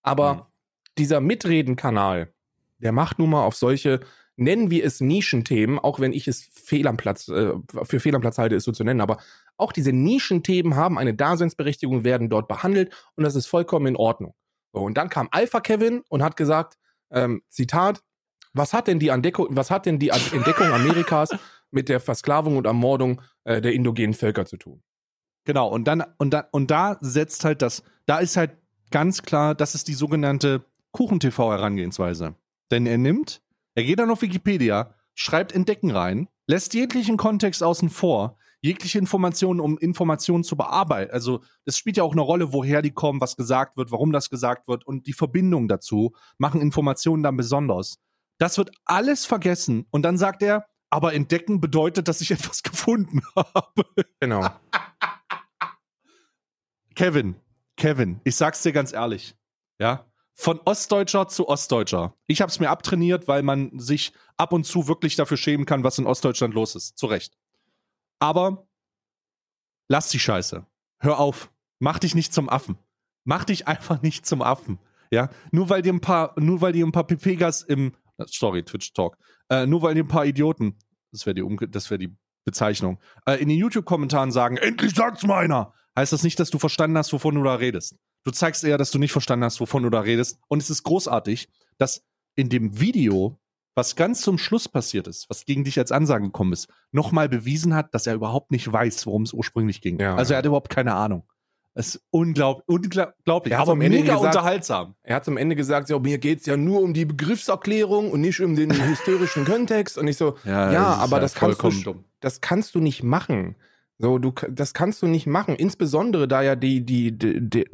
Aber 0.01 0.33
Mhm. 0.33 0.41
dieser 0.97 1.19
Mitreden-Kanal, 1.21 2.33
der 2.79 2.91
macht 2.93 3.19
nun 3.19 3.31
mal 3.31 3.43
auf 3.43 3.55
solche, 3.55 3.99
nennen 4.37 4.71
wir 4.71 4.85
es 4.85 5.01
Nischenthemen, 5.01 5.77
auch 5.77 5.99
wenn 5.99 6.13
ich 6.13 6.27
es 6.27 6.43
fehl 6.53 6.87
am 6.87 6.95
Platz, 6.95 7.27
äh, 7.27 7.51
für 7.83 7.99
fehl 7.99 8.15
am 8.15 8.21
Platz 8.21 8.37
halte, 8.37 8.55
es 8.55 8.63
so 8.63 8.71
zu 8.71 8.85
nennen, 8.85 9.01
aber 9.01 9.17
auch 9.57 9.73
diese 9.73 9.91
Nischenthemen 9.91 10.75
haben 10.75 10.97
eine 10.97 11.13
Daseinsberechtigung, 11.13 12.05
werden 12.05 12.29
dort 12.29 12.47
behandelt 12.47 12.93
und 13.15 13.25
das 13.25 13.35
ist 13.35 13.47
vollkommen 13.47 13.87
in 13.87 13.95
Ordnung. 13.97 14.33
So, 14.71 14.79
und 14.79 14.95
dann 14.97 15.09
kam 15.09 15.27
Alpha 15.31 15.59
Kevin 15.59 16.01
und 16.07 16.23
hat 16.23 16.37
gesagt, 16.37 16.77
ähm, 17.11 17.41
Zitat, 17.49 18.01
was 18.53 18.73
hat 18.73 18.87
denn 18.87 18.99
die 18.99 19.09
Entdeckung, 19.09 19.47
was 19.51 19.71
hat 19.71 19.85
denn 19.85 19.99
die 19.99 20.09
Entdeckung 20.09 20.67
Amerikas 20.71 21.29
mit 21.71 21.89
der 21.89 21.99
Versklavung 21.99 22.57
und 22.57 22.65
Ermordung 22.65 23.21
äh, 23.43 23.61
der 23.61 23.73
indogenen 23.73 24.13
Völker 24.13 24.45
zu 24.45 24.57
tun? 24.57 24.81
Genau, 25.45 25.67
und 25.67 25.85
dann, 25.85 26.03
und 26.17 26.31
da, 26.31 26.47
und 26.51 26.71
da 26.71 26.97
setzt 27.01 27.45
halt 27.45 27.61
das, 27.61 27.83
da 28.05 28.19
ist 28.19 28.37
halt 28.37 28.51
ganz 28.91 29.21
klar, 29.21 29.55
das 29.55 29.75
ist 29.75 29.87
die 29.87 29.93
sogenannte 29.93 30.65
Kuchen-TV-Herangehensweise. 30.91 32.35
Denn 32.71 32.85
er 32.85 32.97
nimmt, 32.97 33.41
er 33.75 33.83
geht 33.83 33.99
dann 33.99 34.11
auf 34.11 34.21
Wikipedia, 34.21 34.93
schreibt 35.13 35.53
Entdecken 35.53 35.91
rein, 35.91 36.27
lässt 36.47 36.73
jeglichen 36.73 37.17
Kontext 37.17 37.63
außen 37.63 37.89
vor, 37.89 38.37
jegliche 38.61 38.99
Informationen, 38.99 39.59
um 39.59 39.77
Informationen 39.77 40.43
zu 40.43 40.55
bearbeiten. 40.55 41.11
Also, 41.11 41.41
es 41.65 41.77
spielt 41.77 41.97
ja 41.97 42.03
auch 42.03 42.11
eine 42.11 42.21
Rolle, 42.21 42.53
woher 42.53 42.81
die 42.81 42.91
kommen, 42.91 43.21
was 43.21 43.35
gesagt 43.35 43.77
wird, 43.77 43.91
warum 43.91 44.11
das 44.11 44.29
gesagt 44.29 44.67
wird 44.67 44.85
und 44.85 45.07
die 45.07 45.13
Verbindung 45.13 45.67
dazu 45.67 46.13
machen 46.37 46.61
Informationen 46.61 47.23
dann 47.23 47.37
besonders. 47.37 47.99
Das 48.37 48.57
wird 48.57 48.71
alles 48.85 49.25
vergessen 49.25 49.85
und 49.91 50.03
dann 50.03 50.17
sagt 50.17 50.41
er, 50.41 50.65
aber 50.89 51.13
entdecken 51.13 51.61
bedeutet, 51.61 52.07
dass 52.07 52.21
ich 52.21 52.31
etwas 52.31 52.63
gefunden 52.63 53.21
habe. 53.35 53.85
Genau. 54.19 54.49
Kevin, 56.95 57.35
Kevin, 57.77 58.19
ich 58.23 58.35
sag's 58.35 58.61
dir 58.61 58.73
ganz 58.73 58.91
ehrlich, 58.91 59.35
ja, 59.79 60.05
von 60.33 60.59
Ostdeutscher 60.63 61.27
zu 61.27 61.49
Ostdeutscher. 61.49 62.15
Ich 62.25 62.41
hab's 62.41 62.61
mir 62.61 62.69
abtrainiert, 62.69 63.27
weil 63.27 63.43
man 63.43 63.77
sich 63.77 64.13
ab 64.37 64.53
und 64.53 64.65
zu 64.65 64.87
wirklich 64.87 65.17
dafür 65.17 65.35
schämen 65.35 65.65
kann, 65.65 65.83
was 65.83 65.97
in 65.97 66.07
Ostdeutschland 66.07 66.53
los 66.53 66.75
ist. 66.75 66.97
Zu 66.97 67.07
Recht. 67.07 67.37
Aber 68.19 68.67
lass 69.87 70.09
die 70.09 70.19
Scheiße. 70.19 70.65
Hör 70.99 71.19
auf. 71.19 71.51
Mach 71.79 71.99
dich 71.99 72.15
nicht 72.15 72.33
zum 72.33 72.49
Affen. 72.49 72.77
Mach 73.23 73.45
dich 73.45 73.67
einfach 73.67 74.01
nicht 74.01 74.25
zum 74.25 74.41
Affen. 74.41 74.79
Ja, 75.11 75.29
nur 75.51 75.69
weil 75.69 75.81
dir 75.81 75.93
ein 75.93 76.01
paar, 76.01 76.39
nur 76.39 76.61
weil 76.61 76.73
dir 76.73 76.85
ein 76.85 76.91
paar 76.91 77.07
Pipegas 77.07 77.63
im, 77.63 77.93
sorry, 78.27 78.63
Twitch 78.63 78.93
Talk, 78.93 79.17
äh, 79.49 79.65
nur 79.65 79.81
weil 79.81 79.95
dir 79.95 80.03
ein 80.03 80.07
paar 80.07 80.25
Idioten, 80.25 80.77
das 81.11 81.25
wäre 81.25 81.33
die, 81.33 81.41
Umge 81.41 81.67
das 81.67 81.89
wäre 81.89 81.97
die 81.97 82.15
Bezeichnung, 82.45 82.99
äh, 83.25 83.35
in 83.35 83.49
den 83.49 83.57
YouTube-Kommentaren 83.57 84.31
sagen, 84.31 84.57
endlich 84.57 84.93
sagt's 84.93 85.23
meiner, 85.23 85.73
heißt 85.97 86.13
das 86.13 86.21
nicht, 86.21 86.39
dass 86.39 86.51
du 86.51 86.59
verstanden 86.59 86.97
hast, 86.97 87.11
wovon 87.11 87.33
du 87.33 87.43
da 87.43 87.55
redest. 87.55 87.95
Du 88.23 88.31
zeigst 88.31 88.63
eher, 88.63 88.77
dass 88.77 88.91
du 88.91 88.99
nicht 88.99 89.11
verstanden 89.11 89.45
hast, 89.45 89.59
wovon 89.59 89.81
du 89.81 89.89
da 89.89 90.01
redest. 90.01 90.39
Und 90.47 90.61
es 90.61 90.69
ist 90.69 90.83
großartig, 90.83 91.49
dass 91.77 92.05
in 92.35 92.49
dem 92.49 92.79
Video, 92.79 93.39
was 93.79 93.95
ganz 93.95 94.19
zum 94.19 94.37
Schluss 94.37 94.67
passiert 94.67 95.07
ist, 95.07 95.29
was 95.29 95.45
gegen 95.45 95.63
dich 95.63 95.79
als 95.79 95.93
Ansage 95.93 96.25
gekommen 96.25 96.51
ist, 96.51 96.67
nochmal 96.91 97.29
bewiesen 97.29 97.73
hat, 97.73 97.93
dass 97.93 98.07
er 98.07 98.13
überhaupt 98.13 98.51
nicht 98.51 98.69
weiß, 98.69 99.05
worum 99.05 99.23
es 99.23 99.31
ursprünglich 99.31 99.79
ging. 99.79 100.01
Ja, 100.01 100.15
also 100.15 100.33
ja. 100.33 100.35
er 100.35 100.37
hat 100.39 100.45
überhaupt 100.45 100.69
keine 100.69 100.95
Ahnung. 100.95 101.23
Es 101.75 101.95
ist 101.95 102.03
unglaublich, 102.09 102.65
unglaublich, 102.67 103.53
Er 103.53 103.59
hat 103.59 103.63
aber 103.63 103.71
am 103.71 103.81
Ende 103.81 103.99
mega 103.99 104.15
gesagt- 104.15 104.35
unterhaltsam. 104.35 104.95
Er 105.01 105.15
hat 105.15 105.27
am 105.29 105.37
Ende 105.37 105.55
gesagt, 105.55 105.89
ja, 105.89 105.97
mir 105.97 106.17
geht's 106.17 106.45
ja 106.45 106.57
nur 106.57 106.81
um 106.81 106.93
die 106.93 107.05
Begriffserklärung 107.05 108.11
und 108.11 108.19
nicht 108.19 108.41
um 108.41 108.57
den 108.57 108.69
historischen 108.71 109.45
Kontext. 109.45 109.97
Und 109.97 110.09
ich 110.09 110.17
so, 110.17 110.35
ja, 110.43 110.95
aber 110.95 111.21
das 111.21 111.35
kannst, 111.35 111.63
du, 111.63 111.69
dumm. 111.69 112.03
das 112.19 112.41
kannst 112.41 112.75
du 112.75 112.81
nicht 112.81 113.03
machen. 113.03 113.55
So, 113.97 114.17
du, 114.17 114.33
das 114.49 114.73
kannst 114.73 115.01
du 115.01 115.07
nicht 115.07 115.25
machen. 115.25 115.55
Insbesondere 115.55 116.27
da 116.27 116.41
ja 116.41 116.57
die, 116.57 116.85
die, 116.85 117.17
die, 117.17 117.49
die 117.49 117.65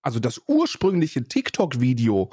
also 0.00 0.18
das 0.18 0.40
ursprüngliche 0.46 1.24
TikTok-Video 1.24 2.30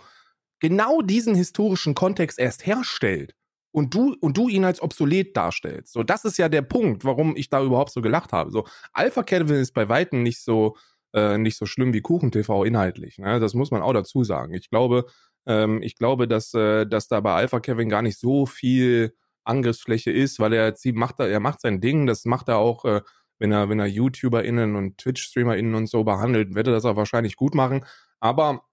genau 0.64 1.01
diesen 1.01 1.36
historischen 1.36 1.93
Kontext 1.93 2.39
erst 2.39 2.66
herstellt. 2.66 3.36
Und 3.72 3.93
du, 3.93 4.16
und 4.22 4.38
du 4.38 4.47
ihn 4.47 4.64
als 4.64 4.82
obsolet 4.82 5.36
darstellst. 5.36 5.91
So, 5.91 6.03
das 6.03 6.26
ist 6.26 6.38
ja 6.38 6.47
der 6.47 6.61
Punkt, 6.61 7.03
warum 7.03 7.36
ich 7.36 7.49
da 7.49 7.61
überhaupt 7.61 7.91
so 7.91 8.01
gelacht 8.01 8.32
habe. 8.32 8.49
So, 8.51 8.66
Alpha 8.93 9.24
Kelvin 9.24 9.57
ist 9.57 9.74
bei 9.74 9.89
Weitem 9.89 10.24
nicht 10.24 10.41
so, 10.41 10.78
äh, 11.14 11.38
nicht 11.38 11.57
so 11.57 11.66
schlimm 11.66 11.91
wie 11.91 12.01
KuchenTV 12.01 12.64
inhaltlich. 12.64 13.18
Ne? 13.18 13.39
Das 13.39 13.55
muss 13.55 13.72
man 13.72 13.82
auch 13.82 13.93
dazu 13.93 14.24
sagen. 14.24 14.53
Ich 14.53 14.70
glaube, 14.70 15.07
ähm, 15.45 15.82
ich 15.82 15.97
glaube, 15.97 16.28
dass, 16.28 16.53
äh, 16.53 16.86
dass 16.86 17.07
da 17.07 17.20
bei 17.20 17.34
Alpha 17.34 17.59
Kevin 17.59 17.89
gar 17.89 18.03
nicht 18.03 18.20
so 18.20 18.45
viel 18.45 19.16
Angriffsfläche 19.43 20.11
ist, 20.11 20.39
weil 20.39 20.53
er 20.53 20.74
macht, 20.93 21.20
er 21.20 21.39
macht 21.41 21.59
sein 21.59 21.82
Ding, 21.82 22.05
das 22.05 22.24
macht 22.24 22.47
er 22.47 22.59
auch, 22.59 22.86
äh, 22.86 23.01
wenn 23.39 23.51
er, 23.51 23.68
wenn 23.68 23.80
er 23.80 23.88
YouTuberInnen 23.88 24.76
und 24.76 24.97
Twitch-StreamerInnen 24.99 25.76
und 25.76 25.88
so 25.88 26.05
behandelt, 26.05 26.55
wird 26.55 26.68
er 26.68 26.74
das 26.74 26.86
auch 26.86 26.95
wahrscheinlich 26.95 27.36
gut 27.36 27.53
machen. 27.53 27.84
Aber 28.22 28.64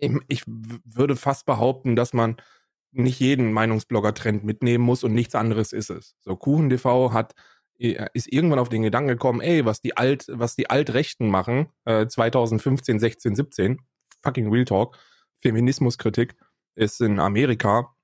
ich, 0.00 0.12
ich 0.28 0.42
würde 0.46 1.16
fast 1.16 1.46
behaupten, 1.46 1.96
dass 1.96 2.12
man 2.12 2.36
nicht 2.92 3.20
jeden 3.20 3.52
Meinungsblogger-Trend 3.52 4.44
mitnehmen 4.44 4.84
muss 4.84 5.04
und 5.04 5.14
nichts 5.14 5.34
anderes 5.34 5.72
ist 5.72 5.90
es. 5.90 6.16
So, 6.20 6.36
KuchenTV 6.36 7.12
hat 7.12 7.34
äh, 7.80 8.08
ist 8.12 8.30
irgendwann 8.30 8.58
auf 8.58 8.68
den 8.68 8.82
Gedanken 8.82 9.08
gekommen, 9.08 9.40
ey, 9.40 9.64
was 9.64 9.80
die 9.80 9.96
Alt, 9.96 10.26
was 10.28 10.54
die 10.54 10.68
Altrechten 10.68 11.30
machen, 11.30 11.68
äh, 11.86 12.06
2015, 12.06 12.98
16, 12.98 13.34
17, 13.34 13.78
fucking 14.22 14.50
Real 14.50 14.66
Talk, 14.66 14.98
Feminismuskritik 15.40 16.36
ist 16.74 17.00
in 17.00 17.18
Amerika 17.18 17.94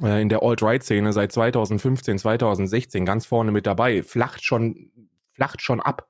äh, 0.00 0.22
in 0.22 0.30
der 0.30 0.42
Alt-Right-Szene 0.42 1.12
seit 1.12 1.32
2015, 1.32 2.18
2016 2.18 3.04
ganz 3.04 3.26
vorne 3.26 3.52
mit 3.52 3.66
dabei, 3.66 4.02
flacht 4.02 4.44
schon, 4.44 4.90
flacht 5.34 5.60
schon 5.60 5.80
ab. 5.80 6.08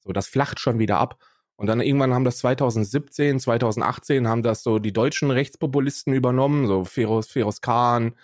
So, 0.00 0.12
das 0.12 0.26
flacht 0.26 0.58
schon 0.58 0.80
wieder 0.80 0.98
ab. 0.98 1.22
Und 1.56 1.66
dann 1.68 1.80
irgendwann 1.80 2.12
haben 2.12 2.24
das 2.24 2.38
2017, 2.38 3.38
2018 3.38 4.26
haben 4.26 4.42
das 4.42 4.62
so 4.62 4.78
die 4.78 4.92
deutschen 4.92 5.30
Rechtspopulisten 5.30 6.12
übernommen, 6.12 6.66
so 6.66 6.84
Feroz, 6.84 7.28
Feroz 7.28 7.60
Khan, 7.60 8.14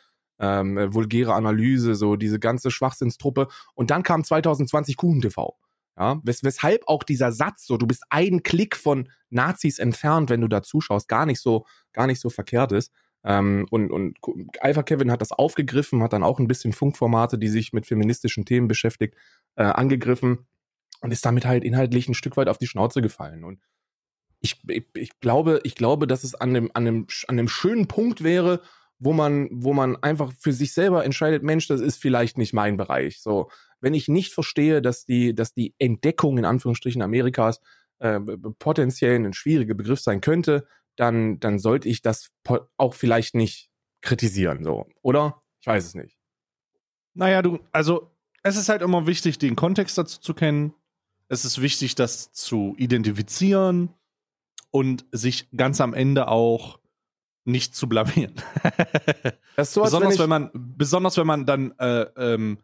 ähm, 0.41 0.76
äh, 0.76 0.93
vulgäre 0.93 1.35
Analyse, 1.35 1.95
so 1.95 2.16
diese 2.16 2.41
ganze 2.41 2.70
Schwachsinnstruppe. 2.70 3.49
Und 3.74 3.91
dann 3.91 4.03
kam 4.03 4.24
2020 4.24 4.97
Kuchen 4.97 5.20
TV. 5.20 5.57
Ja, 5.99 6.20
wes 6.24 6.43
weshalb 6.43 6.83
auch 6.87 7.03
dieser 7.03 7.31
Satz, 7.31 7.66
so 7.66 7.76
du 7.76 7.87
bist 7.87 8.05
einen 8.11 8.43
Klick 8.43 8.74
von 8.74 9.09
Nazis 9.28 9.78
entfernt, 9.78 10.31
wenn 10.31 10.41
du 10.41 10.49
da 10.49 10.62
zuschaust, 10.62 11.09
gar 11.09 11.26
nicht 11.26 11.41
so, 11.41 11.66
gar 11.93 12.07
nicht 12.07 12.20
so 12.20 12.31
verkehrt 12.31 12.72
ist. 12.72 12.93
Ähm, 13.22 13.66
und, 13.70 13.91
und 13.91 14.16
Alpha 14.61 14.83
Kevin 14.83 15.11
hat 15.11 15.20
das 15.20 15.33
aufgegriffen, 15.33 16.03
hat 16.03 16.14
dann 16.14 16.22
auch 16.22 16.39
ein 16.39 16.49
bisschen 16.49 16.72
Funkformate, 16.72 17.39
die 17.39 17.49
sich 17.49 17.72
mit 17.72 17.87
feministischen 17.87 18.45
Themen 18.47 18.66
beschäftigt, 18.66 19.14
äh, 19.57 19.64
angegriffen 19.64 20.47
und 21.01 21.12
ist 21.12 21.24
damit 21.24 21.44
halt 21.44 21.64
inhaltlich 21.64 22.09
ein 22.09 22.14
Stück 22.14 22.36
weit 22.36 22.48
auf 22.48 22.59
die 22.59 22.66
Schnauze 22.66 23.03
gefallen. 23.03 23.44
Und 23.44 23.61
ich, 24.40 24.61
ich, 24.68 24.84
ich 24.94 25.20
glaube, 25.20 25.61
ich 25.64 25.74
glaube, 25.74 26.07
dass 26.07 26.24
es 26.24 26.34
an 26.34 26.55
dem, 26.55 26.70
an 26.74 26.84
dem, 26.84 27.07
an 27.28 27.36
dem 27.36 27.48
schönen 27.48 27.88
Punkt 27.88 28.22
wäre, 28.22 28.62
wo 28.98 29.12
man, 29.12 29.48
wo 29.51 29.72
man 29.72 29.96
einfach 29.96 30.32
für 30.38 30.53
sich 30.53 30.72
selber 30.72 31.05
entscheidet, 31.05 31.42
Mensch, 31.42 31.66
das 31.66 31.80
ist 31.80 31.96
vielleicht 31.96 32.38
nicht 32.38 32.53
mein 32.53 32.76
Bereich. 32.76 33.20
So, 33.20 33.51
wenn 33.80 33.94
ich 33.94 34.09
nicht 34.09 34.32
verstehe, 34.32 34.82
dass 34.82 35.05
die, 35.05 35.34
dass 35.34 35.55
die 35.55 35.74
Entdeckung 35.78 36.38
in 36.38 36.44
Anführungsstrichen 36.44 37.01
Amerikas 37.01 37.61
äh, 37.98 38.20
potenziell 38.59 39.16
ein 39.16 39.32
schwieriger 39.32 39.74
Begriff 39.74 40.01
sein 40.01 40.20
könnte, 40.20 40.66
dann, 40.96 41.40
dann 41.40 41.59
sollte 41.59 41.88
ich 41.88 42.03
das 42.03 42.30
auch 42.76 42.94
vielleicht 42.94 43.34
nicht 43.34 43.70
kritisieren, 44.03 44.64
so, 44.64 44.86
oder? 45.03 45.42
Ich 45.61 45.66
weiß 45.66 45.84
es 45.84 45.94
nicht. 45.94 46.18
Naja, 47.14 47.42
du, 47.42 47.59
also 47.72 48.11
es 48.42 48.57
ist 48.57 48.68
halt 48.68 48.82
immer 48.82 49.07
wichtig, 49.07 49.38
den 49.38 49.57
Kontext 49.57 49.98
dazu 49.98 50.20
zu 50.20 50.34
kennen. 50.34 50.74
Es 51.31 51.45
ist 51.45 51.62
wichtig, 51.62 51.95
das 51.95 52.33
zu 52.33 52.74
identifizieren 52.76 53.95
und 54.72 55.07
sich 55.12 55.49
ganz 55.57 55.81
am 55.81 55.95
Ende 55.95 56.26
auch 56.26 56.81
nicht 57.45 57.74
zu 57.74 57.89
blamieren. 57.89 58.35
So, 59.62 59.83
besonders 59.83 60.14
ich, 60.14 60.20
wenn 60.20 60.31
man, 60.31 60.51
besonders 60.55 61.18
wenn 61.18 61.26
man 61.26 61.45
dann 61.45 61.72
äh, 61.78 62.07
ähm, 62.16 62.61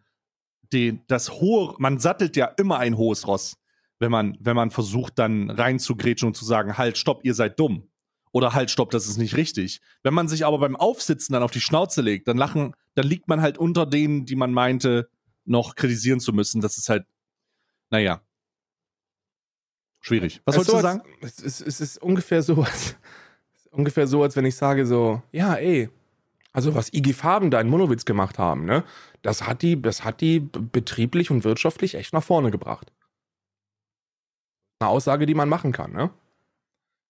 den, 0.73 1.03
das 1.09 1.31
hohe, 1.31 1.75
man 1.77 1.99
sattelt 1.99 2.37
ja 2.37 2.47
immer 2.47 2.79
ein 2.79 2.97
hohes 2.97 3.27
Ross, 3.27 3.59
wenn 3.99 4.11
man, 4.11 4.39
wenn 4.41 4.57
man 4.57 4.71
versucht, 4.71 5.19
dann 5.19 5.51
reinzugrätschen 5.51 6.29
und 6.29 6.35
zu 6.35 6.47
sagen, 6.47 6.79
halt, 6.79 6.97
stopp, 6.97 7.23
ihr 7.25 7.35
seid 7.35 7.61
dumm. 7.61 7.91
Oder 8.33 8.55
halt, 8.55 8.71
stopp, 8.71 8.93
das 8.93 9.07
ist 9.07 9.19
nicht 9.19 9.37
richtig. 9.37 9.83
Wenn 10.03 10.15
man 10.15 10.27
sich 10.27 10.47
aber 10.47 10.59
beim 10.59 10.75
Aufsitzen 10.75 11.35
dann 11.35 11.43
auf 11.43 11.51
die 11.51 11.61
Schnauze 11.61 12.01
legt, 12.01 12.29
dann 12.29 12.39
lachen, 12.39 12.75
dann 12.95 13.07
liegt 13.07 13.29
man 13.29 13.43
halt 13.43 13.59
unter 13.59 13.85
denen, 13.85 14.25
die 14.25 14.37
man 14.37 14.53
meinte, 14.53 15.11
noch 15.45 15.75
kritisieren 15.75 16.21
zu 16.21 16.33
müssen. 16.33 16.63
Das 16.63 16.79
ist 16.79 16.89
halt, 16.89 17.05
naja. 17.91 18.23
Schwierig. 20.07 20.41
Was 20.45 20.55
wolltest 20.57 20.73
du 20.73 20.77
so, 20.77 20.83
sagen? 20.83 21.03
als- 21.21 21.39
Es 21.43 21.61
ist, 21.61 21.67
es 21.67 21.81
ist 21.81 22.03
ungefähr 22.03 22.41
so, 22.43 22.63
als, 22.63 22.95
ungefähr 23.73 24.07
so, 24.07 24.23
als 24.23 24.37
wenn 24.37 24.45
ich 24.45 24.55
sage 24.55 24.87
so, 24.87 25.21
ja, 25.33 25.55
ey, 25.55 25.91
also 26.53 26.75
was 26.77 26.93
IG 26.93 27.13
Farben 27.13 27.51
da 27.51 27.61
in 27.61 27.69
Monowitz 27.69 28.05
gemacht 28.05 28.39
haben, 28.39 28.65
ne, 28.67 28.85
das 29.23 29.47
hat 29.47 29.63
die, 29.63 29.81
das 29.83 30.05
hat 30.05 30.21
die 30.21 30.39
betrieblich 30.41 31.31
und 31.33 31.43
wirtschaftlich 31.45 31.97
echt 31.97 32.13
nach 32.13 32.23
vorne 32.23 32.51
gebracht. 32.53 32.93
Eine 34.79 34.91
Aussage, 34.91 35.27
die 35.27 35.35
man 35.35 35.49
machen 35.49 35.73
kann, 35.73 35.93
ne? 35.93 36.11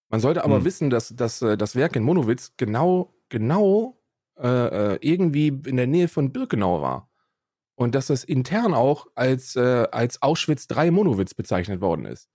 Man 0.09 0.19
sollte 0.21 0.43
aber 0.43 0.57
Hm. 0.57 0.65
wissen, 0.65 0.89
dass, 0.89 1.09
dass 1.15 1.41
äh, 1.41 1.57
das 1.57 1.75
Werk 1.75 1.95
in 1.97 2.03
Monowitz 2.03 2.53
genau, 2.57 3.13
genau 3.29 3.99
äh, 4.39 4.47
äh, 4.93 4.97
irgendwie 5.01 5.47
in 5.49 5.75
der 5.77 5.87
Nähe 5.87 6.07
von 6.07 6.31
Birkenau 6.31 6.81
war. 6.81 7.09
Und 7.75 7.93
dass 7.93 8.07
das 8.07 8.23
intern 8.23 8.73
auch 8.73 9.07
als, 9.15 9.55
äh, 9.55 9.87
als 9.91 10.21
Auschwitz 10.21 10.67
3 10.67 10.89
Monowitz 10.91 11.33
bezeichnet 11.33 11.81
worden 11.81 12.05
ist. 12.05 12.29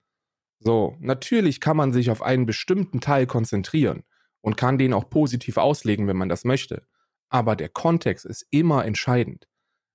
So, 0.63 0.95
natürlich 0.99 1.59
kann 1.59 1.77
man 1.77 1.91
sich 1.91 2.09
auf 2.09 2.21
einen 2.21 2.45
bestimmten 2.45 3.01
Teil 3.01 3.27
konzentrieren 3.27 4.03
und 4.41 4.55
kann 4.55 4.77
den 4.77 4.93
auch 4.93 5.09
positiv 5.09 5.57
auslegen, 5.57 6.07
wenn 6.07 6.17
man 6.17 6.29
das 6.29 6.45
möchte. 6.45 6.87
Aber 7.29 7.55
der 7.55 7.69
Kontext 7.69 8.25
ist 8.25 8.45
immer 8.49 8.85
entscheidend. 8.85 9.47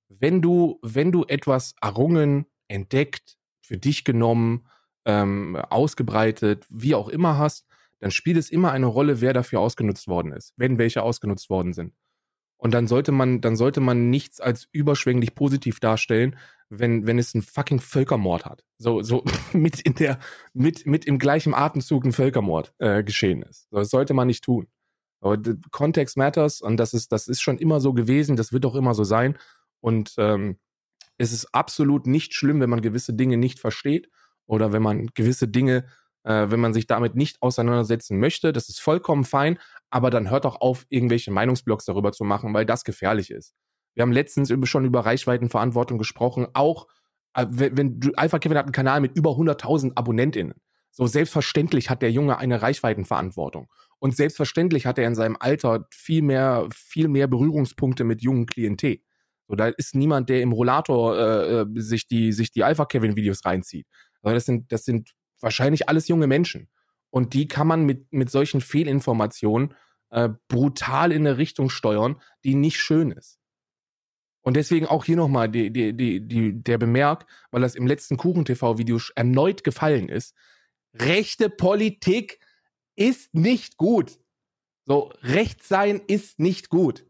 Wenn 0.09 0.43
du, 0.43 0.79
wenn 0.83 1.13
du 1.13 1.25
etwas 1.27 1.75
errungen, 1.81 2.47
entdeckt, 2.67 3.39
für 3.63 3.79
dich 3.79 4.05
genommen, 4.05 4.67
ähm, 5.05 5.57
ausgebreitet, 5.57 6.65
wie 6.69 6.95
auch 6.95 7.09
immer 7.09 7.39
hast, 7.39 7.67
dann 8.01 8.11
spielt 8.11 8.37
es 8.37 8.51
immer 8.51 8.73
eine 8.73 8.87
Rolle, 8.87 9.21
wer 9.21 9.33
dafür 9.33 9.61
ausgenutzt 9.61 10.07
worden 10.09 10.33
ist, 10.33 10.53
wenn 10.57 10.79
welche 10.79 11.03
ausgenutzt 11.03 11.51
worden 11.51 11.73
sind. 11.73 11.95
Und 12.59 12.75
dann 12.75 12.89
sollte 12.89 13.13
man, 13.13 13.41
dann 13.41 13.57
sollte 13.57 13.81
man 13.81 14.11
nichts 14.11 14.41
als 14.41 14.69
überschwänglich 14.73 15.35
positiv 15.35 15.81
darstellen, 15.81 16.37
wenn, 16.69 17.07
wenn 17.07 17.19
es 17.19 17.35
einen 17.35 17.43
fucking 17.43 17.81
Völkermord 17.81 18.45
hat. 18.45 18.65
So, 18.77 19.03
so 19.03 19.25
mit 19.53 19.81
in 19.81 19.95
der, 19.95 20.19
mit, 20.53 20.85
mit 20.85 21.07
im 21.07 21.19
gleichen 21.19 21.55
Atemzug 21.55 22.05
ein 22.05 22.13
Völkermord 22.13 22.75
äh, 22.79 23.03
geschehen 23.03 23.43
ist. 23.43 23.69
Das 23.71 23.91
sollte 23.91 24.13
man 24.13 24.27
nicht 24.27 24.45
tun. 24.45 24.67
Aber 25.21 25.39
Context 25.71 26.17
matters 26.17 26.61
und 26.61 26.77
das 26.77 26.95
ist, 26.95 27.11
das 27.11 27.27
ist 27.27 27.41
schon 27.41 27.59
immer 27.59 27.81
so 27.81 27.93
gewesen, 27.93 28.37
das 28.37 28.53
wird 28.53 28.67
auch 28.67 28.75
immer 28.75 28.95
so 28.95 29.05
sein. 29.05 29.39
Und 29.81 30.15
ähm, 30.19 30.59
es 31.17 31.33
ist 31.33 31.53
absolut 31.55 32.07
nicht 32.07 32.35
schlimm, 32.35 32.61
wenn 32.61 32.71
man 32.71 32.83
gewisse 32.83 33.15
Dinge 33.15 33.37
nicht 33.37 33.59
versteht 33.59 34.09
oder 34.47 34.73
wenn 34.73 34.83
man 34.83 35.09
gewisse 35.15 35.49
Dinge, 35.49 35.87
äh, 36.29 36.51
wenn 36.51 36.61
man 36.61 36.75
sich 36.75 36.87
damit 36.87 37.17
nicht 37.17 37.43
auseinandersetzen 37.43 38.21
möchte. 38.21 38.53
Das 38.53 38.69
ist 38.69 38.81
vollkommen 38.81 39.25
fein, 39.25 39.59
aber 39.91 40.11
dann 40.11 40.31
hört 40.31 40.45
doch 40.45 40.61
auf, 40.61 40.85
irgendwelche 40.91 41.31
Meinungsblogs 41.31 41.87
darüber 41.87 42.13
zu 42.13 42.25
machen, 42.25 42.53
weil 42.53 42.67
das 42.67 42.85
gefährlich 42.85 43.31
ist. 43.31 43.55
Wir 43.95 44.03
haben 44.03 44.13
letztens 44.13 44.53
schon 44.69 44.85
über 44.85 45.01
Reichweitenverantwortung 45.01 45.97
gesprochen, 45.97 46.47
auch 46.53 46.87
äh, 47.35 47.47
wenn, 47.49 47.99
du, 47.99 48.13
Alpha 48.15 48.39
Kevin 48.39 48.59
hat 48.59 48.67
einen 48.67 48.73
Kanal 48.73 49.01
mit 49.01 49.17
über 49.17 49.31
100.000 49.31 49.93
AbonnentInnen. 49.97 50.61
So 50.91 51.07
selbstverständlich 51.07 51.89
hat 51.91 52.03
der 52.03 52.13
Junge 52.13 52.37
eine 52.39 52.61
Reichweitenverantwortung. 52.61 53.69
Und 53.99 54.15
selbstverständlich 54.15 54.87
hat 54.87 54.99
er 54.99 55.07
in 55.07 55.15
seinem 55.15 55.37
Alter 55.41 55.87
viel 55.91 56.23
mehr, 56.23 56.69
viel 56.73 57.09
mehr 57.09 57.27
Berührungspunkte 57.27 58.05
mit 58.05 58.23
jungen 58.23 58.47
Klientel. 58.47 58.99
So, 59.49 59.57
da 59.57 59.69
ist 59.69 59.95
niemand, 59.95 60.29
der 60.29 60.43
im 60.43 60.53
Rollator 60.53 61.17
äh, 61.17 61.61
äh, 61.63 61.67
sich 61.77 62.07
die, 62.07 62.33
sich 62.33 62.51
die 62.51 62.65
Alpha 62.65 62.85
Kevin 62.85 63.17
Videos 63.17 63.45
reinzieht. 63.47 63.87
Das 64.23 64.45
sind, 64.45 64.71
das 64.73 64.85
sind 64.85 65.15
wahrscheinlich 65.41 65.89
alles 65.89 66.09
junge 66.09 66.27
Menschen. 66.27 66.69
Und 67.11 67.35
die 67.35 67.49
kann 67.49 67.67
man 67.67 67.85
mit, 67.85 68.13
mit 68.13 68.31
solchen 68.31 68.61
Fehlinformationen 68.61 69.75
äh, 70.11 70.31
brutal 70.49 71.13
in 71.13 71.27
eine 71.27 71.39
Richtung 71.39 71.71
steuern, 71.71 72.21
die 72.45 72.55
nicht 72.55 72.79
schön 72.81 73.11
ist. 73.11 73.39
Und 74.43 74.57
deswegen 74.57 74.87
auch 74.87 75.05
hier 75.05 75.17
nochmal 75.17 75.49
die, 75.49 75.71
die, 75.71 75.95
die, 75.95 76.27
die, 76.27 76.63
der 76.63 76.79
Bemerk, 76.79 77.27
weil 77.51 77.61
das 77.61 77.75
im 77.75 77.87
letzten 77.87 78.17
Kuchen-TV-Video 78.17 78.99
erneut 79.15 79.65
gefallen 79.65 80.09
ist. 80.09 80.35
Rechte 80.95 81.51
Politik 81.51 82.41
ist 82.97 83.35
nicht 83.35 83.77
gut. 83.77 84.19
So, 84.87 85.13
rechts 85.21 85.69
sein 85.69 86.01
ist 86.07 86.39
nicht 86.39 86.71
gut. 86.71 87.05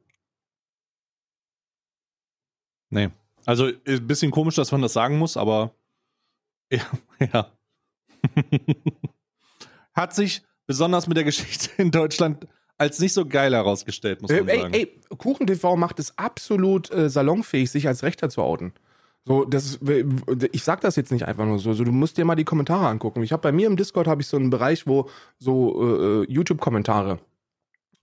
Nee. 2.91 3.11
Also, 3.45 3.66
ein 3.87 4.07
bisschen 4.07 4.31
komisch, 4.31 4.57
dass 4.57 4.72
man 4.72 4.83
das 4.83 4.93
sagen 4.93 5.16
muss, 5.16 5.37
aber 5.37 5.74
ja, 6.72 6.87
ja. 7.33 7.58
Hat 9.95 10.14
sich 10.14 10.43
besonders 10.66 11.07
mit 11.07 11.16
der 11.16 11.24
Geschichte 11.24 11.70
in 11.79 11.91
Deutschland 11.91 12.47
als 12.76 13.01
nicht 13.01 13.12
so 13.12 13.26
geil 13.26 13.53
herausgestellt, 13.55 14.22
muss 14.22 14.31
Äh, 14.31 14.41
man 14.41 14.49
ey, 14.49 14.61
sagen. 14.61 14.74
ey, 14.74 15.01
KuchenTV 15.18 15.76
macht 15.76 15.99
es 15.99 16.16
absolut 16.16 16.91
äh, 16.93 17.11
salonfähig, 17.11 17.70
sich 17.70 17.89
als 17.89 18.03
Rechter 18.05 18.31
zu 18.31 18.43
outen. 18.43 18.72
So, 19.24 19.45
das 19.45 19.79
ich 20.53 20.62
sag 20.62 20.81
das 20.81 20.97
jetzt 20.97 21.12
nicht 21.12 21.26
einfach 21.26 21.45
nur 21.45 21.59
so, 21.59 21.74
so 21.74 21.85
du 21.85 21.93
musst 21.93 22.16
dir 22.16 22.24
mal 22.24 22.35
die 22.37 22.45
Kommentare 22.45 22.87
angucken. 22.87 23.22
Ich 23.22 23.33
habe 23.33 23.43
bei 23.43 23.53
mir 23.53 23.66
im 23.66 23.76
Discord 23.76 24.07
habe 24.07 24.22
ich 24.22 24.29
so 24.29 24.39
einen 24.39 24.49
Bereich, 24.49 24.87
wo 24.87 25.11
so 25.39 26.22
äh, 26.22 26.33
YouTube-Kommentare 26.33 27.18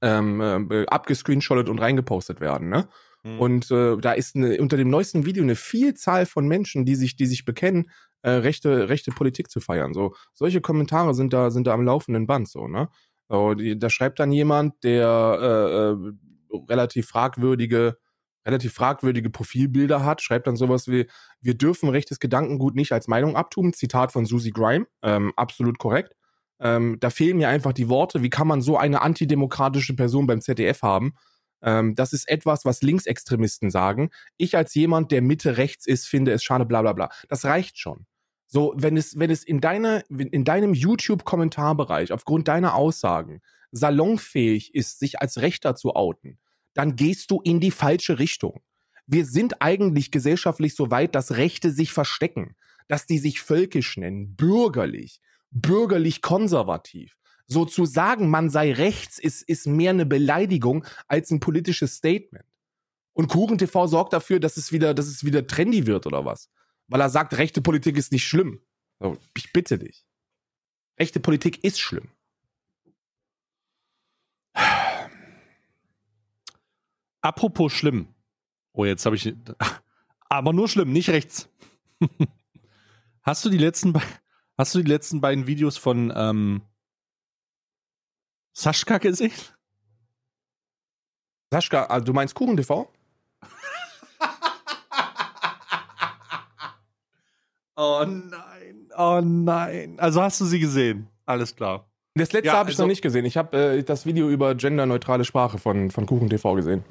ähm, 0.02 0.70
äh, 0.70 0.86
abgescreenshottet 0.86 1.70
und 1.70 1.80
reingepostet 1.80 2.42
werden, 2.42 2.70
ne? 2.70 2.88
Hm. 3.24 3.40
Und 3.40 3.72
äh, 3.72 3.98
da 3.98 4.12
ist 4.12 4.36
eine, 4.36 4.60
unter 4.62 4.78
dem 4.78 4.90
neuesten 4.90 5.26
Video 5.26 5.42
eine 5.42 5.56
Vielzahl 5.56 6.28
von 6.28 6.48
Menschen, 6.48 6.86
die 6.86 6.96
sich, 6.96 7.16
die 7.16 7.26
sich 7.26 7.44
bekennen, 7.44 7.90
äh, 8.26 8.40
rechte, 8.40 8.90
rechte 8.90 9.12
Politik 9.12 9.52
zu 9.52 9.60
feiern. 9.60 9.94
So, 9.94 10.16
solche 10.34 10.60
Kommentare 10.60 11.14
sind 11.14 11.32
da, 11.32 11.52
sind 11.52 11.68
da 11.68 11.74
am 11.76 11.84
laufenden 11.84 12.26
Band, 12.26 12.50
so, 12.50 12.68
ne? 12.68 12.90
So, 13.30 13.54
die, 13.54 13.78
da 13.78 13.90
schreibt 13.92 14.20
dann 14.20 14.32
jemand, 14.32 14.84
der 14.84 15.96
äh, 16.52 16.56
äh, 16.56 16.62
relativ 16.70 17.08
fragwürdige, 17.08 17.98
relativ 18.44 18.74
fragwürdige 18.74 19.30
Profilbilder 19.30 20.04
hat, 20.04 20.24
schreibt 20.24 20.48
dann 20.48 20.56
sowas 20.56 20.88
wie, 20.88 21.08
wir 21.40 21.54
dürfen 21.56 21.90
rechtes 21.90 22.20
Gedankengut 22.20 22.74
nicht 22.76 22.92
als 22.94 23.08
Meinung 23.08 23.36
abtun, 23.36 23.74
Zitat 23.74 24.12
von 24.12 24.26
Susie 24.26 24.52
Grime, 24.52 24.88
ähm, 25.04 25.32
absolut 25.36 25.78
korrekt. 25.78 26.16
Ähm, 26.60 26.98
da 27.00 27.12
fehlen 27.12 27.38
mir 27.38 27.50
einfach 27.50 27.74
die 27.74 27.90
Worte, 27.90 28.24
wie 28.24 28.30
kann 28.32 28.48
man 28.48 28.62
so 28.62 28.76
eine 28.76 29.04
antidemokratische 29.04 29.96
Person 29.96 30.26
beim 30.26 30.42
ZDF 30.42 30.82
haben? 30.82 31.14
Ähm, 31.62 31.94
das 31.94 32.12
ist 32.12 32.28
etwas, 32.28 32.66
was 32.66 32.82
Linksextremisten 32.82 33.70
sagen. 33.70 34.10
Ich 34.38 34.58
als 34.58 34.74
jemand, 34.74 35.12
der 35.12 35.22
Mitte 35.22 35.58
rechts 35.58 35.86
ist, 35.86 36.08
finde 36.08 36.32
es 36.32 36.44
schade, 36.44 36.66
bla 36.66 36.82
bla 36.82 36.94
bla. 36.94 37.10
Das 37.30 37.46
reicht 37.46 37.78
schon. 37.78 38.08
So, 38.48 38.74
wenn 38.76 38.96
es, 38.96 39.18
wenn 39.18 39.32
es 39.32 39.44
in, 39.44 39.60
deine, 39.60 40.04
in 40.10 40.44
deinem 40.44 40.74
YouTube-Kommentarbereich 40.74 42.12
aufgrund 42.12 42.48
deiner 42.48 42.76
Aussagen 42.76 43.42
salonfähig 43.72 44.74
ist, 44.74 45.00
sich 45.00 45.20
als 45.20 45.42
Rechter 45.42 45.76
zu 45.76 45.96
outen, 45.96 46.38
dann 46.74 46.96
gehst 46.96 47.32
du 47.32 47.42
in 47.42 47.60
die 47.60 47.72
falsche 47.72 48.20
Richtung. 48.20 48.62
Wir 49.08 49.26
sind 49.26 49.62
eigentlich 49.62 50.12
gesellschaftlich 50.12 50.76
so 50.76 50.92
weit, 50.92 51.16
dass 51.16 51.38
Rechte 51.38 51.72
sich 51.72 51.92
verstecken, 51.92 52.56
dass 52.88 53.06
die 53.06 53.18
sich 53.18 53.42
völkisch 53.42 53.98
nennen, 53.98 54.36
bürgerlich, 54.36 55.22
bürgerlich 55.52 56.22
konservativ. 56.22 57.16
So 57.48 57.66
zu 57.66 57.86
sagen, 57.86 58.30
man 58.30 58.50
sei 58.50 58.74
rechts, 58.74 59.20
ist, 59.20 59.44
ist 59.44 59.68
mehr 59.68 59.92
eine 59.92 60.06
Beleidigung 60.06 60.86
als 61.08 61.30
ein 61.32 61.40
politisches 61.40 61.96
Statement. 61.96 62.46
Und 63.14 63.30
KuchenTV 63.30 63.88
sorgt 63.88 64.14
dafür, 64.14 64.40
dass 64.40 64.58
es 64.58 64.72
wieder, 64.72 64.94
dass 64.94 65.08
es 65.08 65.24
wieder 65.24 65.46
trendy 65.46 65.86
wird 65.86 66.08
oder 66.08 66.26
was? 66.26 66.50
Weil 66.88 67.02
er 67.02 67.10
sagt, 67.10 67.38
rechte 67.38 67.62
Politik 67.62 67.98
ist 67.98 68.12
nicht 68.12 68.28
schlimm. 68.28 68.62
So, 69.00 69.18
ich 69.36 69.52
bitte 69.52 69.78
dich. 69.78 70.06
Rechte 71.00 71.20
Politik 71.20 71.64
ist 71.64 71.80
schlimm. 71.80 72.10
Apropos 77.22 77.74
schlimm. 77.74 78.14
Oh, 78.72 78.86
jetzt 78.86 79.06
habe 79.06 79.16
ich. 79.16 79.34
Aber 80.30 80.54
nur 80.54 80.68
schlimm, 80.68 80.92
nicht 80.92 81.10
rechts. 81.10 81.50
hast 83.22 83.44
du 83.44 83.50
die 83.50 83.58
letzten, 83.58 83.94
hast 84.58 84.76
du 84.76 84.82
die 84.82 84.90
letzten 84.90 85.22
beiden 85.22 85.48
Videos 85.48 85.78
von 85.78 86.14
ähm, 86.16 86.62
Sascha 88.54 89.00
gesehen? 89.00 89.34
Sascha, 91.52 91.86
also 91.86 92.06
du 92.06 92.14
meinst 92.14 92.36
KuchenTV? 92.36 92.88
Oh 97.76 98.04
nein, 98.06 98.90
oh 98.98 99.22
nein. 99.24 99.96
Also 100.00 100.22
hast 100.22 100.40
du 100.42 100.46
sie 100.46 100.60
gesehen? 100.60 101.08
Alles 101.26 101.56
klar. 101.56 101.90
Das 102.14 102.32
letzte 102.32 102.48
Ja, 102.48 102.54
habe 102.58 102.70
ich 102.70 102.76
also- 102.76 102.84
noch 102.84 102.88
nicht 102.88 103.02
gesehen. 103.02 103.26
Ich 103.26 103.36
habe 103.38 103.58
äh, 103.58 103.84
das 103.84 104.06
Video 104.06 104.30
über 104.30 104.56
genderneutrale 104.56 105.26
Sprache 105.26 105.58
von, 105.58 105.92
von 105.92 106.06
KuchenTV 106.06 106.54
gesehen. 106.56 106.84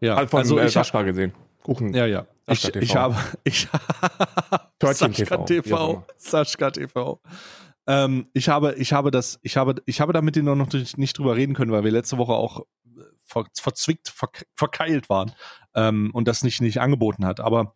Ja, 0.00 0.20
Äh, 0.22 0.26
von 0.26 0.38
also 0.40 0.58
äh, 0.58 0.66
ich 0.66 0.76
hab, 0.76 0.86
Sascha 0.86 1.02
gesehen. 1.02 1.32
Kuchen. 1.62 1.92
ja, 1.92 2.06
ja. 2.06 2.26
Ich, 2.48 2.60
Sascha 2.60 2.78
ich 2.80 2.88
TV. 2.88 3.00
habe, 3.00 3.16
ich 3.44 3.68
Sascha 4.80 5.08
TV, 5.08 5.44
TV, 5.44 5.90
immer. 5.90 6.06
Sascha 6.16 6.70
TV. 6.70 7.20
Ähm, 7.86 8.28
ich 8.32 8.48
habe, 8.48 8.74
ich 8.76 8.92
habe 8.94 9.10
das, 9.10 9.38
ich 9.42 9.56
habe, 9.58 9.74
ich 9.84 10.00
habe 10.00 10.12
da 10.14 10.22
mit 10.22 10.36
denen 10.36 10.56
noch 10.56 10.72
nicht, 10.72 10.96
nicht 10.96 11.18
drüber 11.18 11.36
reden 11.36 11.54
können, 11.54 11.72
weil 11.72 11.84
wir 11.84 11.90
letzte 11.90 12.16
Woche 12.16 12.32
auch 12.32 12.60
äh, 12.60 13.02
ver, 13.26 13.44
verzwickt, 13.60 14.08
ver, 14.08 14.30
verkeilt 14.54 15.10
waren 15.10 15.32
ähm, 15.74 16.10
und 16.14 16.26
das 16.28 16.42
nicht, 16.42 16.62
nicht 16.62 16.80
angeboten 16.80 17.26
hat. 17.26 17.40
Aber 17.40 17.74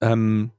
ähm, 0.00 0.50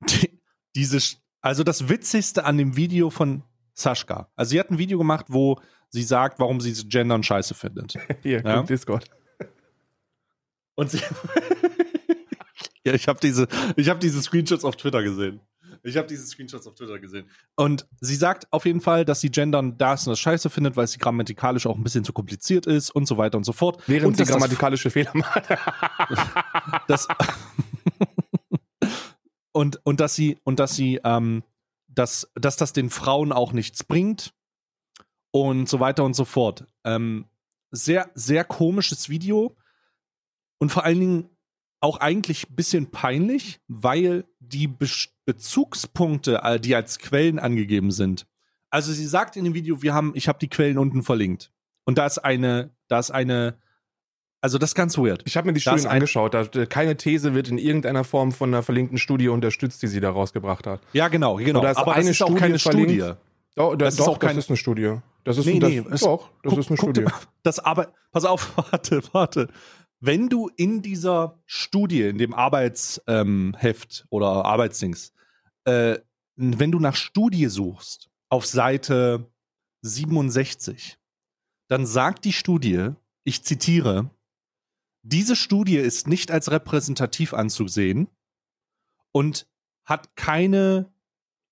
die, 0.08 0.40
diese, 0.74 1.16
also 1.40 1.64
das 1.64 1.88
Witzigste 1.88 2.44
an 2.44 2.58
dem 2.58 2.76
Video 2.76 3.10
von 3.10 3.42
Sascha. 3.74 4.30
Also 4.36 4.50
sie 4.50 4.60
hat 4.60 4.70
ein 4.70 4.78
Video 4.78 4.98
gemacht, 4.98 5.26
wo 5.28 5.60
sie 5.90 6.02
sagt, 6.02 6.38
warum 6.38 6.60
sie 6.60 6.72
Gendern 6.88 7.22
scheiße 7.22 7.54
findet. 7.54 7.94
Hier, 8.22 8.42
Ja. 8.44 8.62
Discord. 8.62 9.08
Und 10.74 10.90
sie 10.90 10.98
ja, 12.84 12.92
ich 12.92 13.08
habe 13.08 13.18
diese, 13.20 13.48
ich 13.76 13.88
habe 13.88 13.98
diese 13.98 14.20
Screenshots 14.22 14.64
auf 14.64 14.76
Twitter 14.76 15.02
gesehen. 15.02 15.40
Ich 15.82 15.96
habe 15.96 16.08
diese 16.08 16.26
Screenshots 16.26 16.66
auf 16.66 16.74
Twitter 16.74 16.98
gesehen. 16.98 17.30
Und 17.54 17.86
sie 18.00 18.16
sagt 18.16 18.52
auf 18.52 18.66
jeden 18.66 18.80
Fall, 18.80 19.04
dass 19.04 19.20
sie 19.20 19.30
Gendern 19.30 19.78
das 19.78 20.06
und 20.06 20.12
das 20.12 20.18
scheiße 20.18 20.50
findet, 20.50 20.76
weil 20.76 20.84
es 20.84 20.98
grammatikalisch 20.98 21.66
auch 21.66 21.76
ein 21.76 21.84
bisschen 21.84 22.02
zu 22.02 22.12
kompliziert 22.12 22.66
ist 22.66 22.90
und 22.90 23.06
so 23.06 23.16
weiter 23.16 23.38
und 23.38 23.44
so 23.44 23.52
fort. 23.52 23.82
Während 23.86 24.06
und 24.06 24.16
sie 24.16 24.24
grammatikalische 24.24 24.90
Fehler 24.90 25.12
macht. 25.14 25.44
das 26.88 27.06
und 29.56 29.80
und 29.84 30.00
dass 30.00 30.14
sie 30.14 30.38
und 30.44 30.60
dass 30.60 30.76
sie 30.76 31.00
ähm, 31.02 31.42
dass 31.88 32.30
dass 32.34 32.56
das 32.56 32.74
den 32.74 32.90
Frauen 32.90 33.32
auch 33.32 33.54
nichts 33.54 33.84
bringt 33.84 34.34
und 35.30 35.66
so 35.66 35.80
weiter 35.80 36.04
und 36.04 36.14
so 36.14 36.26
fort. 36.26 36.66
Ähm, 36.84 37.24
sehr 37.70 38.10
sehr 38.14 38.44
komisches 38.44 39.08
Video 39.08 39.56
und 40.58 40.70
vor 40.70 40.84
allen 40.84 41.00
Dingen 41.00 41.30
auch 41.80 42.00
eigentlich 42.00 42.50
ein 42.50 42.54
bisschen 42.54 42.90
peinlich, 42.90 43.60
weil 43.66 44.26
die 44.40 44.68
Be 44.68 44.88
Bezugspunkte, 45.24 46.42
äh, 46.42 46.60
die 46.60 46.74
als 46.74 46.98
Quellen 46.98 47.38
angegeben 47.38 47.90
sind. 47.90 48.26
Also 48.68 48.92
sie 48.92 49.06
sagt 49.06 49.36
in 49.36 49.44
dem 49.44 49.54
Video, 49.54 49.80
wir 49.82 49.94
haben, 49.94 50.12
ich 50.14 50.28
habe 50.28 50.38
die 50.38 50.48
Quellen 50.48 50.76
unten 50.76 51.02
verlinkt 51.02 51.50
und 51.84 51.96
da 51.96 52.04
ist 52.04 52.18
eine, 52.18 52.76
da 52.88 52.98
ist 52.98 53.10
eine, 53.10 53.58
also 54.46 54.58
das 54.58 54.70
ist 54.70 54.74
ganz 54.76 54.96
weird. 54.96 55.22
Ich 55.26 55.36
habe 55.36 55.48
mir 55.48 55.52
die 55.54 55.60
Da 55.60 55.74
ist 55.74 55.80
Studien 55.80 55.92
angeschaut. 55.96 56.34
Da, 56.34 56.42
äh, 56.42 56.66
keine 56.66 56.96
These 56.96 57.34
wird 57.34 57.48
in 57.48 57.58
irgendeiner 57.58 58.04
Form 58.04 58.30
von 58.30 58.50
einer 58.54 58.62
verlinkten 58.62 58.96
Studie 58.96 59.28
unterstützt, 59.28 59.82
die 59.82 59.88
sie 59.88 59.98
da 59.98 60.10
rausgebracht 60.10 60.66
hat. 60.68 60.80
Ja, 60.92 61.08
genau, 61.08 61.34
genau. 61.36 61.60
da 61.60 61.72
ist 61.72 61.76
Aber 61.78 61.94
eine 61.94 62.04
das 62.04 62.10
ist 62.12 62.22
auch 62.22 62.26
Studie 62.28 62.40
keine 62.40 62.58
verlinkt. 62.60 62.90
Studie. 62.92 63.12
Oh, 63.56 63.70
da, 63.74 63.86
Das 63.86 63.94
ist 63.94 64.00
doch, 64.00 64.08
auch 64.08 64.18
kein- 64.20 64.36
das 64.36 64.44
ist 64.44 64.50
eine 64.50 64.56
Studie. 64.56 64.94
Das 65.24 65.38
ist 65.38 65.46
Nee, 65.46 65.58
das, 65.58 65.70
nee, 65.70 65.84
es- 65.90 66.00
doch, 66.02 66.30
das 66.44 66.50
Guck- 66.50 66.58
ist 66.60 66.68
eine 66.70 66.76
dir 66.76 66.82
Studie. 66.82 67.04
Das 67.42 67.58
aber, 67.58 67.92
pass 68.12 68.24
auf, 68.24 68.52
warte, 68.72 69.02
warte. 69.12 69.48
Wenn 69.98 70.28
du 70.28 70.48
in 70.56 70.80
dieser 70.82 71.38
Studie, 71.46 72.02
in 72.02 72.18
dem 72.18 72.32
Arbeitsheft 72.34 73.02
ähm, 73.08 73.54
oder 74.10 74.44
Arbeitsdings, 74.44 75.12
äh, 75.64 75.96
wenn 76.36 76.70
du 76.70 76.78
nach 76.78 76.94
Studie 76.96 77.46
suchst, 77.46 78.08
auf 78.28 78.46
Seite 78.46 79.26
67, 80.00 80.98
dann 81.68 81.86
sagt 81.86 82.24
die 82.24 82.32
Studie, 82.32 82.90
ich 83.24 83.42
zitiere, 83.42 84.10
diese 85.08 85.36
Studie 85.36 85.76
ist 85.76 86.08
nicht 86.08 86.30
als 86.30 86.50
repräsentativ 86.50 87.32
anzusehen 87.32 88.08
und 89.12 89.46
hat 89.84 90.16
keine 90.16 90.90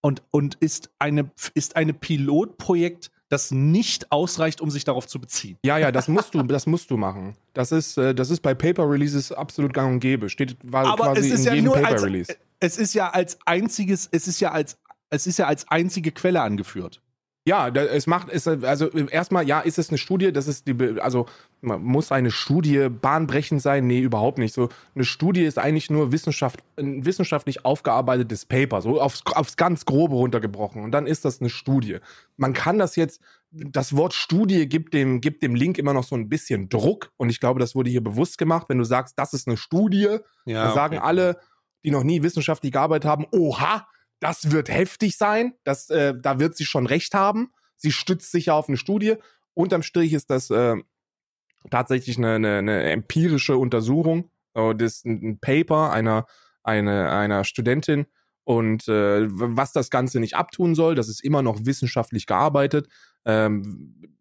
und, 0.01 0.23
und 0.31 0.57
ist 0.57 0.91
eine, 0.99 1.31
ist 1.55 1.77
eine 1.77 1.95
Pilotprojekt, 1.95 3.11
das 3.31 3.53
nicht 3.53 4.13
ausreicht, 4.13 4.61
um 4.61 4.71
sich 4.71 4.85
darauf 4.85 5.07
zu 5.07 5.19
beziehen. 5.19 5.57
Ja, 5.65 5.79
ja, 5.79 5.91
das 5.91 6.09
musst 6.09 6.35
du, 6.35 6.43
das 6.43 6.67
musst 6.67 6.91
du 6.91 6.97
machen. 6.97 7.37
Das 7.55 7.73
ist, 7.73 7.97
äh, 7.97 8.15
das 8.15 8.31
ist 8.31 8.41
bei 8.41 8.55
Paper 8.55 8.91
Releases 8.91 9.33
absolut 9.33 9.73
gang 9.73 9.95
und 9.95 10.01
gäbe. 10.01 10.29
Steht 10.29 10.57
war 10.63 10.85
Aber 10.85 11.13
quasi 11.15 11.29
es 11.29 11.35
ist 11.35 11.41
in 11.41 11.47
ja 11.47 11.53
jedem 11.55 11.65
nur 11.67 11.75
Paper 11.75 11.89
als, 11.89 12.03
Release. 12.03 12.37
es 12.61 12.77
ist 12.77 12.93
ja 12.93 13.11
als 13.11 13.39
einziges, 13.47 14.09
es 14.13 14.29
ist 14.29 14.41
ja 14.41 14.53
als, 14.53 14.79
es 15.11 15.27
ist 15.27 15.39
ja 15.39 15.47
als 15.47 15.67
einzige 15.69 16.13
Quelle 16.13 16.43
angeführt. 16.43 17.01
Ja, 17.47 17.71
da, 17.71 17.83
es 17.83 18.07
macht, 18.07 18.31
es, 18.31 18.49
also 18.49 18.89
erstmal, 18.89 19.47
ja, 19.47 19.61
ist 19.61 19.79
es 19.79 19.91
eine 19.91 19.99
Studie, 19.99 20.33
das 20.33 20.49
ist 20.49 20.67
die, 20.67 20.99
also 20.99 21.27
muss 21.61 22.11
eine 22.11 22.31
Studie 22.31 22.89
bahnbrechend 22.89 23.61
sein? 23.61 23.87
Nee, 23.87 24.01
überhaupt 24.01 24.39
nicht. 24.39 24.55
So 24.55 24.71
eine 24.95 25.05
Studie 25.05 25.45
ist 25.45 25.59
eigentlich 25.59 25.91
nur 25.91 26.11
Wissenschaft, 26.11 26.61
ein 26.79 27.05
wissenschaftlich 27.05 27.67
aufgearbeitetes 27.67 28.47
Paper, 28.47 28.81
so 28.81 28.99
aufs, 28.99 29.23
aufs 29.27 29.57
ganz 29.57 29.85
Grobe 29.85 30.15
runtergebrochen. 30.15 30.83
Und 30.83 30.93
dann 30.93 31.07
ist 31.07 31.27
das 31.27 31.41
eine 31.41 31.51
Studie. 31.51 31.99
Man 32.39 32.55
kann 32.55 32.79
das 32.79 32.97
jetzt, 32.97 33.21
das 33.51 33.95
Wort 33.95 34.15
Studie 34.15 34.67
gibt 34.67 34.95
dem, 34.95 35.21
gibt 35.21 35.43
dem 35.43 35.55
Link 35.55 35.77
immer 35.77 35.93
noch 35.93 36.05
so 36.05 36.17
ein 36.17 36.31
bisschen 36.31 36.71
Druck. 36.71 37.13
Und 37.19 37.29
ich 37.29 37.41
glaube, 37.41 37.61
das 37.61 37.75
wurde 37.75 37.91
hier 37.91 38.03
bewusst 38.03 38.39
gemacht, 38.39 38.71
wenn 38.71 38.79
du 38.79 38.85
sagst, 38.85 39.19
das 39.19 39.35
ist 39.35 39.47
eine 39.49 39.59
Studie, 39.59 40.19
Ja, 40.47 40.65
dann 40.65 40.75
sagen 40.75 40.97
okay. 40.97 41.07
alle, 41.07 41.39
die 41.85 41.91
noch 41.91 42.05
nie 42.05 42.23
wissenschaftlich 42.23 42.73
gearbeitet 42.73 43.09
haben, 43.09 43.27
oha, 43.33 43.87
das 44.21 44.51
wird 44.51 44.69
heftig 44.69 45.17
sein, 45.17 45.55
das, 45.65 45.91
äh, 45.91 46.15
da 46.21 46.39
wird 46.41 46.57
sie 46.57 46.65
schon 46.65 46.87
recht 46.87 47.15
haben. 47.15 47.53
Sie 47.77 47.93
stützt 47.93 48.33
sich 48.33 48.47
ja 48.47 48.55
auf 48.55 48.69
eine 48.69 48.77
Studie. 48.77 49.17
Unterm 49.55 49.83
Strich 49.83 50.13
ist 50.13 50.31
das 50.31 50.51
äh, 50.51 50.77
tatsächlich 51.71 52.19
eine, 52.19 52.35
eine, 52.35 52.59
eine 52.59 52.91
empirische 52.91 53.57
Untersuchung. 53.57 54.31
Äh, 54.55 54.75
Das 54.75 54.95
ist 54.95 55.07
ein 55.07 55.39
Paper 55.41 55.93
einer, 55.93 56.27
eine, 56.63 57.11
einer 57.11 57.45
Studentin 57.45 58.07
und 58.45 58.89
äh, 58.89 59.27
was 59.31 59.73
das 59.73 59.91
Ganze 59.91 60.21
nicht 60.21 60.37
abtun 60.37 60.75
soll, 60.75 60.95
das 60.95 61.09
ist 61.09 61.25
immer 61.25 61.43
noch 61.43 61.65
wissenschaftlich 61.65 62.27
gearbeitet. 62.27 62.89
Ähm, 63.25 64.19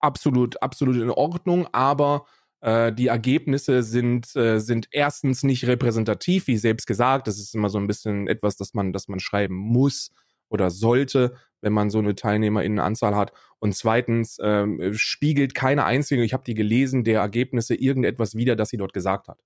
absolut, 0.00 0.60
absolut 0.60 0.96
in 0.96 1.10
Ordnung, 1.10 1.68
aber 1.72 2.26
äh, 2.60 2.92
die 2.92 3.06
Ergebnisse 3.06 3.82
sind, 3.82 4.34
äh, 4.36 4.60
sind 4.60 4.88
erstens 4.90 5.42
nicht 5.42 5.66
repräsentativ, 5.66 6.46
wie 6.46 6.56
selbst 6.56 6.86
gesagt. 6.86 7.26
Das 7.26 7.38
ist 7.38 7.54
immer 7.54 7.70
so 7.70 7.78
ein 7.78 7.86
bisschen 7.86 8.28
etwas, 8.28 8.56
das 8.56 8.74
man, 8.74 8.92
das 8.92 9.08
man 9.08 9.20
schreiben 9.20 9.54
muss 9.54 10.10
oder 10.48 10.70
sollte, 10.70 11.34
wenn 11.62 11.72
man 11.72 11.90
so 11.90 11.98
eine 11.98 12.14
Teilnehmerinnenanzahl 12.14 13.16
hat. 13.16 13.32
Und 13.58 13.74
zweitens 13.74 14.38
ähm, 14.42 14.94
spiegelt 14.94 15.54
keine 15.54 15.84
einzige, 15.84 16.22
ich 16.22 16.32
habe 16.32 16.44
die 16.44 16.54
gelesen, 16.54 17.04
der 17.04 17.20
Ergebnisse 17.20 17.74
irgendetwas 17.74 18.34
wider, 18.34 18.56
das 18.56 18.70
sie 18.70 18.76
dort 18.76 18.92
gesagt 18.92 19.28
hat. 19.28 19.38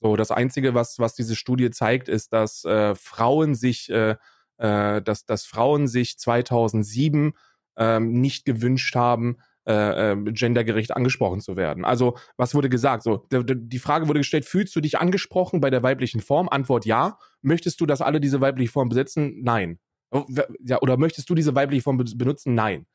So, 0.00 0.16
das 0.16 0.30
Einzige, 0.30 0.74
was, 0.74 0.98
was 0.98 1.14
diese 1.14 1.36
Studie 1.36 1.70
zeigt, 1.70 2.08
ist, 2.08 2.32
dass 2.32 2.64
äh, 2.64 2.94
Frauen 2.94 3.54
sich, 3.54 3.88
äh, 3.90 4.16
äh, 4.58 5.00
dass, 5.00 5.24
dass 5.24 5.46
Frauen 5.46 5.88
sich 5.88 6.18
2007 6.18 7.32
ähm, 7.78 8.20
nicht 8.20 8.44
gewünscht 8.44 8.96
haben, 8.96 9.38
äh, 9.66 10.12
äh, 10.12 10.32
gendergerecht 10.32 10.94
angesprochen 10.94 11.40
zu 11.40 11.56
werden. 11.56 11.84
Also, 11.84 12.16
was 12.36 12.54
wurde 12.54 12.68
gesagt? 12.68 13.02
So, 13.02 13.26
die 13.30 13.78
Frage 13.78 14.08
wurde 14.08 14.20
gestellt, 14.20 14.44
fühlst 14.44 14.74
du 14.76 14.80
dich 14.80 14.98
angesprochen 14.98 15.60
bei 15.60 15.70
der 15.70 15.82
weiblichen 15.82 16.20
Form? 16.20 16.48
Antwort 16.48 16.84
ja. 16.84 17.18
Möchtest 17.42 17.80
du, 17.80 17.86
dass 17.86 18.00
alle 18.00 18.20
diese 18.20 18.40
weibliche 18.40 18.70
Form 18.70 18.88
besetzen? 18.88 19.40
Nein. 19.42 19.78
Oh, 20.10 20.24
ja, 20.64 20.80
oder 20.80 20.96
möchtest 20.96 21.28
du 21.30 21.34
diese 21.34 21.54
weibliche 21.54 21.82
Form 21.82 21.96
benutzen? 21.96 22.54
Nein. 22.54 22.86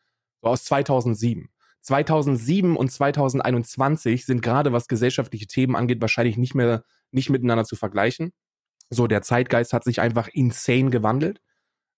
So 0.41 0.49
aus 0.49 0.63
2007. 0.65 1.49
2007 1.81 2.75
und 2.75 2.91
2021 2.91 4.25
sind 4.25 4.41
gerade 4.41 4.73
was 4.73 4.87
gesellschaftliche 4.87 5.47
Themen 5.47 5.75
angeht 5.75 6.01
wahrscheinlich 6.01 6.37
nicht 6.37 6.55
mehr 6.55 6.83
nicht 7.11 7.29
miteinander 7.29 7.65
zu 7.65 7.75
vergleichen. 7.75 8.31
So 8.89 9.07
der 9.07 9.21
Zeitgeist 9.21 9.73
hat 9.73 9.83
sich 9.83 10.01
einfach 10.01 10.27
insane 10.27 10.89
gewandelt. 10.89 11.41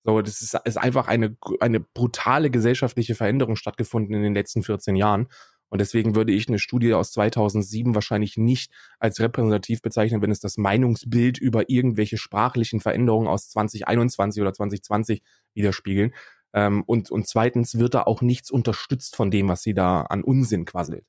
So 0.04 0.22
das 0.22 0.42
ist, 0.42 0.56
ist 0.66 0.78
einfach 0.78 1.08
eine 1.08 1.38
eine 1.60 1.80
brutale 1.80 2.50
gesellschaftliche 2.50 3.16
Veränderung 3.16 3.56
stattgefunden 3.56 4.16
in 4.16 4.24
den 4.24 4.34
letzten 4.34 4.64
14 4.64 4.96
Jahren 4.96 5.28
und 5.72 5.80
deswegen 5.80 6.16
würde 6.16 6.34
ich 6.34 6.50
eine 6.50 6.60
Studie 6.60 6.94
aus 6.94 7.14
2007 7.14 7.96
wahrscheinlich 7.96 8.36
nicht 8.36 8.74
als 9.00 9.22
repräsentativ 9.22 9.82
bezeichnen, 9.82 10.22
wenn 10.22 10.30
es 10.30 10.42
das 10.42 10.58
Meinungsbild 10.58 11.38
über 11.38 11.70
irgendwelche 11.70 12.18
sprachlichen 12.18 12.82
Veränderungen 12.82 13.30
aus 13.30 13.50
2021 13.50 14.42
oder 14.42 14.52
2020 14.52 15.24
widerspiegeln. 15.54 16.14
Ähm, 16.54 16.84
und, 16.86 17.10
und 17.10 17.26
zweitens 17.26 17.80
wird 17.80 17.94
da 17.94 18.04
auch 18.04 18.22
nichts 18.22 18.52
unterstützt 18.52 19.16
von 19.16 19.32
dem, 19.32 19.48
was 19.48 19.64
sie 19.64 19.74
da 19.74 20.02
an 20.02 20.26
Unsinn 20.26 20.66
quasselt. 20.66 21.06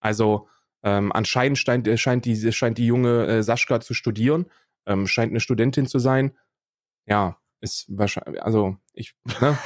Also 0.00 0.48
ähm, 0.82 1.12
anscheinend 1.12 1.58
scheint, 1.58 1.86
äh, 1.86 1.98
scheint, 1.98 2.24
die, 2.24 2.52
scheint 2.52 2.78
die 2.78 2.86
junge 2.86 3.26
äh, 3.26 3.42
Sascha 3.42 3.80
zu 3.80 3.92
studieren, 3.92 4.46
ähm, 4.86 5.06
scheint 5.06 5.30
eine 5.30 5.40
Studentin 5.40 5.86
zu 5.86 5.98
sein. 5.98 6.32
Ja, 7.04 7.36
ist 7.60 7.86
wahrscheinlich, 7.88 8.42
also 8.42 8.76
ich. 8.92 9.14
Ne? 9.40 9.58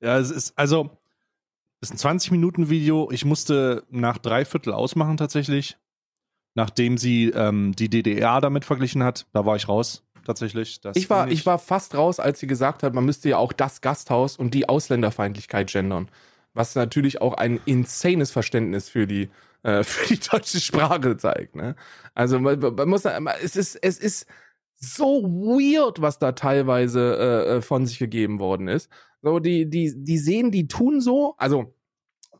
ja, 0.00 0.18
es 0.18 0.30
ist, 0.30 0.58
also, 0.58 0.90
es 1.80 1.90
ist 1.90 2.04
ein 2.04 2.18
20-Minuten-Video. 2.18 3.10
Ich 3.10 3.24
musste 3.24 3.84
nach 3.90 4.18
drei 4.18 4.44
Viertel 4.44 4.72
ausmachen 4.72 5.16
tatsächlich. 5.16 5.76
Nachdem 6.54 6.96
sie 6.96 7.28
ähm, 7.28 7.74
die 7.76 7.90
DDR 7.90 8.40
damit 8.40 8.64
verglichen 8.64 9.02
hat, 9.04 9.26
da 9.32 9.44
war 9.44 9.56
ich 9.56 9.68
raus 9.68 10.06
tatsächlich. 10.26 10.80
ich, 10.94 11.08
war, 11.08 11.28
ich 11.28 11.46
war 11.46 11.58
fast 11.58 11.94
raus, 11.94 12.18
als 12.18 12.40
sie 12.40 12.46
gesagt 12.46 12.82
hat, 12.82 12.94
man 12.94 13.04
müsste 13.04 13.28
ja 13.28 13.38
auch 13.38 13.52
das 13.52 13.80
Gasthaus 13.80 14.36
und 14.36 14.52
die 14.54 14.68
Ausländerfeindlichkeit 14.68 15.70
gendern. 15.70 16.08
Was 16.52 16.74
natürlich 16.74 17.20
auch 17.20 17.34
ein 17.34 17.60
insanes 17.66 18.30
Verständnis 18.30 18.88
für 18.88 19.06
die, 19.06 19.28
äh, 19.62 19.82
für 19.84 20.14
die 20.14 20.20
deutsche 20.20 20.60
Sprache 20.60 21.16
zeigt. 21.16 21.56
Ne? 21.56 21.76
Also 22.14 22.38
man, 22.40 22.58
man 22.58 22.88
muss, 22.88 23.04
es 23.04 23.56
ist, 23.56 23.76
es 23.76 23.98
ist 23.98 24.26
so 24.76 25.22
weird, 25.22 26.00
was 26.02 26.18
da 26.18 26.32
teilweise 26.32 27.16
äh, 27.18 27.56
äh, 27.56 27.62
von 27.62 27.86
sich 27.86 27.98
gegeben 27.98 28.38
worden 28.38 28.68
ist. 28.68 28.90
So, 29.22 29.38
die, 29.38 29.68
die, 29.68 29.92
die 29.96 30.18
sehen, 30.18 30.50
die 30.50 30.68
tun 30.68 31.00
so, 31.00 31.34
also 31.38 31.74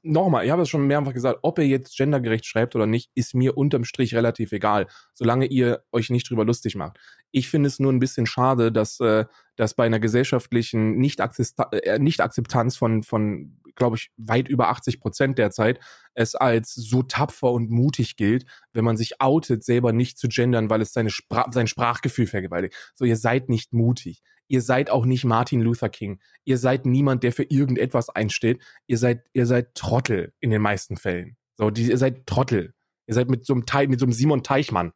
nochmal, 0.07 0.45
ich 0.45 0.51
habe 0.51 0.63
es 0.63 0.69
schon 0.69 0.87
mehrfach 0.87 1.13
gesagt, 1.13 1.41
ob 1.43 1.59
ihr 1.59 1.67
jetzt 1.67 1.97
gendergerecht 1.97 2.47
schreibt 2.47 2.77
oder 2.77 2.87
nicht, 2.87 3.11
ist 3.15 3.35
mir 3.35 3.57
unterm 3.57 3.85
Strich 3.85 4.15
relativ 4.15 4.53
egal, 4.53 4.87
solange 5.15 5.47
ihr 5.47 5.83
euch 5.93 6.11
nicht 6.11 6.31
drüber 6.31 6.45
lustig 6.45 6.77
macht. 6.77 6.99
Ich 7.33 7.49
finde 7.49 7.67
es 7.67 7.79
nur 7.79 7.93
ein 7.93 7.99
bisschen 7.99 8.27
schade, 8.27 8.71
dass, 8.71 9.01
äh, 9.01 9.25
dass 9.57 9.75
bei 9.75 9.85
einer 9.85 10.01
gesellschaftlichen 10.01 11.03
äh, 11.03 11.99
Nicht-Akzeptanz 11.99 12.77
von, 12.77 13.03
von 13.03 13.59
glaube 13.77 13.97
ich, 13.97 14.11
weit 14.17 14.49
über 14.49 14.69
80 14.69 15.01
Prozent 15.01 15.39
derzeit 15.39 15.81
es 16.15 16.35
als 16.35 16.75
so 16.75 17.03
tapfer 17.03 17.53
und 17.53 17.71
mutig 17.71 18.17
gilt, 18.17 18.47
wenn 18.73 18.85
man 18.85 18.97
sich 18.97 19.21
outet, 19.21 19.63
selber 19.63 19.93
nicht 19.93 20.19
zu 20.19 20.29
gendern, 20.29 20.71
weil 20.71 20.81
es 20.81 20.93
seine 20.93 21.11
Spra 21.11 21.47
sein 21.53 21.67
Sprachgefühl 21.67 22.27
vergewaltigt. 22.27 22.75
So, 22.95 23.05
ihr 23.05 23.17
seid 23.17 23.49
nicht 23.49 23.73
mutig. 23.73 24.23
Ihr 24.49 24.63
seid 24.63 24.91
auch 24.91 25.05
nicht 25.05 25.25
Martin 25.25 25.61
Luther 25.61 25.89
King. 25.89 26.21
Ihr 26.45 26.59
seid 26.59 26.87
niemand, 26.87 27.23
der 27.23 27.33
für 27.33 27.43
irgendetwas 27.43 28.09
einsteht. 28.09 28.63
Ihr 28.87 28.99
seid, 28.99 29.25
ihr 29.33 29.47
seid 29.47 29.75
Trottel 29.75 30.33
in 30.41 30.51
den 30.51 30.63
meisten 30.63 30.97
Fällen. 30.97 31.37
So, 31.57 31.71
die, 31.71 31.91
ihr 31.91 31.99
seid 31.99 32.27
Trottel. 32.27 32.73
Ihr 33.07 33.15
seid 33.15 33.29
mit 33.29 33.45
so 33.45 33.55
einem 33.55 33.67
Teil, 33.67 33.89
mit 33.89 34.01
so 34.01 34.07
einem 34.07 34.13
Simon 34.13 34.43
Teichmann 34.43 34.93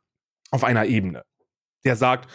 auf 0.51 0.65
einer 0.65 0.87
Ebene. 0.87 1.23
Der 1.85 1.97
sagt, 1.97 2.31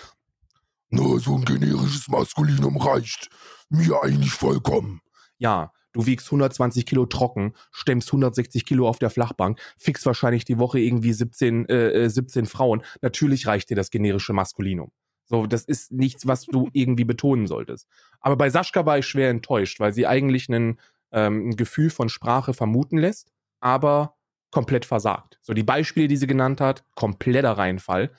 nur 0.89 1.19
so 1.19 1.35
ein 1.35 1.45
generisches 1.45 2.07
Maskulinum 2.07 2.77
reicht. 2.77 3.29
Mir 3.69 4.01
eigentlich 4.03 4.31
vollkommen. 4.31 5.01
Ja, 5.37 5.71
du 5.95 6.05
wiegst 6.05 6.27
120 6.27 6.85
Kilo 6.85 7.05
trocken, 7.05 7.53
stemmst 7.71 8.09
160 8.09 8.65
Kilo 8.65 8.87
auf 8.87 8.99
der 8.99 9.09
Flachbank, 9.09 9.59
fixst 9.77 10.05
wahrscheinlich 10.05 10.43
die 10.43 10.59
Woche 10.59 10.79
irgendwie 10.79 11.13
17, 11.13 11.69
äh, 11.69 12.09
17 12.09 12.43
äh, 12.43 12.47
Frauen. 12.47 12.83
Natürlich 13.01 13.47
reicht 13.47 13.69
dir 13.69 13.75
das 13.75 13.89
generische 13.89 14.33
Maskulinum. 14.33 14.91
So, 15.23 15.47
das 15.47 15.63
ist 15.63 15.93
nichts, 15.93 16.27
was 16.27 16.45
du 16.45 16.69
irgendwie 16.73 17.05
betonen 17.05 17.47
solltest. 17.47 17.87
Aber 18.19 18.35
bei 18.35 18.49
Sascha 18.49 18.85
war 18.85 18.99
ich 18.99 19.07
schwer 19.07 19.29
enttäuscht, 19.29 19.79
weil 19.79 19.93
sie 19.93 20.05
eigentlich 20.05 20.49
einen, 20.49 20.79
ähm, 21.11 21.49
ein 21.49 21.55
Gefühl 21.55 21.89
von 21.89 22.09
Sprache 22.09 22.53
vermuten 22.53 22.97
lässt, 22.97 23.31
aber 23.61 24.15
komplett 24.51 24.85
versagt. 24.85 25.39
So, 25.41 25.53
die 25.53 25.63
Beispiele, 25.63 26.09
die 26.09 26.17
sie 26.17 26.27
genannt 26.27 26.59
hat, 26.59 26.83
kompletter 26.93 27.53
Reinfall. 27.53 28.11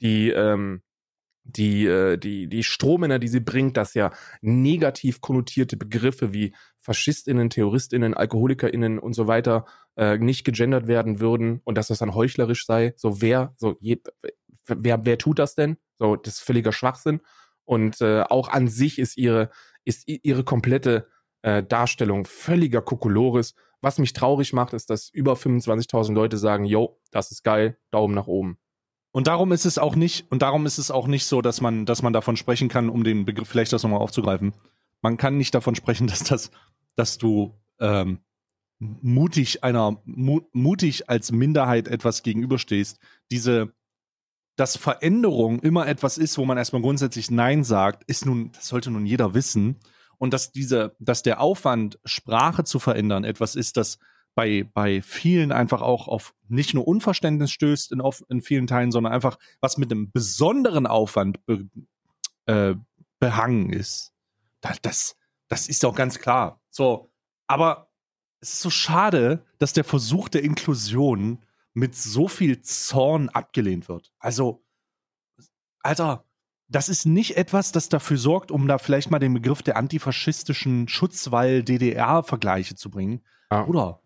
Die, 0.00 0.30
ähm, 0.30 0.82
die, 1.44 1.86
äh, 1.86 2.16
die, 2.16 2.48
die 2.48 2.64
Strohmänner, 2.64 3.18
die 3.18 3.28
sie 3.28 3.40
bringt, 3.40 3.76
dass 3.76 3.94
ja 3.94 4.10
negativ 4.40 5.20
konnotierte 5.20 5.76
Begriffe 5.76 6.32
wie 6.32 6.54
FaschistInnen, 6.80 7.50
TerroristInnen, 7.50 8.14
AlkoholikerInnen 8.14 8.98
und 8.98 9.12
so 9.12 9.26
weiter 9.26 9.66
äh, 9.96 10.18
nicht 10.18 10.44
gegendert 10.44 10.86
werden 10.86 11.20
würden 11.20 11.60
und 11.64 11.78
dass 11.78 11.88
das 11.88 11.98
dann 11.98 12.14
heuchlerisch 12.14 12.66
sei. 12.66 12.94
So, 12.96 13.20
wer, 13.20 13.54
so, 13.56 13.76
je, 13.80 14.00
wer, 14.66 15.04
wer 15.04 15.18
tut 15.18 15.38
das 15.38 15.54
denn? 15.54 15.76
So, 15.98 16.16
das 16.16 16.34
ist 16.34 16.40
völliger 16.40 16.72
Schwachsinn. 16.72 17.20
Und 17.64 18.00
äh, 18.00 18.22
auch 18.22 18.48
an 18.48 18.68
sich 18.68 18.98
ist 18.98 19.16
ihre, 19.16 19.50
ist 19.84 20.04
ihre 20.06 20.44
komplette 20.44 21.08
äh, 21.42 21.62
Darstellung 21.62 22.24
völliger 22.24 22.82
Kokolores. 22.82 23.54
Was 23.80 23.98
mich 23.98 24.14
traurig 24.14 24.52
macht, 24.52 24.72
ist, 24.72 24.88
dass 24.90 25.10
über 25.10 25.34
25.000 25.34 26.14
Leute 26.14 26.38
sagen, 26.38 26.64
yo, 26.64 27.00
das 27.10 27.30
ist 27.30 27.44
geil, 27.44 27.78
Daumen 27.90 28.14
nach 28.14 28.26
oben. 28.26 28.58
Und 29.14 29.28
darum 29.28 29.52
ist 29.52 29.64
es 29.64 29.78
auch 29.78 29.94
nicht, 29.94 30.26
und 30.32 30.42
darum 30.42 30.66
ist 30.66 30.78
es 30.78 30.90
auch 30.90 31.06
nicht 31.06 31.26
so, 31.26 31.40
dass 31.40 31.60
man, 31.60 31.86
dass 31.86 32.02
man 32.02 32.12
davon 32.12 32.36
sprechen 32.36 32.68
kann, 32.68 32.88
um 32.90 33.04
den 33.04 33.24
Begriff 33.24 33.46
vielleicht 33.46 33.72
das 33.72 33.84
nochmal 33.84 34.00
aufzugreifen. 34.00 34.54
Man 35.02 35.18
kann 35.18 35.38
nicht 35.38 35.54
davon 35.54 35.76
sprechen, 35.76 36.06
dass 36.08 36.24
das, 36.24 36.50
dass 36.96 37.16
du 37.16 37.54
ähm, 37.78 38.18
mutig 38.80 39.62
einer, 39.62 40.02
mu 40.04 40.40
mutig 40.52 41.08
als 41.08 41.30
Minderheit 41.30 41.86
etwas 41.86 42.24
gegenüberstehst. 42.24 42.98
Diese, 43.30 43.72
dass 44.56 44.76
Veränderung 44.76 45.60
immer 45.60 45.86
etwas 45.86 46.18
ist, 46.18 46.36
wo 46.36 46.44
man 46.44 46.58
erstmal 46.58 46.82
grundsätzlich 46.82 47.30
Nein 47.30 47.62
sagt, 47.62 48.02
ist 48.08 48.26
nun, 48.26 48.50
das 48.50 48.66
sollte 48.66 48.90
nun 48.90 49.06
jeder 49.06 49.32
wissen. 49.32 49.76
Und 50.18 50.34
dass 50.34 50.50
diese, 50.50 50.96
dass 50.98 51.22
der 51.22 51.40
Aufwand, 51.40 52.00
Sprache 52.04 52.64
zu 52.64 52.80
verändern, 52.80 53.22
etwas 53.22 53.54
ist, 53.54 53.76
das 53.76 54.00
bei, 54.34 54.68
bei 54.74 55.00
vielen 55.02 55.52
einfach 55.52 55.80
auch 55.80 56.08
auf 56.08 56.34
nicht 56.48 56.74
nur 56.74 56.86
Unverständnis 56.86 57.52
stößt 57.52 57.92
in, 57.92 58.00
auf, 58.00 58.22
in 58.28 58.42
vielen 58.42 58.66
Teilen, 58.66 58.92
sondern 58.92 59.12
einfach 59.12 59.38
was 59.60 59.78
mit 59.78 59.90
einem 59.90 60.10
besonderen 60.10 60.86
Aufwand 60.86 61.44
be, 61.46 61.68
äh, 62.46 62.74
behangen 63.18 63.72
ist. 63.72 64.12
Das, 64.60 64.80
das, 64.82 65.16
das 65.48 65.68
ist 65.68 65.84
doch 65.84 65.94
ganz 65.94 66.18
klar. 66.18 66.60
So, 66.70 67.10
aber 67.46 67.90
es 68.40 68.54
ist 68.54 68.60
so 68.60 68.70
schade, 68.70 69.44
dass 69.58 69.72
der 69.72 69.84
Versuch 69.84 70.28
der 70.28 70.42
Inklusion 70.42 71.42
mit 71.72 71.96
so 71.96 72.28
viel 72.28 72.60
Zorn 72.62 73.28
abgelehnt 73.30 73.88
wird. 73.88 74.12
Also, 74.18 74.64
Alter, 75.80 76.24
das 76.68 76.88
ist 76.88 77.04
nicht 77.04 77.36
etwas, 77.36 77.72
das 77.72 77.88
dafür 77.88 78.16
sorgt, 78.16 78.50
um 78.50 78.66
da 78.68 78.78
vielleicht 78.78 79.10
mal 79.10 79.18
den 79.18 79.34
Begriff 79.34 79.62
der 79.62 79.76
antifaschistischen 79.76 80.88
Schutzwall-DDR-Vergleiche 80.88 82.74
zu 82.74 82.90
bringen. 82.90 83.22
Ja. 83.50 83.66
Oder 83.66 84.00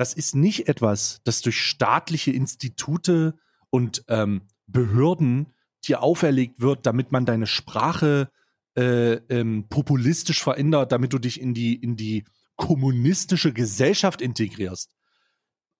das 0.00 0.14
ist 0.14 0.34
nicht 0.34 0.66
etwas, 0.66 1.20
das 1.24 1.42
durch 1.42 1.60
staatliche 1.60 2.30
Institute 2.30 3.34
und 3.68 4.02
ähm, 4.08 4.48
Behörden 4.66 5.52
dir 5.84 6.02
auferlegt 6.02 6.62
wird, 6.62 6.86
damit 6.86 7.12
man 7.12 7.26
deine 7.26 7.46
Sprache 7.46 8.30
äh, 8.78 9.16
ähm, 9.28 9.68
populistisch 9.68 10.42
verändert, 10.42 10.92
damit 10.92 11.12
du 11.12 11.18
dich 11.18 11.38
in 11.38 11.52
die, 11.52 11.74
in 11.74 11.96
die 11.96 12.24
kommunistische 12.56 13.52
Gesellschaft 13.52 14.22
integrierst. 14.22 14.94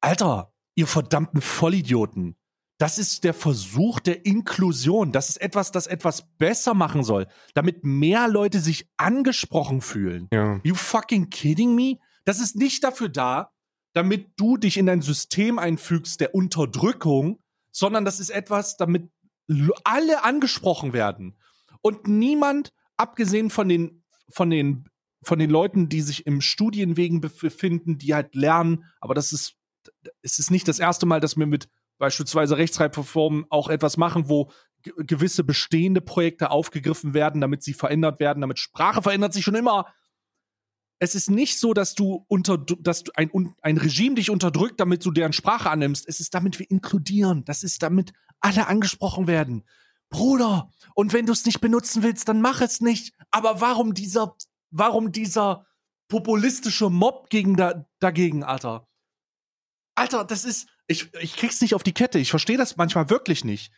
Alter, 0.02 0.52
ihr 0.74 0.86
verdammten 0.86 1.40
Vollidioten. 1.40 2.36
Das 2.76 2.98
ist 2.98 3.24
der 3.24 3.32
Versuch 3.32 4.00
der 4.00 4.26
Inklusion. 4.26 5.12
Das 5.12 5.30
ist 5.30 5.40
etwas, 5.40 5.72
das 5.72 5.86
etwas 5.86 6.28
besser 6.36 6.74
machen 6.74 7.04
soll, 7.04 7.26
damit 7.54 7.84
mehr 7.84 8.28
Leute 8.28 8.60
sich 8.60 8.86
angesprochen 8.98 9.80
fühlen. 9.80 10.28
Ja. 10.30 10.60
You 10.62 10.74
fucking 10.74 11.30
kidding 11.30 11.74
me? 11.74 11.96
Das 12.26 12.38
ist 12.38 12.54
nicht 12.54 12.84
dafür 12.84 13.08
da, 13.08 13.49
damit 13.92 14.32
du 14.36 14.56
dich 14.56 14.76
in 14.76 14.88
ein 14.88 15.02
System 15.02 15.58
einfügst 15.58 16.20
der 16.20 16.34
Unterdrückung, 16.34 17.40
sondern 17.72 18.04
das 18.04 18.20
ist 18.20 18.30
etwas, 18.30 18.76
damit 18.76 19.10
alle 19.84 20.22
angesprochen 20.24 20.92
werden. 20.92 21.36
Und 21.82 22.06
niemand, 22.06 22.72
abgesehen 22.96 23.50
von 23.50 23.68
den, 23.68 24.04
von 24.28 24.50
den, 24.50 24.88
von 25.22 25.38
den 25.38 25.50
Leuten, 25.50 25.88
die 25.88 26.02
sich 26.02 26.26
im 26.26 26.40
Studienwegen 26.40 27.20
befinden, 27.20 27.98
die 27.98 28.14
halt 28.14 28.34
lernen, 28.34 28.84
aber 29.00 29.14
das 29.14 29.32
ist, 29.32 29.54
es 30.22 30.38
ist 30.38 30.50
nicht 30.50 30.68
das 30.68 30.78
erste 30.78 31.06
Mal, 31.06 31.20
dass 31.20 31.36
wir 31.36 31.46
mit 31.46 31.68
beispielsweise 31.98 32.56
Rechtschreibreformen 32.56 33.46
auch 33.50 33.68
etwas 33.68 33.96
machen, 33.96 34.28
wo 34.28 34.50
ge- 34.82 34.94
gewisse 34.98 35.44
bestehende 35.44 36.00
Projekte 36.00 36.50
aufgegriffen 36.50 37.12
werden, 37.12 37.40
damit 37.40 37.62
sie 37.62 37.74
verändert 37.74 38.20
werden, 38.20 38.40
damit 38.40 38.58
Sprache 38.58 39.02
verändert 39.02 39.32
sich 39.34 39.44
schon 39.44 39.54
immer. 39.54 39.86
Es 41.02 41.14
ist 41.14 41.30
nicht 41.30 41.58
so, 41.58 41.72
dass 41.72 41.94
du 41.94 42.26
unter, 42.28 42.58
dass 42.58 43.04
du 43.04 43.12
ein, 43.14 43.30
ein 43.62 43.78
Regime 43.78 44.16
dich 44.16 44.28
unterdrückt, 44.28 44.78
damit 44.80 45.04
du 45.04 45.10
deren 45.10 45.32
Sprache 45.32 45.70
annimmst. 45.70 46.06
Es 46.06 46.20
ist 46.20 46.34
damit 46.34 46.58
wir 46.58 46.70
inkludieren. 46.70 47.44
Das 47.46 47.62
ist 47.62 47.82
damit 47.82 48.12
alle 48.40 48.66
angesprochen 48.66 49.26
werden. 49.26 49.64
Bruder, 50.10 50.70
und 50.94 51.14
wenn 51.14 51.24
du 51.24 51.32
es 51.32 51.46
nicht 51.46 51.60
benutzen 51.60 52.02
willst, 52.02 52.28
dann 52.28 52.42
mach 52.42 52.60
es 52.60 52.82
nicht. 52.82 53.14
Aber 53.30 53.62
warum 53.62 53.94
dieser, 53.94 54.36
warum 54.70 55.10
dieser 55.10 55.66
populistische 56.08 56.90
Mob 56.90 57.30
gegen 57.30 57.56
da, 57.56 57.86
dagegen, 57.98 58.44
Alter? 58.44 58.86
Alter, 59.94 60.24
das 60.24 60.44
ist, 60.44 60.68
ich, 60.86 61.14
ich 61.14 61.36
krieg's 61.36 61.62
nicht 61.62 61.74
auf 61.74 61.82
die 61.82 61.94
Kette. 61.94 62.18
Ich 62.18 62.30
verstehe 62.30 62.58
das 62.58 62.76
manchmal 62.76 63.08
wirklich 63.08 63.44
nicht. 63.44 63.72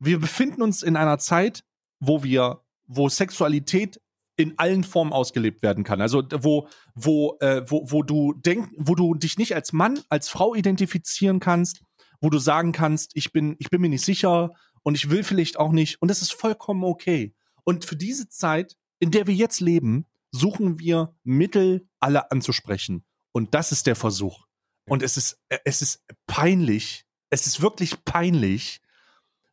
Wir 0.00 0.18
befinden 0.18 0.60
uns 0.60 0.82
in 0.82 0.96
einer 0.96 1.18
Zeit, 1.18 1.64
wo 1.98 2.22
wir, 2.22 2.62
wo 2.86 3.08
Sexualität 3.08 4.00
in 4.38 4.56
allen 4.56 4.84
Formen 4.84 5.12
ausgelebt 5.12 5.62
werden 5.62 5.82
kann. 5.82 6.00
Also 6.00 6.22
wo, 6.32 6.68
wo, 6.94 7.36
äh, 7.40 7.62
wo, 7.68 7.90
wo 7.90 8.02
du 8.04 8.32
denk, 8.32 8.70
wo 8.76 8.94
du 8.94 9.14
dich 9.14 9.36
nicht 9.36 9.54
als 9.54 9.72
Mann, 9.72 10.00
als 10.08 10.28
Frau 10.28 10.54
identifizieren 10.54 11.40
kannst, 11.40 11.82
wo 12.20 12.30
du 12.30 12.38
sagen 12.38 12.70
kannst, 12.72 13.10
ich 13.14 13.32
bin, 13.32 13.56
ich 13.58 13.68
bin 13.68 13.80
mir 13.80 13.88
nicht 13.88 14.04
sicher 14.04 14.52
und 14.82 14.94
ich 14.94 15.10
will 15.10 15.24
vielleicht 15.24 15.58
auch 15.58 15.72
nicht. 15.72 16.00
Und 16.00 16.08
das 16.08 16.22
ist 16.22 16.32
vollkommen 16.32 16.84
okay. 16.84 17.34
Und 17.64 17.84
für 17.84 17.96
diese 17.96 18.28
Zeit, 18.28 18.76
in 19.00 19.10
der 19.10 19.26
wir 19.26 19.34
jetzt 19.34 19.60
leben, 19.60 20.06
suchen 20.30 20.78
wir 20.78 21.16
Mittel, 21.24 21.88
alle 21.98 22.30
anzusprechen. 22.30 23.04
Und 23.32 23.54
das 23.54 23.72
ist 23.72 23.88
der 23.88 23.96
Versuch. 23.96 24.46
Und 24.86 25.02
es 25.02 25.16
ist, 25.16 25.40
äh, 25.48 25.58
es 25.64 25.82
ist 25.82 26.04
peinlich, 26.28 27.06
es 27.28 27.48
ist 27.48 27.60
wirklich 27.60 28.04
peinlich, 28.04 28.80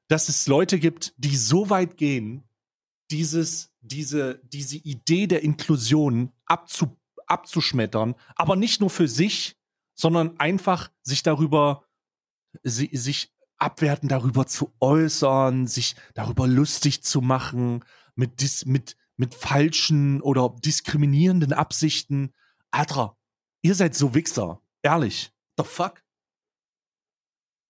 dass 0.07 0.29
es 0.29 0.45
Leute 0.45 0.77
gibt, 0.77 1.15
die 1.17 1.35
so 1.35 1.71
weit 1.71 1.97
gehen, 1.97 2.47
dieses, 3.09 3.71
diese, 3.87 4.41
diese 4.43 4.77
Idee 4.77 5.27
der 5.27 5.43
Inklusion 5.43 6.31
abzu, 6.45 6.97
abzuschmettern, 7.27 8.15
aber 8.35 8.55
nicht 8.55 8.81
nur 8.81 8.89
für 8.89 9.07
sich, 9.07 9.57
sondern 9.95 10.39
einfach 10.39 10.91
sich 11.01 11.23
darüber, 11.23 11.85
si, 12.63 12.89
sich 12.93 13.33
abwertend 13.57 14.11
darüber 14.11 14.45
zu 14.45 14.73
äußern, 14.79 15.67
sich 15.67 15.95
darüber 16.13 16.47
lustig 16.47 17.03
zu 17.03 17.21
machen, 17.21 17.83
mit, 18.15 18.41
dis, 18.41 18.65
mit, 18.65 18.97
mit 19.17 19.33
falschen 19.33 20.21
oder 20.21 20.55
diskriminierenden 20.63 21.53
Absichten. 21.53 22.33
Alter, 22.71 23.17
ihr 23.61 23.75
seid 23.75 23.95
so 23.95 24.13
Wichser. 24.13 24.61
Ehrlich. 24.81 25.31
The 25.57 25.63
fuck? 25.63 26.04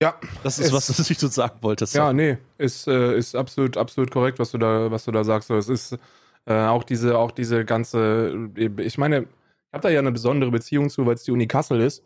Ja, 0.06 0.16
Das 0.44 0.60
ist 0.60 0.68
Es- 0.68 0.74
was, 0.74 1.00
was 1.00 1.10
ich 1.10 1.18
so 1.18 1.28
sagen 1.28 1.58
wollte. 1.62 1.86
Ja, 1.94 2.14
nee, 2.14 2.38
ist, 2.60 2.88
äh, 2.88 3.18
ist 3.18 3.36
absolut, 3.36 3.76
absolut 3.78 4.12
korrekt, 4.12 4.38
was 4.40 4.52
du 4.52 4.58
da, 4.60 4.92
was 4.92 5.06
du 5.06 5.12
da 5.12 5.24
sagst. 5.24 5.48
So, 5.48 5.58
Es 5.58 5.68
ist 5.70 5.98
äh, 6.46 6.54
auch 6.54 6.84
diese, 6.84 7.18
auch 7.18 7.32
diese 7.32 7.66
ganze, 7.66 8.50
ich 8.56 8.98
meine, 9.00 9.22
ich 9.22 9.74
habe 9.74 9.82
da 9.82 9.90
ja 9.90 10.00
eine 10.00 10.12
besondere 10.12 10.52
Beziehung 10.52 10.90
zu, 10.92 11.06
weil 11.08 11.16
es 11.16 11.24
die 11.24 11.32
Uni 11.32 11.48
Kassel 11.48 11.82
ist, 11.82 12.04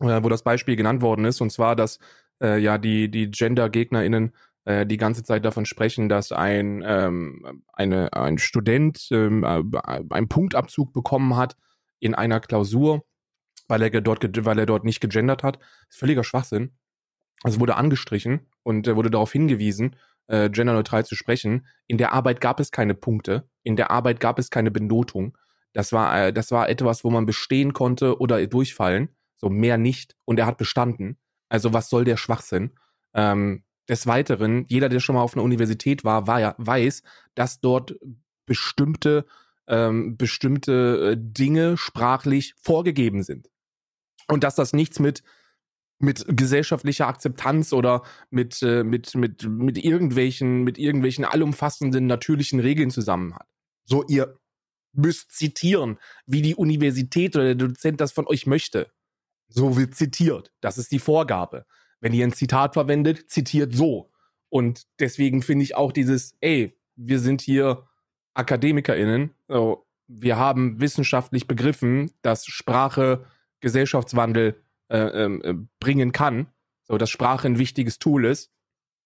äh, 0.00 0.22
wo 0.22 0.28
das 0.30 0.42
Beispiel 0.42 0.74
genannt 0.76 1.02
worden 1.02 1.26
ist, 1.26 1.40
und 1.42 1.50
zwar, 1.50 1.76
dass 1.76 1.98
äh, 2.42 2.58
ja 2.58 2.78
die, 2.78 3.10
die 3.10 3.30
Gender-GegnerInnen 3.30 4.32
äh, 4.64 4.86
die 4.86 4.96
ganze 4.96 5.22
Zeit 5.22 5.44
davon 5.44 5.66
sprechen, 5.66 6.08
dass 6.08 6.32
ein, 6.32 6.82
ähm, 6.86 7.62
eine, 7.74 8.12
ein 8.14 8.38
Student 8.38 9.06
ähm, 9.10 9.44
äh, 9.44 9.62
einen 10.10 10.28
Punktabzug 10.28 10.94
bekommen 10.94 11.36
hat 11.36 11.56
in 12.00 12.14
einer 12.14 12.40
Klausur, 12.40 13.04
weil 13.68 13.82
er 13.82 14.00
dort, 14.00 14.24
weil 14.46 14.58
er 14.58 14.66
dort 14.66 14.84
nicht 14.84 15.00
gegendert 15.00 15.42
hat. 15.42 15.58
Völliger 15.90 16.24
Schwachsinn. 16.24 16.72
Also 17.44 17.60
wurde 17.60 17.76
angestrichen 17.76 18.40
und 18.62 18.88
äh, 18.88 18.96
wurde 18.96 19.10
darauf 19.10 19.30
hingewiesen, 19.30 19.94
äh, 20.26 20.50
genderneutral 20.50 21.04
zu 21.04 21.14
sprechen. 21.14 21.66
In 21.86 21.98
der 21.98 22.12
Arbeit 22.12 22.40
gab 22.40 22.58
es 22.58 22.72
keine 22.72 22.94
Punkte, 22.94 23.48
in 23.62 23.76
der 23.76 23.90
Arbeit 23.90 24.18
gab 24.18 24.38
es 24.38 24.50
keine 24.50 24.72
Benotung. 24.72 25.36
Das 25.74 25.92
war, 25.92 26.18
äh, 26.18 26.32
das 26.32 26.50
war 26.50 26.68
etwas, 26.68 27.04
wo 27.04 27.10
man 27.10 27.26
bestehen 27.26 27.74
konnte 27.74 28.18
oder 28.18 28.44
durchfallen, 28.46 29.10
so 29.36 29.50
mehr 29.50 29.76
nicht. 29.76 30.16
Und 30.24 30.38
er 30.38 30.46
hat 30.46 30.56
bestanden. 30.56 31.18
Also 31.50 31.72
was 31.72 31.90
soll 31.90 32.04
der 32.04 32.16
Schwachsinn? 32.16 32.72
Ähm, 33.12 33.62
des 33.88 34.06
Weiteren, 34.06 34.64
jeder, 34.68 34.88
der 34.88 35.00
schon 35.00 35.14
mal 35.14 35.22
auf 35.22 35.34
einer 35.34 35.42
Universität 35.42 36.04
war, 36.04 36.26
war 36.26 36.40
ja, 36.40 36.54
weiß, 36.56 37.02
dass 37.34 37.60
dort 37.60 37.94
bestimmte, 38.46 39.26
ähm, 39.66 40.16
bestimmte 40.16 41.12
äh, 41.12 41.16
Dinge 41.18 41.76
sprachlich 41.76 42.54
vorgegeben 42.56 43.22
sind. 43.22 43.50
Und 44.28 44.42
dass 44.42 44.54
das 44.54 44.72
nichts 44.72 45.00
mit 45.00 45.22
mit 45.98 46.24
gesellschaftlicher 46.28 47.06
Akzeptanz 47.06 47.72
oder 47.72 48.02
mit, 48.30 48.62
äh, 48.62 48.84
mit, 48.84 49.14
mit, 49.14 49.44
mit 49.48 49.82
irgendwelchen, 49.82 50.64
mit 50.64 50.78
irgendwelchen 50.78 51.24
allumfassenden 51.24 52.06
natürlichen 52.06 52.60
Regeln 52.60 52.90
zusammen 52.90 53.34
hat. 53.34 53.46
So, 53.84 54.04
ihr 54.06 54.38
müsst 54.92 55.32
zitieren, 55.32 55.98
wie 56.26 56.42
die 56.42 56.54
Universität 56.54 57.36
oder 57.36 57.54
der 57.54 57.54
Dozent 57.54 58.00
das 58.00 58.12
von 58.12 58.26
euch 58.26 58.46
möchte. 58.46 58.90
So 59.48 59.76
wird 59.76 59.94
zitiert. 59.94 60.52
Das 60.60 60.78
ist 60.78 60.92
die 60.92 60.98
Vorgabe. 60.98 61.66
Wenn 62.00 62.12
ihr 62.12 62.26
ein 62.26 62.32
Zitat 62.32 62.74
verwendet, 62.74 63.30
zitiert 63.30 63.74
so. 63.74 64.10
Und 64.48 64.86
deswegen 65.00 65.42
finde 65.42 65.64
ich 65.64 65.74
auch 65.74 65.92
dieses, 65.92 66.36
ey, 66.40 66.78
wir 66.96 67.18
sind 67.18 67.40
hier 67.40 67.86
AkademikerInnen, 68.34 69.30
so, 69.48 69.86
wir 70.06 70.36
haben 70.36 70.80
wissenschaftlich 70.80 71.46
begriffen, 71.46 72.10
dass 72.22 72.46
Sprache 72.46 73.24
Gesellschaftswandel 73.60 74.62
äh, 74.88 74.98
ähm, 74.98 75.42
äh, 75.44 75.54
bringen 75.80 76.12
kann, 76.12 76.46
so 76.82 76.98
dass 76.98 77.10
Sprache 77.10 77.46
ein 77.48 77.58
wichtiges 77.58 77.98
Tool 77.98 78.24
ist. 78.24 78.52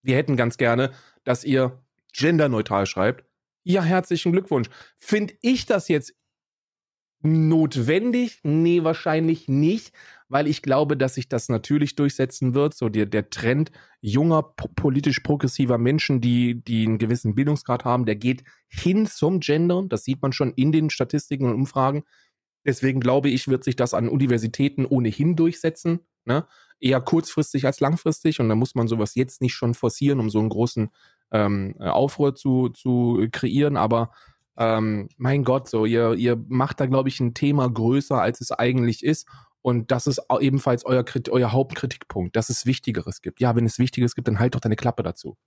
Wir 0.03 0.16
hätten 0.16 0.37
ganz 0.37 0.57
gerne, 0.57 0.93
dass 1.24 1.45
ihr 1.45 1.83
genderneutral 2.12 2.87
schreibt. 2.87 3.24
Ja, 3.64 3.83
herzlichen 3.83 4.33
Glückwunsch. 4.33 4.68
Finde 4.99 5.35
ich 5.43 5.66
das 5.66 5.89
jetzt 5.89 6.14
notwendig? 7.20 8.39
Nee, 8.45 8.85
wahrscheinlich 8.85 9.49
nicht, 9.49 9.93
weil 10.29 10.47
ich 10.47 10.62
glaube, 10.62 10.97
dass 10.97 11.14
sich 11.14 11.29
das 11.29 11.49
natürlich 11.49 11.97
durchsetzen 11.97 12.55
wird. 12.55 12.74
So 12.74 12.89
der, 12.89 13.07
der 13.07 13.29
Trend 13.29 13.72
junger, 14.01 14.43
po- 14.43 14.68
politisch 14.68 15.20
progressiver 15.20 15.79
Menschen, 15.79 16.20
die, 16.20 16.62
die 16.62 16.87
einen 16.87 16.99
gewissen 16.99 17.35
Bildungsgrad 17.35 17.85
haben, 17.85 18.07
der 18.07 18.16
geht 18.16 18.45
hin 18.68 19.07
zum 19.07 19.41
Gendern. 19.41 19.89
Das 19.89 20.05
sieht 20.05 20.22
man 20.22 20.33
schon 20.33 20.53
in 20.53 20.70
den 20.70 20.91
Statistiken 20.91 21.47
und 21.47 21.55
Umfragen. 21.55 22.05
Deswegen 22.69 23.01
glaube 23.01 23.31
ich, 23.31 23.49
wird 23.49 23.64
sich 23.64 23.77
das 23.77 23.95
an 23.95 24.11
Universitäten 24.11 24.85
ohnehin 24.85 25.37
durchsetzen. 25.37 26.01
Ne? 26.27 26.47
Eher 26.81 27.01
kurzfristig 27.01 27.64
als 27.64 27.81
langfristig. 27.81 28.41
Und 28.41 28.51
da 28.51 28.55
muss 28.57 28.75
man 28.75 28.89
sowas 28.89 29.14
jetzt 29.14 29.41
nicht 29.41 29.55
schon 29.55 29.73
forcieren, 29.73 30.21
um 30.21 30.29
so 30.29 30.39
einen 30.39 30.51
großen 30.51 30.91
ähm, 31.33 31.75
Aufruhr 31.81 32.35
zu, 32.35 32.69
zu 32.69 33.27
kreieren. 33.33 33.79
Aber 33.79 34.11
ähm, 34.59 35.09
mein 35.16 35.45
Gott, 35.45 35.66
so 35.66 35.87
ihr, 35.87 36.12
ihr 36.12 36.37
macht 36.49 36.79
da, 36.81 36.85
glaube 36.85 37.09
ich, 37.09 37.19
ein 37.21 37.33
Thema 37.33 37.71
größer, 37.71 38.21
als 38.21 38.43
es 38.43 38.53
eigentlich 38.53 39.03
ist. 39.03 39.27
Und 39.62 39.91
das 39.91 40.07
ist 40.07 40.21
ebenfalls 40.39 40.85
euer, 40.85 41.07
euer 41.31 41.53
Hauptkritikpunkt, 41.53 42.37
dass 42.37 42.51
es 42.51 42.66
Wichtigeres 42.66 43.23
gibt. 43.23 43.41
Ja, 43.41 43.57
wenn 43.57 43.64
es 43.64 43.79
Wichtigeres 43.79 44.14
gibt, 44.14 44.29
dann 44.29 44.41
halt 44.41 44.55
doch 44.55 44.61
deine 44.61 44.77
Klappe 44.77 45.03
dazu. 45.03 45.39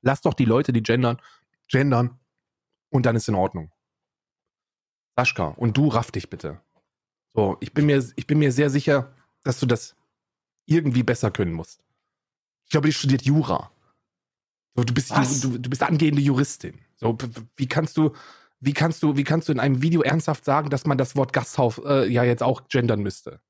Lass 0.00 0.20
doch 0.20 0.34
die 0.34 0.44
Leute, 0.44 0.72
die 0.72 0.84
gendern, 0.84 1.20
gendern. 1.66 2.20
Und 2.90 3.04
dann 3.04 3.16
ist 3.16 3.28
in 3.28 3.34
Ordnung. 3.34 3.72
Sascha, 5.18 5.48
und 5.48 5.76
du 5.76 5.88
raff 5.88 6.12
dich 6.12 6.30
bitte. 6.30 6.60
So, 7.34 7.56
ich 7.60 7.72
bin 7.72 7.86
mir, 7.86 8.04
ich 8.16 8.26
bin 8.26 8.38
mir 8.38 8.52
sehr 8.52 8.70
sicher, 8.70 9.14
dass 9.44 9.60
du 9.60 9.66
das 9.66 9.96
irgendwie 10.66 11.02
besser 11.02 11.30
können 11.30 11.52
musst. 11.52 11.82
Ich 12.64 12.70
glaube, 12.70 12.88
die 12.88 12.92
studiert 12.92 13.22
Jura. 13.22 13.70
So, 14.74 14.84
du 14.84 14.94
bist, 14.94 15.10
du, 15.10 15.58
du 15.58 15.70
bist 15.70 15.82
angehende 15.82 16.20
Juristin. 16.20 16.78
So, 16.96 17.16
wie 17.56 17.66
kannst 17.66 17.96
du, 17.96 18.14
wie 18.60 18.72
kannst 18.72 19.02
du, 19.02 19.16
wie 19.16 19.24
kannst 19.24 19.48
du 19.48 19.52
in 19.52 19.60
einem 19.60 19.82
Video 19.82 20.02
ernsthaft 20.02 20.44
sagen, 20.44 20.70
dass 20.70 20.84
man 20.84 20.98
das 20.98 21.16
Wort 21.16 21.32
Gasthaus 21.32 21.78
äh, 21.78 22.06
ja 22.08 22.24
jetzt 22.24 22.42
auch 22.42 22.68
gendern 22.68 23.00
müsste? 23.00 23.40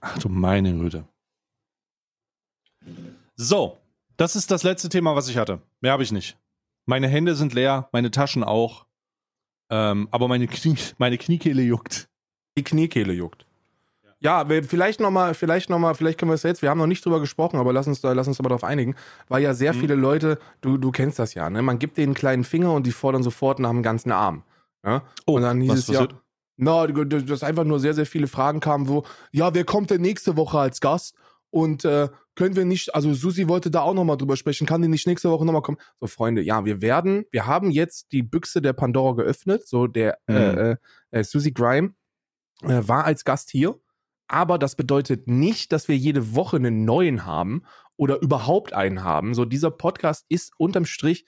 Ach 0.00 0.18
du 0.18 0.28
meine 0.28 0.72
Güte. 0.76 1.08
So, 3.36 3.78
das 4.16 4.36
ist 4.36 4.50
das 4.50 4.62
letzte 4.62 4.88
Thema, 4.88 5.16
was 5.16 5.28
ich 5.28 5.36
hatte. 5.38 5.62
Mehr 5.80 5.92
habe 5.92 6.02
ich 6.02 6.12
nicht. 6.12 6.38
Meine 6.86 7.08
Hände 7.08 7.34
sind 7.34 7.54
leer, 7.54 7.88
meine 7.92 8.10
Taschen 8.10 8.44
auch. 8.44 8.86
Ähm, 9.70 10.08
aber 10.10 10.28
meine, 10.28 10.46
Knie, 10.46 10.76
meine 10.98 11.18
Kniekehle 11.18 11.62
juckt. 11.62 12.08
Die 12.56 12.64
Kniekehle 12.64 13.12
juckt. 13.12 13.46
Ja, 14.20 14.46
vielleicht 14.62 15.00
nochmal, 15.00 15.34
vielleicht 15.34 15.68
noch 15.68 15.78
mal, 15.78 15.94
vielleicht 15.94 16.18
können 16.18 16.30
wir 16.30 16.34
es 16.34 16.44
jetzt, 16.44 16.62
wir 16.62 16.70
haben 16.70 16.78
noch 16.78 16.86
nicht 16.86 17.04
drüber 17.04 17.20
gesprochen, 17.20 17.58
aber 17.58 17.74
lass 17.74 17.86
uns 17.86 18.00
da, 18.00 18.12
lass 18.12 18.26
uns 18.26 18.40
aber 18.40 18.48
darauf 18.48 18.64
einigen, 18.64 18.94
weil 19.28 19.42
ja 19.42 19.52
sehr 19.52 19.74
Mhm. 19.74 19.80
viele 19.80 19.94
Leute, 19.96 20.38
du, 20.62 20.78
du 20.78 20.92
kennst 20.92 21.18
das 21.18 21.34
ja, 21.34 21.50
ne? 21.50 21.60
Man 21.60 21.78
gibt 21.78 21.98
denen 21.98 22.08
einen 22.08 22.14
kleinen 22.14 22.44
Finger 22.44 22.72
und 22.72 22.86
die 22.86 22.92
fordern 22.92 23.22
sofort 23.22 23.58
nach 23.58 23.68
dem 23.70 23.82
ganzen 23.82 24.12
Arm. 24.12 24.42
Ne? 24.82 25.02
Oh, 25.26 25.34
und 25.34 25.42
dann 25.42 25.60
hieß 25.60 25.70
was 25.70 25.78
es 25.80 25.88
ja, 25.88 26.08
na, 26.56 26.86
dass 26.86 27.42
einfach 27.42 27.64
nur 27.64 27.80
sehr, 27.80 27.92
sehr 27.94 28.06
viele 28.06 28.26
Fragen 28.26 28.60
kamen, 28.60 28.88
wo, 28.88 29.04
ja, 29.30 29.52
wer 29.54 29.64
kommt 29.64 29.90
denn 29.90 30.00
nächste 30.00 30.36
Woche 30.36 30.58
als 30.58 30.80
Gast? 30.80 31.16
Und 31.54 31.84
äh, 31.84 32.08
können 32.34 32.56
wir 32.56 32.64
nicht, 32.64 32.96
also 32.96 33.14
Susi 33.14 33.46
wollte 33.46 33.70
da 33.70 33.82
auch 33.82 33.94
nochmal 33.94 34.16
drüber 34.16 34.36
sprechen, 34.36 34.66
kann 34.66 34.82
die 34.82 34.88
nicht 34.88 35.06
nächste 35.06 35.30
Woche 35.30 35.46
nochmal 35.46 35.62
kommen? 35.62 35.78
So, 36.00 36.08
Freunde, 36.08 36.42
ja, 36.42 36.64
wir 36.64 36.82
werden, 36.82 37.26
wir 37.30 37.46
haben 37.46 37.70
jetzt 37.70 38.10
die 38.10 38.24
Büchse 38.24 38.60
der 38.60 38.72
Pandora 38.72 39.14
geöffnet, 39.14 39.68
so 39.68 39.86
der 39.86 40.18
Mhm. 40.26 40.34
äh, 40.34 40.70
äh, 40.72 40.76
äh, 41.12 41.22
Susi 41.22 41.52
Grime 41.52 41.94
äh, 42.62 42.80
war 42.88 43.04
als 43.04 43.24
Gast 43.24 43.52
hier, 43.52 43.78
aber 44.26 44.58
das 44.58 44.74
bedeutet 44.74 45.28
nicht, 45.28 45.70
dass 45.70 45.86
wir 45.86 45.96
jede 45.96 46.34
Woche 46.34 46.56
einen 46.56 46.84
neuen 46.84 47.24
haben 47.24 47.62
oder 47.96 48.20
überhaupt 48.20 48.72
einen 48.72 49.04
haben. 49.04 49.34
So, 49.34 49.44
dieser 49.44 49.70
Podcast 49.70 50.26
ist 50.28 50.54
unterm 50.58 50.86
Strich 50.86 51.24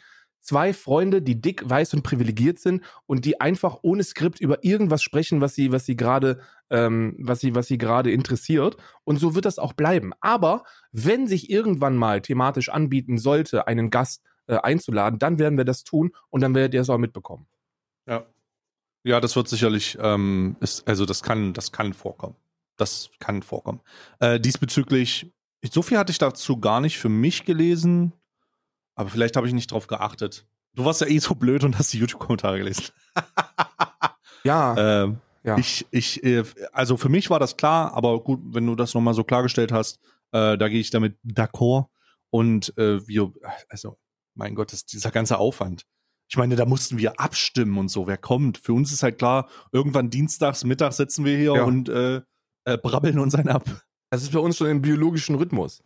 zwei 0.46 0.72
Freunde, 0.72 1.22
die 1.22 1.40
dick, 1.40 1.68
weiß 1.68 1.94
und 1.94 2.02
privilegiert 2.02 2.58
sind 2.58 2.84
und 3.06 3.24
die 3.24 3.40
einfach 3.40 3.78
ohne 3.82 4.04
Skript 4.04 4.40
über 4.40 4.64
irgendwas 4.64 5.02
sprechen, 5.02 5.40
was 5.40 5.54
sie, 5.54 5.72
was 5.72 5.84
sie 5.84 5.96
gerade, 5.96 6.40
ähm, 6.70 7.16
was 7.18 7.40
sie, 7.40 7.54
was 7.54 7.66
sie 7.66 7.78
gerade 7.78 8.12
interessiert. 8.12 8.76
Und 9.04 9.18
so 9.18 9.34
wird 9.34 9.44
das 9.44 9.58
auch 9.58 9.72
bleiben. 9.72 10.12
Aber 10.20 10.64
wenn 10.92 11.26
sich 11.26 11.50
irgendwann 11.50 11.96
mal 11.96 12.20
thematisch 12.20 12.68
anbieten 12.68 13.18
sollte, 13.18 13.66
einen 13.66 13.90
Gast 13.90 14.22
äh, 14.46 14.56
einzuladen, 14.56 15.18
dann 15.18 15.38
werden 15.38 15.58
wir 15.58 15.64
das 15.64 15.82
tun 15.82 16.12
und 16.30 16.40
dann 16.42 16.54
werdet 16.54 16.74
ihr 16.74 16.80
es 16.80 16.90
auch 16.90 16.98
mitbekommen. 16.98 17.46
Ja. 18.06 18.24
Ja, 19.02 19.20
das 19.20 19.36
wird 19.36 19.48
sicherlich, 19.48 19.96
ähm, 20.00 20.56
ist, 20.60 20.86
also 20.88 21.06
das 21.06 21.22
kann, 21.22 21.52
das 21.52 21.70
kann 21.70 21.92
vorkommen. 21.92 22.34
Das 22.76 23.10
kann 23.20 23.42
vorkommen. 23.42 23.80
Äh, 24.18 24.40
diesbezüglich, 24.40 25.32
so 25.64 25.82
viel 25.82 25.98
hatte 25.98 26.10
ich 26.10 26.18
dazu 26.18 26.60
gar 26.60 26.80
nicht 26.80 26.98
für 26.98 27.08
mich 27.08 27.44
gelesen, 27.44 28.12
aber 28.96 29.08
vielleicht 29.10 29.36
habe 29.36 29.46
ich 29.46 29.52
nicht 29.52 29.70
drauf 29.70 29.86
geachtet. 29.86 30.44
Du 30.74 30.84
warst 30.84 31.00
ja 31.00 31.06
eh 31.06 31.18
so 31.18 31.34
blöd 31.36 31.62
und 31.62 31.78
hast 31.78 31.92
die 31.92 31.98
YouTube-Kommentare 31.98 32.58
gelesen. 32.58 32.86
Ja, 34.44 35.02
ähm, 35.02 35.18
ja. 35.42 35.58
Ich, 35.58 35.86
ich, 35.90 36.22
äh, 36.22 36.44
also 36.72 36.96
für 36.96 37.08
mich 37.08 37.30
war 37.30 37.40
das 37.40 37.56
klar, 37.56 37.94
aber 37.94 38.20
gut, 38.22 38.40
wenn 38.44 38.64
du 38.64 38.76
das 38.76 38.94
nochmal 38.94 39.14
so 39.14 39.24
klargestellt 39.24 39.72
hast, 39.72 39.98
äh, 40.30 40.56
da 40.56 40.68
gehe 40.68 40.78
ich 40.78 40.90
damit 40.90 41.16
d'accord. 41.24 41.86
Und 42.30 42.76
äh, 42.78 43.04
wir, 43.08 43.32
also, 43.68 43.98
mein 44.34 44.54
Gott, 44.54 44.72
das, 44.72 44.84
dieser 44.84 45.10
ganze 45.10 45.38
Aufwand. 45.38 45.82
Ich 46.28 46.36
meine, 46.36 46.54
da 46.54 46.64
mussten 46.64 46.98
wir 46.98 47.18
abstimmen 47.18 47.76
und 47.78 47.88
so, 47.88 48.06
wer 48.06 48.18
kommt. 48.18 48.58
Für 48.58 48.72
uns 48.72 48.92
ist 48.92 49.02
halt 49.02 49.18
klar, 49.18 49.48
irgendwann 49.72 50.10
dienstags, 50.10 50.64
mittags 50.64 50.96
sitzen 50.96 51.24
wir 51.24 51.36
hier 51.36 51.54
Ja. 51.56 51.64
und 51.64 51.88
äh, 51.88 52.20
äh, 52.64 52.78
brabbeln 52.78 53.18
uns 53.18 53.34
einen 53.34 53.48
ab. 53.48 53.64
das 54.10 54.22
ist 54.22 54.32
bei 54.32 54.40
uns 54.40 54.56
schon 54.56 54.68
im 54.68 54.82
biologischen 54.82 55.36
Rhythmus. 55.36 55.82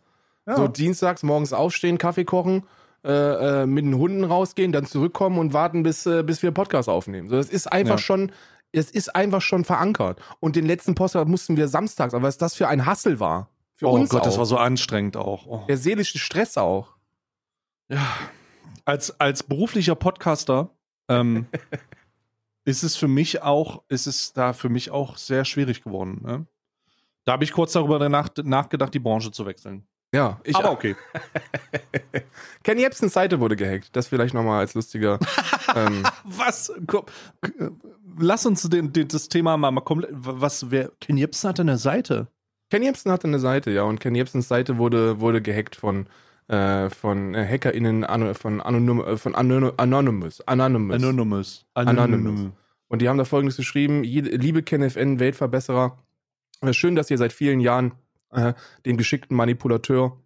Ja. 0.47 0.55
So 0.55 0.67
dienstags 0.67 1.23
morgens 1.23 1.53
aufstehen, 1.53 1.97
Kaffee 1.97 2.25
kochen, 2.25 2.63
äh, 3.03 3.63
äh, 3.63 3.65
mit 3.65 3.85
den 3.85 3.97
Hunden 3.97 4.23
rausgehen, 4.23 4.71
dann 4.71 4.85
zurückkommen 4.85 5.39
und 5.39 5.53
warten, 5.53 5.83
bis, 5.83 6.05
äh, 6.05 6.23
bis 6.23 6.43
wir 6.43 6.51
Podcast 6.51 6.87
aufnehmen. 6.89 7.29
So, 7.29 7.35
das 7.35 7.49
ist 7.49 7.71
einfach 7.71 7.95
Ja. 7.95 7.97
schon, 7.97 8.31
es 8.71 8.91
ist 8.91 9.15
einfach 9.15 9.41
schon 9.41 9.65
verankert. 9.65 10.21
Und 10.39 10.55
den 10.55 10.65
letzten 10.65 10.93
Podcast 10.95 11.27
mussten 11.27 11.57
wir 11.57 11.67
samstags, 11.67 12.13
aber 12.13 12.27
was 12.27 12.37
das 12.37 12.55
für 12.55 12.67
ein 12.67 12.85
Hassel 12.85 13.19
war. 13.19 13.49
Für 13.75 13.87
oh 13.87 13.93
uns 13.93 14.09
Gott, 14.09 14.21
auch. 14.21 14.25
das 14.25 14.37
war 14.37 14.45
so 14.45 14.57
anstrengend 14.57 15.17
auch. 15.17 15.47
Oh. 15.47 15.65
Der 15.67 15.77
seelische 15.77 16.19
Stress 16.19 16.57
auch. 16.57 16.95
Ja, 17.89 18.05
als, 18.85 19.19
als 19.19 19.43
beruflicher 19.43 19.95
Podcaster 19.95 20.69
ähm, 21.09 21.47
ist 22.65 22.83
es 22.83 22.95
für 22.95 23.07
mich 23.07 23.41
auch, 23.41 23.81
ist 23.89 24.05
es 24.05 24.33
da 24.33 24.53
für 24.53 24.69
mich 24.69 24.91
auch 24.91 25.17
sehr 25.17 25.45
schwierig 25.45 25.83
geworden. 25.83 26.21
Ne? 26.23 26.45
Da 27.25 27.33
habe 27.33 27.43
ich 27.43 27.51
kurz 27.51 27.73
darüber 27.73 28.07
nach, 28.09 28.29
nachgedacht, 28.43 28.93
die 28.93 28.99
Branche 28.99 29.31
zu 29.31 29.45
wechseln. 29.45 29.87
Ja, 30.13 30.39
ich 30.43 30.55
Aber 30.55 30.71
okay. 30.71 30.95
Ken 32.63 32.77
Jebsens 32.77 33.13
Seite 33.13 33.39
wurde 33.39 33.55
gehackt. 33.55 33.95
Das 33.95 34.07
vielleicht 34.07 34.33
nochmal 34.33 34.59
als 34.59 34.73
lustiger. 34.73 35.19
ähm, 35.75 36.03
Was? 36.25 36.71
Komm, 36.87 37.05
k- 37.41 37.71
lass 38.19 38.45
uns 38.45 38.63
den, 38.63 38.91
den, 38.93 39.07
das 39.07 39.29
Thema 39.29 39.57
mal, 39.57 39.71
mal 39.71 39.81
komplett. 39.81 40.11
Was, 40.13 40.69
wer, 40.69 40.91
Ken 40.99 41.17
Jebsen 41.17 41.47
hatte 41.49 41.61
eine 41.61 41.77
Seite. 41.77 42.27
Ken 42.69 42.83
Jebsen 42.83 43.11
hatte 43.11 43.27
eine 43.27 43.39
Seite, 43.39 43.71
ja, 43.71 43.83
und 43.83 43.99
Ken 43.99 44.15
Jebsens 44.15 44.47
Seite 44.47 44.77
wurde, 44.77 45.19
wurde 45.19 45.41
gehackt 45.41 45.75
von, 45.75 46.07
äh, 46.47 46.89
von 46.89 47.33
äh, 47.33 47.45
HackerInnen, 47.47 48.05
von, 48.35 48.61
Anonym, 48.61 48.99
äh, 49.01 49.17
von 49.17 49.35
Anony- 49.35 49.71
Anonymous. 49.77 50.41
Anonymous. 50.41 50.95
Anonymous. 50.95 51.65
Anonymous. 51.73 52.51
Und 52.87 53.01
die 53.01 53.07
haben 53.09 53.17
da 53.17 53.25
folgendes 53.25 53.55
geschrieben: 53.57 54.03
Liebe 54.03 54.61
KenFN, 54.63 55.19
Weltverbesserer, 55.19 55.97
äh, 56.61 56.73
schön, 56.73 56.95
dass 56.95 57.09
ihr 57.09 57.17
seit 57.17 57.31
vielen 57.33 57.59
Jahren 57.61 57.93
äh, 58.31 58.53
dem 58.85 58.97
geschickten 58.97 59.35
Manipulateur 59.35 60.17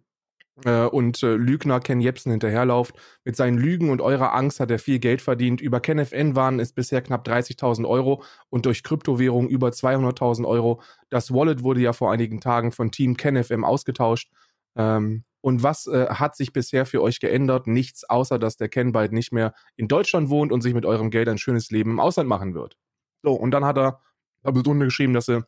äh, 0.64 0.86
und 0.86 1.22
äh, 1.22 1.34
Lügner 1.34 1.80
Ken 1.80 2.00
Jebsen 2.00 2.30
hinterherlauft. 2.30 2.94
Mit 3.24 3.36
seinen 3.36 3.58
Lügen 3.58 3.90
und 3.90 4.00
eurer 4.00 4.34
Angst 4.34 4.60
hat 4.60 4.70
er 4.70 4.78
viel 4.78 4.98
Geld 4.98 5.20
verdient. 5.20 5.60
Über 5.60 5.80
KenFN 5.80 6.34
waren 6.36 6.60
es 6.60 6.72
bisher 6.72 7.02
knapp 7.02 7.26
30.000 7.26 7.86
Euro 7.86 8.22
und 8.48 8.66
durch 8.66 8.82
Kryptowährung 8.82 9.48
über 9.48 9.68
200.000 9.68 10.46
Euro. 10.46 10.80
Das 11.10 11.32
Wallet 11.32 11.62
wurde 11.62 11.80
ja 11.80 11.92
vor 11.92 12.12
einigen 12.12 12.40
Tagen 12.40 12.72
von 12.72 12.90
Team 12.90 13.16
KenFM 13.16 13.64
ausgetauscht. 13.64 14.30
Ähm, 14.76 15.24
und 15.40 15.62
was 15.62 15.86
äh, 15.86 16.06
hat 16.08 16.36
sich 16.36 16.52
bisher 16.52 16.86
für 16.86 17.02
euch 17.02 17.20
geändert? 17.20 17.66
Nichts, 17.66 18.02
außer 18.08 18.38
dass 18.38 18.56
der 18.56 18.68
Ken 18.68 18.92
bald 18.92 19.12
nicht 19.12 19.32
mehr 19.32 19.54
in 19.76 19.86
Deutschland 19.86 20.28
wohnt 20.28 20.50
und 20.50 20.60
sich 20.60 20.74
mit 20.74 20.84
eurem 20.84 21.10
Geld 21.10 21.28
ein 21.28 21.38
schönes 21.38 21.70
Leben 21.70 21.92
im 21.92 22.00
Ausland 22.00 22.28
machen 22.28 22.54
wird. 22.54 22.76
So, 23.22 23.32
und 23.32 23.52
dann 23.52 23.64
hat 23.64 23.78
er 23.78 24.00
da 24.42 24.50
drunter 24.50 24.86
geschrieben, 24.86 25.14
dass 25.14 25.26
sie 25.26 25.44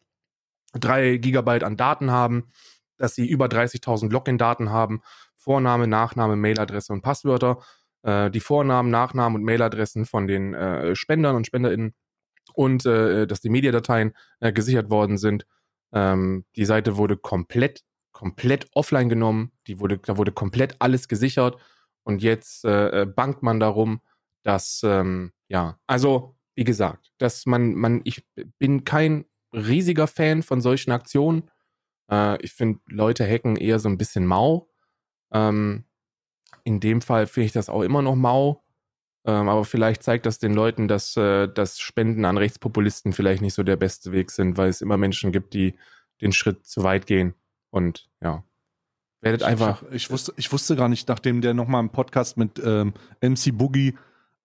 drei 0.81 1.17
Gigabyte 1.17 1.65
an 1.65 1.77
Daten 1.77 2.11
haben, 2.11 2.49
dass 2.97 3.15
sie 3.15 3.29
über 3.29 3.47
30.000 3.47 4.11
Login-Daten 4.11 4.71
haben, 4.71 5.03
Vorname, 5.37 5.87
Nachname, 5.87 6.37
Mailadresse 6.37 6.93
und 6.93 7.03
Passwörter, 7.03 7.61
äh, 8.03 8.31
die 8.31 8.41
Vornamen, 8.41 8.91
Nachnamen 8.91 9.37
und 9.37 9.45
Mailadressen 9.45 10.05
von 10.05 10.27
den 10.27 10.55
äh, 10.55 10.95
Spendern 10.95 11.37
und 11.37 11.47
SpenderInnen 11.47 11.95
und 12.55 12.87
äh, 12.87 13.27
dass 13.27 13.41
die 13.41 13.51
Mediadateien 13.51 14.13
äh, 14.41 14.53
gesichert 14.53 14.91
worden 14.91 15.19
sind. 15.19 15.47
Ähm, 15.93 16.45
die 16.57 16.65
Seite 16.65 16.97
wurde 16.97 17.17
komplett, 17.17 17.83
komplett 18.13 18.67
offline 18.75 19.09
genommen, 19.09 19.53
die 19.67 19.81
wurde, 19.81 19.99
da 19.99 20.17
wurde 20.17 20.33
komplett 20.33 20.77
alles 20.81 21.09
gesichert. 21.09 21.57
Und 22.03 22.23
jetzt 22.23 22.65
äh, 22.65 23.03
äh, 23.03 23.07
bangt 23.07 23.43
man 23.43 23.61
darum, 23.61 24.01
dass, 24.43 24.81
ähm, 24.85 25.33
ja, 25.49 25.79
also, 25.87 26.35
wie 26.55 26.65
gesagt, 26.65 27.13
dass 27.19 27.47
man, 27.47 27.75
man, 27.75 28.01
ich 28.05 28.27
bin 28.59 28.85
kein 28.85 29.27
riesiger 29.53 30.07
Fan 30.07 30.43
von 30.43 30.61
solchen 30.61 30.93
Aktionen. 30.93 31.51
Äh, 32.11 32.43
ich 32.43 32.53
finde 32.53 32.81
Leute 32.87 33.29
hacken 33.29 33.57
eher 33.57 33.79
so 33.79 33.89
ein 33.89 33.99
bisschen 33.99 34.27
mau. 34.27 34.69
Ähm, 35.33 35.85
in 36.65 36.81
dem 36.81 37.01
Fall 37.01 37.27
finde 37.27 37.47
ich 37.47 37.53
das 37.53 37.69
auch 37.69 37.83
immer 37.83 38.03
noch 38.03 38.17
mau. 38.17 38.63
Ähm, 39.25 39.49
aber 39.49 39.65
vielleicht 39.65 40.03
zeigt 40.03 40.27
das 40.27 40.39
den 40.39 40.55
Leuten, 40.55 40.89
dass, 40.89 41.17
äh, 41.17 41.49
dass 41.49 41.81
Spenden 41.81 42.25
an 42.25 42.39
Rechtspopulisten 42.39 43.13
vielleicht 43.13 43.43
nicht 43.43 43.55
so 43.55 43.63
der 43.63 43.77
beste 43.77 44.13
Weg 44.13 44.31
sind, 44.31 44.57
weil 44.57 44.69
es 44.69 44.81
immer 44.81 44.97
Menschen 44.97 45.33
gibt, 45.33 45.55
die 45.55 45.75
den 46.21 46.33
Schritt 46.33 46.67
zu 46.67 46.83
weit 46.83 47.07
gehen. 47.07 47.35
Und 47.71 48.09
ja, 48.23 48.45
werdet 49.21 49.43
einfach. 49.43 49.83
Ich, 49.91 50.05
ich, 50.05 50.11
wusste, 50.11 50.33
ich 50.37 50.51
wusste 50.53 50.77
gar 50.77 50.89
nicht, 50.89 51.09
nachdem 51.09 51.41
der 51.41 51.55
nochmal 51.55 51.83
im 51.83 51.91
Podcast 51.91 52.37
mit 52.37 52.61
ähm, 52.65 52.95
MC 53.21 53.53
Boogie, 53.53 53.97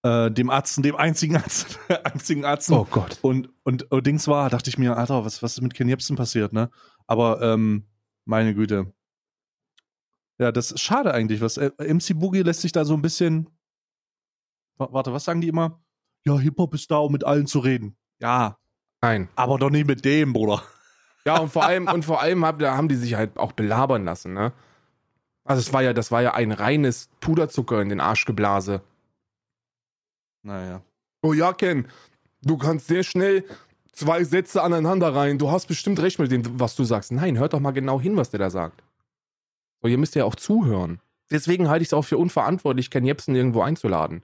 äh, 0.04 0.30
dem 0.32 0.50
Arzt, 0.50 0.84
dem 0.84 0.96
einzigen 0.96 1.38
Arzt, 1.38 1.80
einzigen 2.04 2.46
Arzt 2.46 2.70
Oh 2.72 2.86
Gott. 2.90 3.20
und, 3.22 3.50
und, 3.64 3.92
und 3.92 4.06
Dings 4.08 4.28
war, 4.28 4.50
dachte 4.50 4.70
ich 4.70 4.78
mir, 4.78 4.96
Alter, 4.98 5.26
was, 5.26 5.42
was 5.42 5.54
ist 5.54 5.62
mit 5.62 5.74
Ken 5.74 5.88
Jebsen 5.90 6.16
passiert, 6.16 6.54
ne? 6.54 6.70
Aber, 7.08 7.42
ähm, 7.42 7.86
meine 8.26 8.54
Güte. 8.54 8.94
Ja, 10.40 10.52
das 10.52 10.72
ist 10.72 10.82
schade 10.82 11.14
eigentlich. 11.14 11.42
Was, 11.42 11.58
äh, 11.58 11.72
MC 11.80 12.14
Boogie 12.20 12.42
lässt 12.42 12.62
sich 12.62 12.72
da 12.72 12.86
so 12.86 12.94
ein 12.94 13.02
bisschen. 13.02 13.50
Wa- 14.78 14.90
Warte, 14.92 15.14
was 15.14 15.26
sagen 15.26 15.42
die 15.42 15.48
immer? 15.50 15.82
Ja, 16.26 16.38
Hip-Hop 16.40 16.74
ist 16.74 16.90
da, 16.90 16.98
um 16.98 17.12
mit 17.12 17.24
allen 17.24 17.48
zu 17.48 17.60
reden. 17.60 17.96
Ja, 18.20 18.58
Nein. 19.02 19.28
aber 19.36 19.58
doch 19.58 19.70
nicht 19.70 19.86
mit 19.88 20.06
dem, 20.06 20.34
Bruder. 20.34 20.64
Ja, 21.26 21.40
und 21.40 21.50
vor 21.52 21.66
allem, 21.66 21.88
und 21.88 22.04
vor 22.06 22.22
allem 22.22 22.46
hab, 22.46 22.62
haben 22.62 22.88
die 22.90 22.96
sich 22.96 23.16
halt 23.16 23.38
auch 23.38 23.52
belabern 23.52 24.06
lassen, 24.06 24.34
ne? 24.34 24.54
Also 25.46 25.60
es 25.60 25.74
war 25.74 25.84
ja, 25.84 25.92
das 25.94 26.10
war 26.12 26.22
ja 26.22 26.34
ein 26.34 26.52
reines 26.54 27.10
Puderzucker 27.20 27.82
in 27.82 27.90
den 27.90 28.00
Arschgeblase. 28.00 28.82
Naja. 30.44 30.82
Oh 31.22 31.34
ja, 31.34 31.54
Ken, 31.54 31.88
du 32.42 32.58
kannst 32.58 32.88
sehr 32.88 33.04
schnell 33.04 33.46
zwei 33.94 34.24
Sätze 34.24 34.62
aneinander 34.62 35.16
rein. 35.16 35.38
Du 35.38 35.50
hast 35.50 35.68
bestimmt 35.68 36.00
recht 36.02 36.20
mit 36.20 36.32
dem, 36.32 36.60
was 36.60 36.76
du 36.76 36.84
sagst. 36.84 37.12
Nein, 37.12 37.38
hört 37.38 37.54
doch 37.54 37.60
mal 37.60 37.72
genau 37.72 38.00
hin, 38.00 38.18
was 38.18 38.30
der 38.30 38.40
da 38.40 38.50
sagt. 38.50 38.84
So, 39.82 39.88
ihr 39.88 39.98
müsst 39.98 40.16
ja 40.16 40.26
auch 40.26 40.36
zuhören. 40.36 41.00
Deswegen 41.32 41.70
halte 41.70 41.84
ich 41.84 41.90
es 41.90 41.94
auch 41.94 42.04
für 42.04 42.18
unverantwortlich, 42.18 42.90
Ken 42.90 43.06
Jebsen 43.06 43.36
irgendwo 43.36 43.62
einzuladen. 43.62 44.24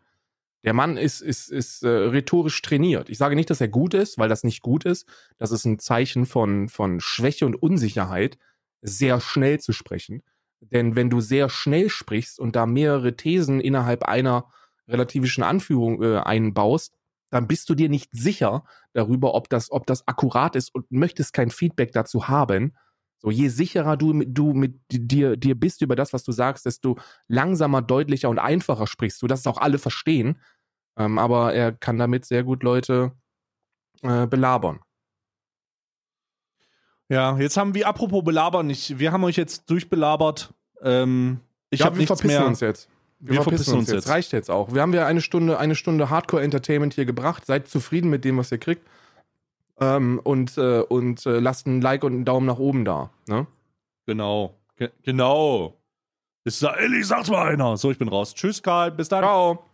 Der 0.66 0.74
Mann 0.74 0.98
ist, 0.98 1.22
ist, 1.22 1.50
ist 1.50 1.84
äh, 1.84 1.88
rhetorisch 1.88 2.62
trainiert. 2.62 3.10
Ich 3.10 3.18
sage 3.18 3.36
nicht, 3.36 3.50
dass 3.50 3.62
er 3.62 3.70
gut 3.70 3.94
ist, 3.94 4.18
weil 4.18 4.28
das 4.28 4.44
nicht 4.44 4.62
gut 4.62 4.84
ist. 4.84 5.08
Das 5.38 5.52
ist 5.52 5.66
ein 5.66 5.80
Zeichen 5.80 6.26
von, 6.26 6.68
von 6.68 7.00
Schwäche 7.00 7.46
und 7.46 7.56
Unsicherheit, 7.56 8.38
sehr 8.82 9.22
schnell 9.22 9.60
zu 9.60 9.72
sprechen. 9.72 10.22
Denn 10.60 10.98
wenn 10.98 11.10
du 11.10 11.22
sehr 11.22 11.50
schnell 11.50 11.90
sprichst 11.90 12.40
und 12.40 12.58
da 12.58 12.66
mehrere 12.66 13.16
Thesen 13.16 13.62
innerhalb 13.62 14.04
einer 14.04 14.52
relativischen 14.90 15.44
Anführung 15.44 16.02
äh, 16.04 16.18
einbaust, 16.18 16.94
dann 17.32 17.48
bist 17.48 17.70
du 17.70 17.76
dir 17.76 17.90
nicht 17.90 18.10
sicher 18.12 18.64
darüber, 18.94 19.36
ob 19.36 19.50
das, 19.50 19.72
ob 19.72 19.86
das 19.86 20.08
akkurat 20.08 20.56
ist 20.56 20.74
und 20.74 20.92
möchtest 20.92 21.34
kein 21.34 21.52
Feedback 21.52 21.92
dazu 21.92 22.28
haben. 22.28 22.76
So, 23.20 23.30
je 23.30 23.50
sicherer 23.50 23.98
du, 23.98 24.14
mit- 24.14 24.38
du 24.38 24.54
mit 24.54 24.80
dir, 24.90 25.38
dir 25.38 25.60
bist 25.60 25.82
über 25.82 25.96
das, 25.96 26.14
was 26.14 26.24
du 26.24 26.32
sagst, 26.32 26.66
desto 26.66 26.98
langsamer, 27.28 27.82
deutlicher 27.82 28.30
und 28.30 28.40
einfacher 28.40 28.88
sprichst 28.88 29.22
du, 29.22 29.28
dass 29.28 29.42
es 29.42 29.48
auch 29.48 29.58
alle 29.58 29.78
verstehen. 29.78 30.42
Ähm, 30.98 31.20
aber 31.20 31.54
er 31.54 31.72
kann 31.72 31.98
damit 31.98 32.26
sehr 32.26 32.44
gut 32.44 32.64
Leute 32.64 33.12
äh, 34.02 34.26
belabern. 34.26 34.80
Ja, 37.10 37.38
jetzt 37.38 37.58
haben 37.58 37.74
wir, 37.74 37.88
apropos 37.88 38.24
belabern, 38.24 38.70
ich, 38.70 39.00
wir 39.00 39.12
haben 39.12 39.24
euch 39.24 39.36
jetzt 39.36 39.70
durchbelabert. 39.70 40.54
Ähm, 40.82 41.40
ich 41.72 41.82
ja, 41.82 41.88
habe 41.88 41.98
nichts 41.98 42.08
verpissen 42.08 42.40
mehr. 42.40 42.48
uns 42.48 42.60
jetzt. 42.60 42.90
Wir 43.20 43.42
verpissen 43.42 43.78
uns 43.78 43.92
jetzt. 43.92 44.08
Reicht 44.08 44.32
jetzt 44.32 44.50
auch. 44.50 44.74
Wir 44.74 44.82
haben 44.82 44.94
ja 44.94 45.06
eine 45.06 45.22
Stunde, 45.22 45.60
eine 45.60 45.76
Stunde 45.76 46.10
Hardcore-Entertainment 46.10 46.94
hier 46.94 47.06
gebracht. 47.06 47.46
Seid 47.46 47.68
zufrieden 47.68 48.10
mit 48.10 48.24
dem, 48.24 48.38
was 48.38 48.52
ihr 48.52 48.58
kriegt. 48.58 48.88
Ähm, 49.80 50.20
und 50.24 50.58
äh, 50.58 50.82
und 50.82 51.26
äh, 51.26 51.40
lasst 51.40 51.68
ein 51.68 51.82
Like 51.82 52.04
und 52.04 52.14
einen 52.14 52.26
Daumen 52.26 52.46
nach 52.46 52.60
oben 52.60 52.86
da. 52.86 53.12
Ne? 53.28 53.48
Genau. 54.06 54.56
Ge 54.78 54.90
genau. 55.04 55.78
Ist 56.46 56.64
da, 56.64 56.74
Elli, 56.76 57.04
sag's 57.04 57.30
mal 57.30 57.48
einer. 57.48 57.78
So, 57.78 57.92
ich 57.92 57.98
bin 57.98 58.08
raus. 58.08 58.34
Tschüss, 58.34 58.64
Karl. 58.64 58.92
Bis 58.92 59.10
dann. 59.10 59.24
Ciao. 59.24 59.69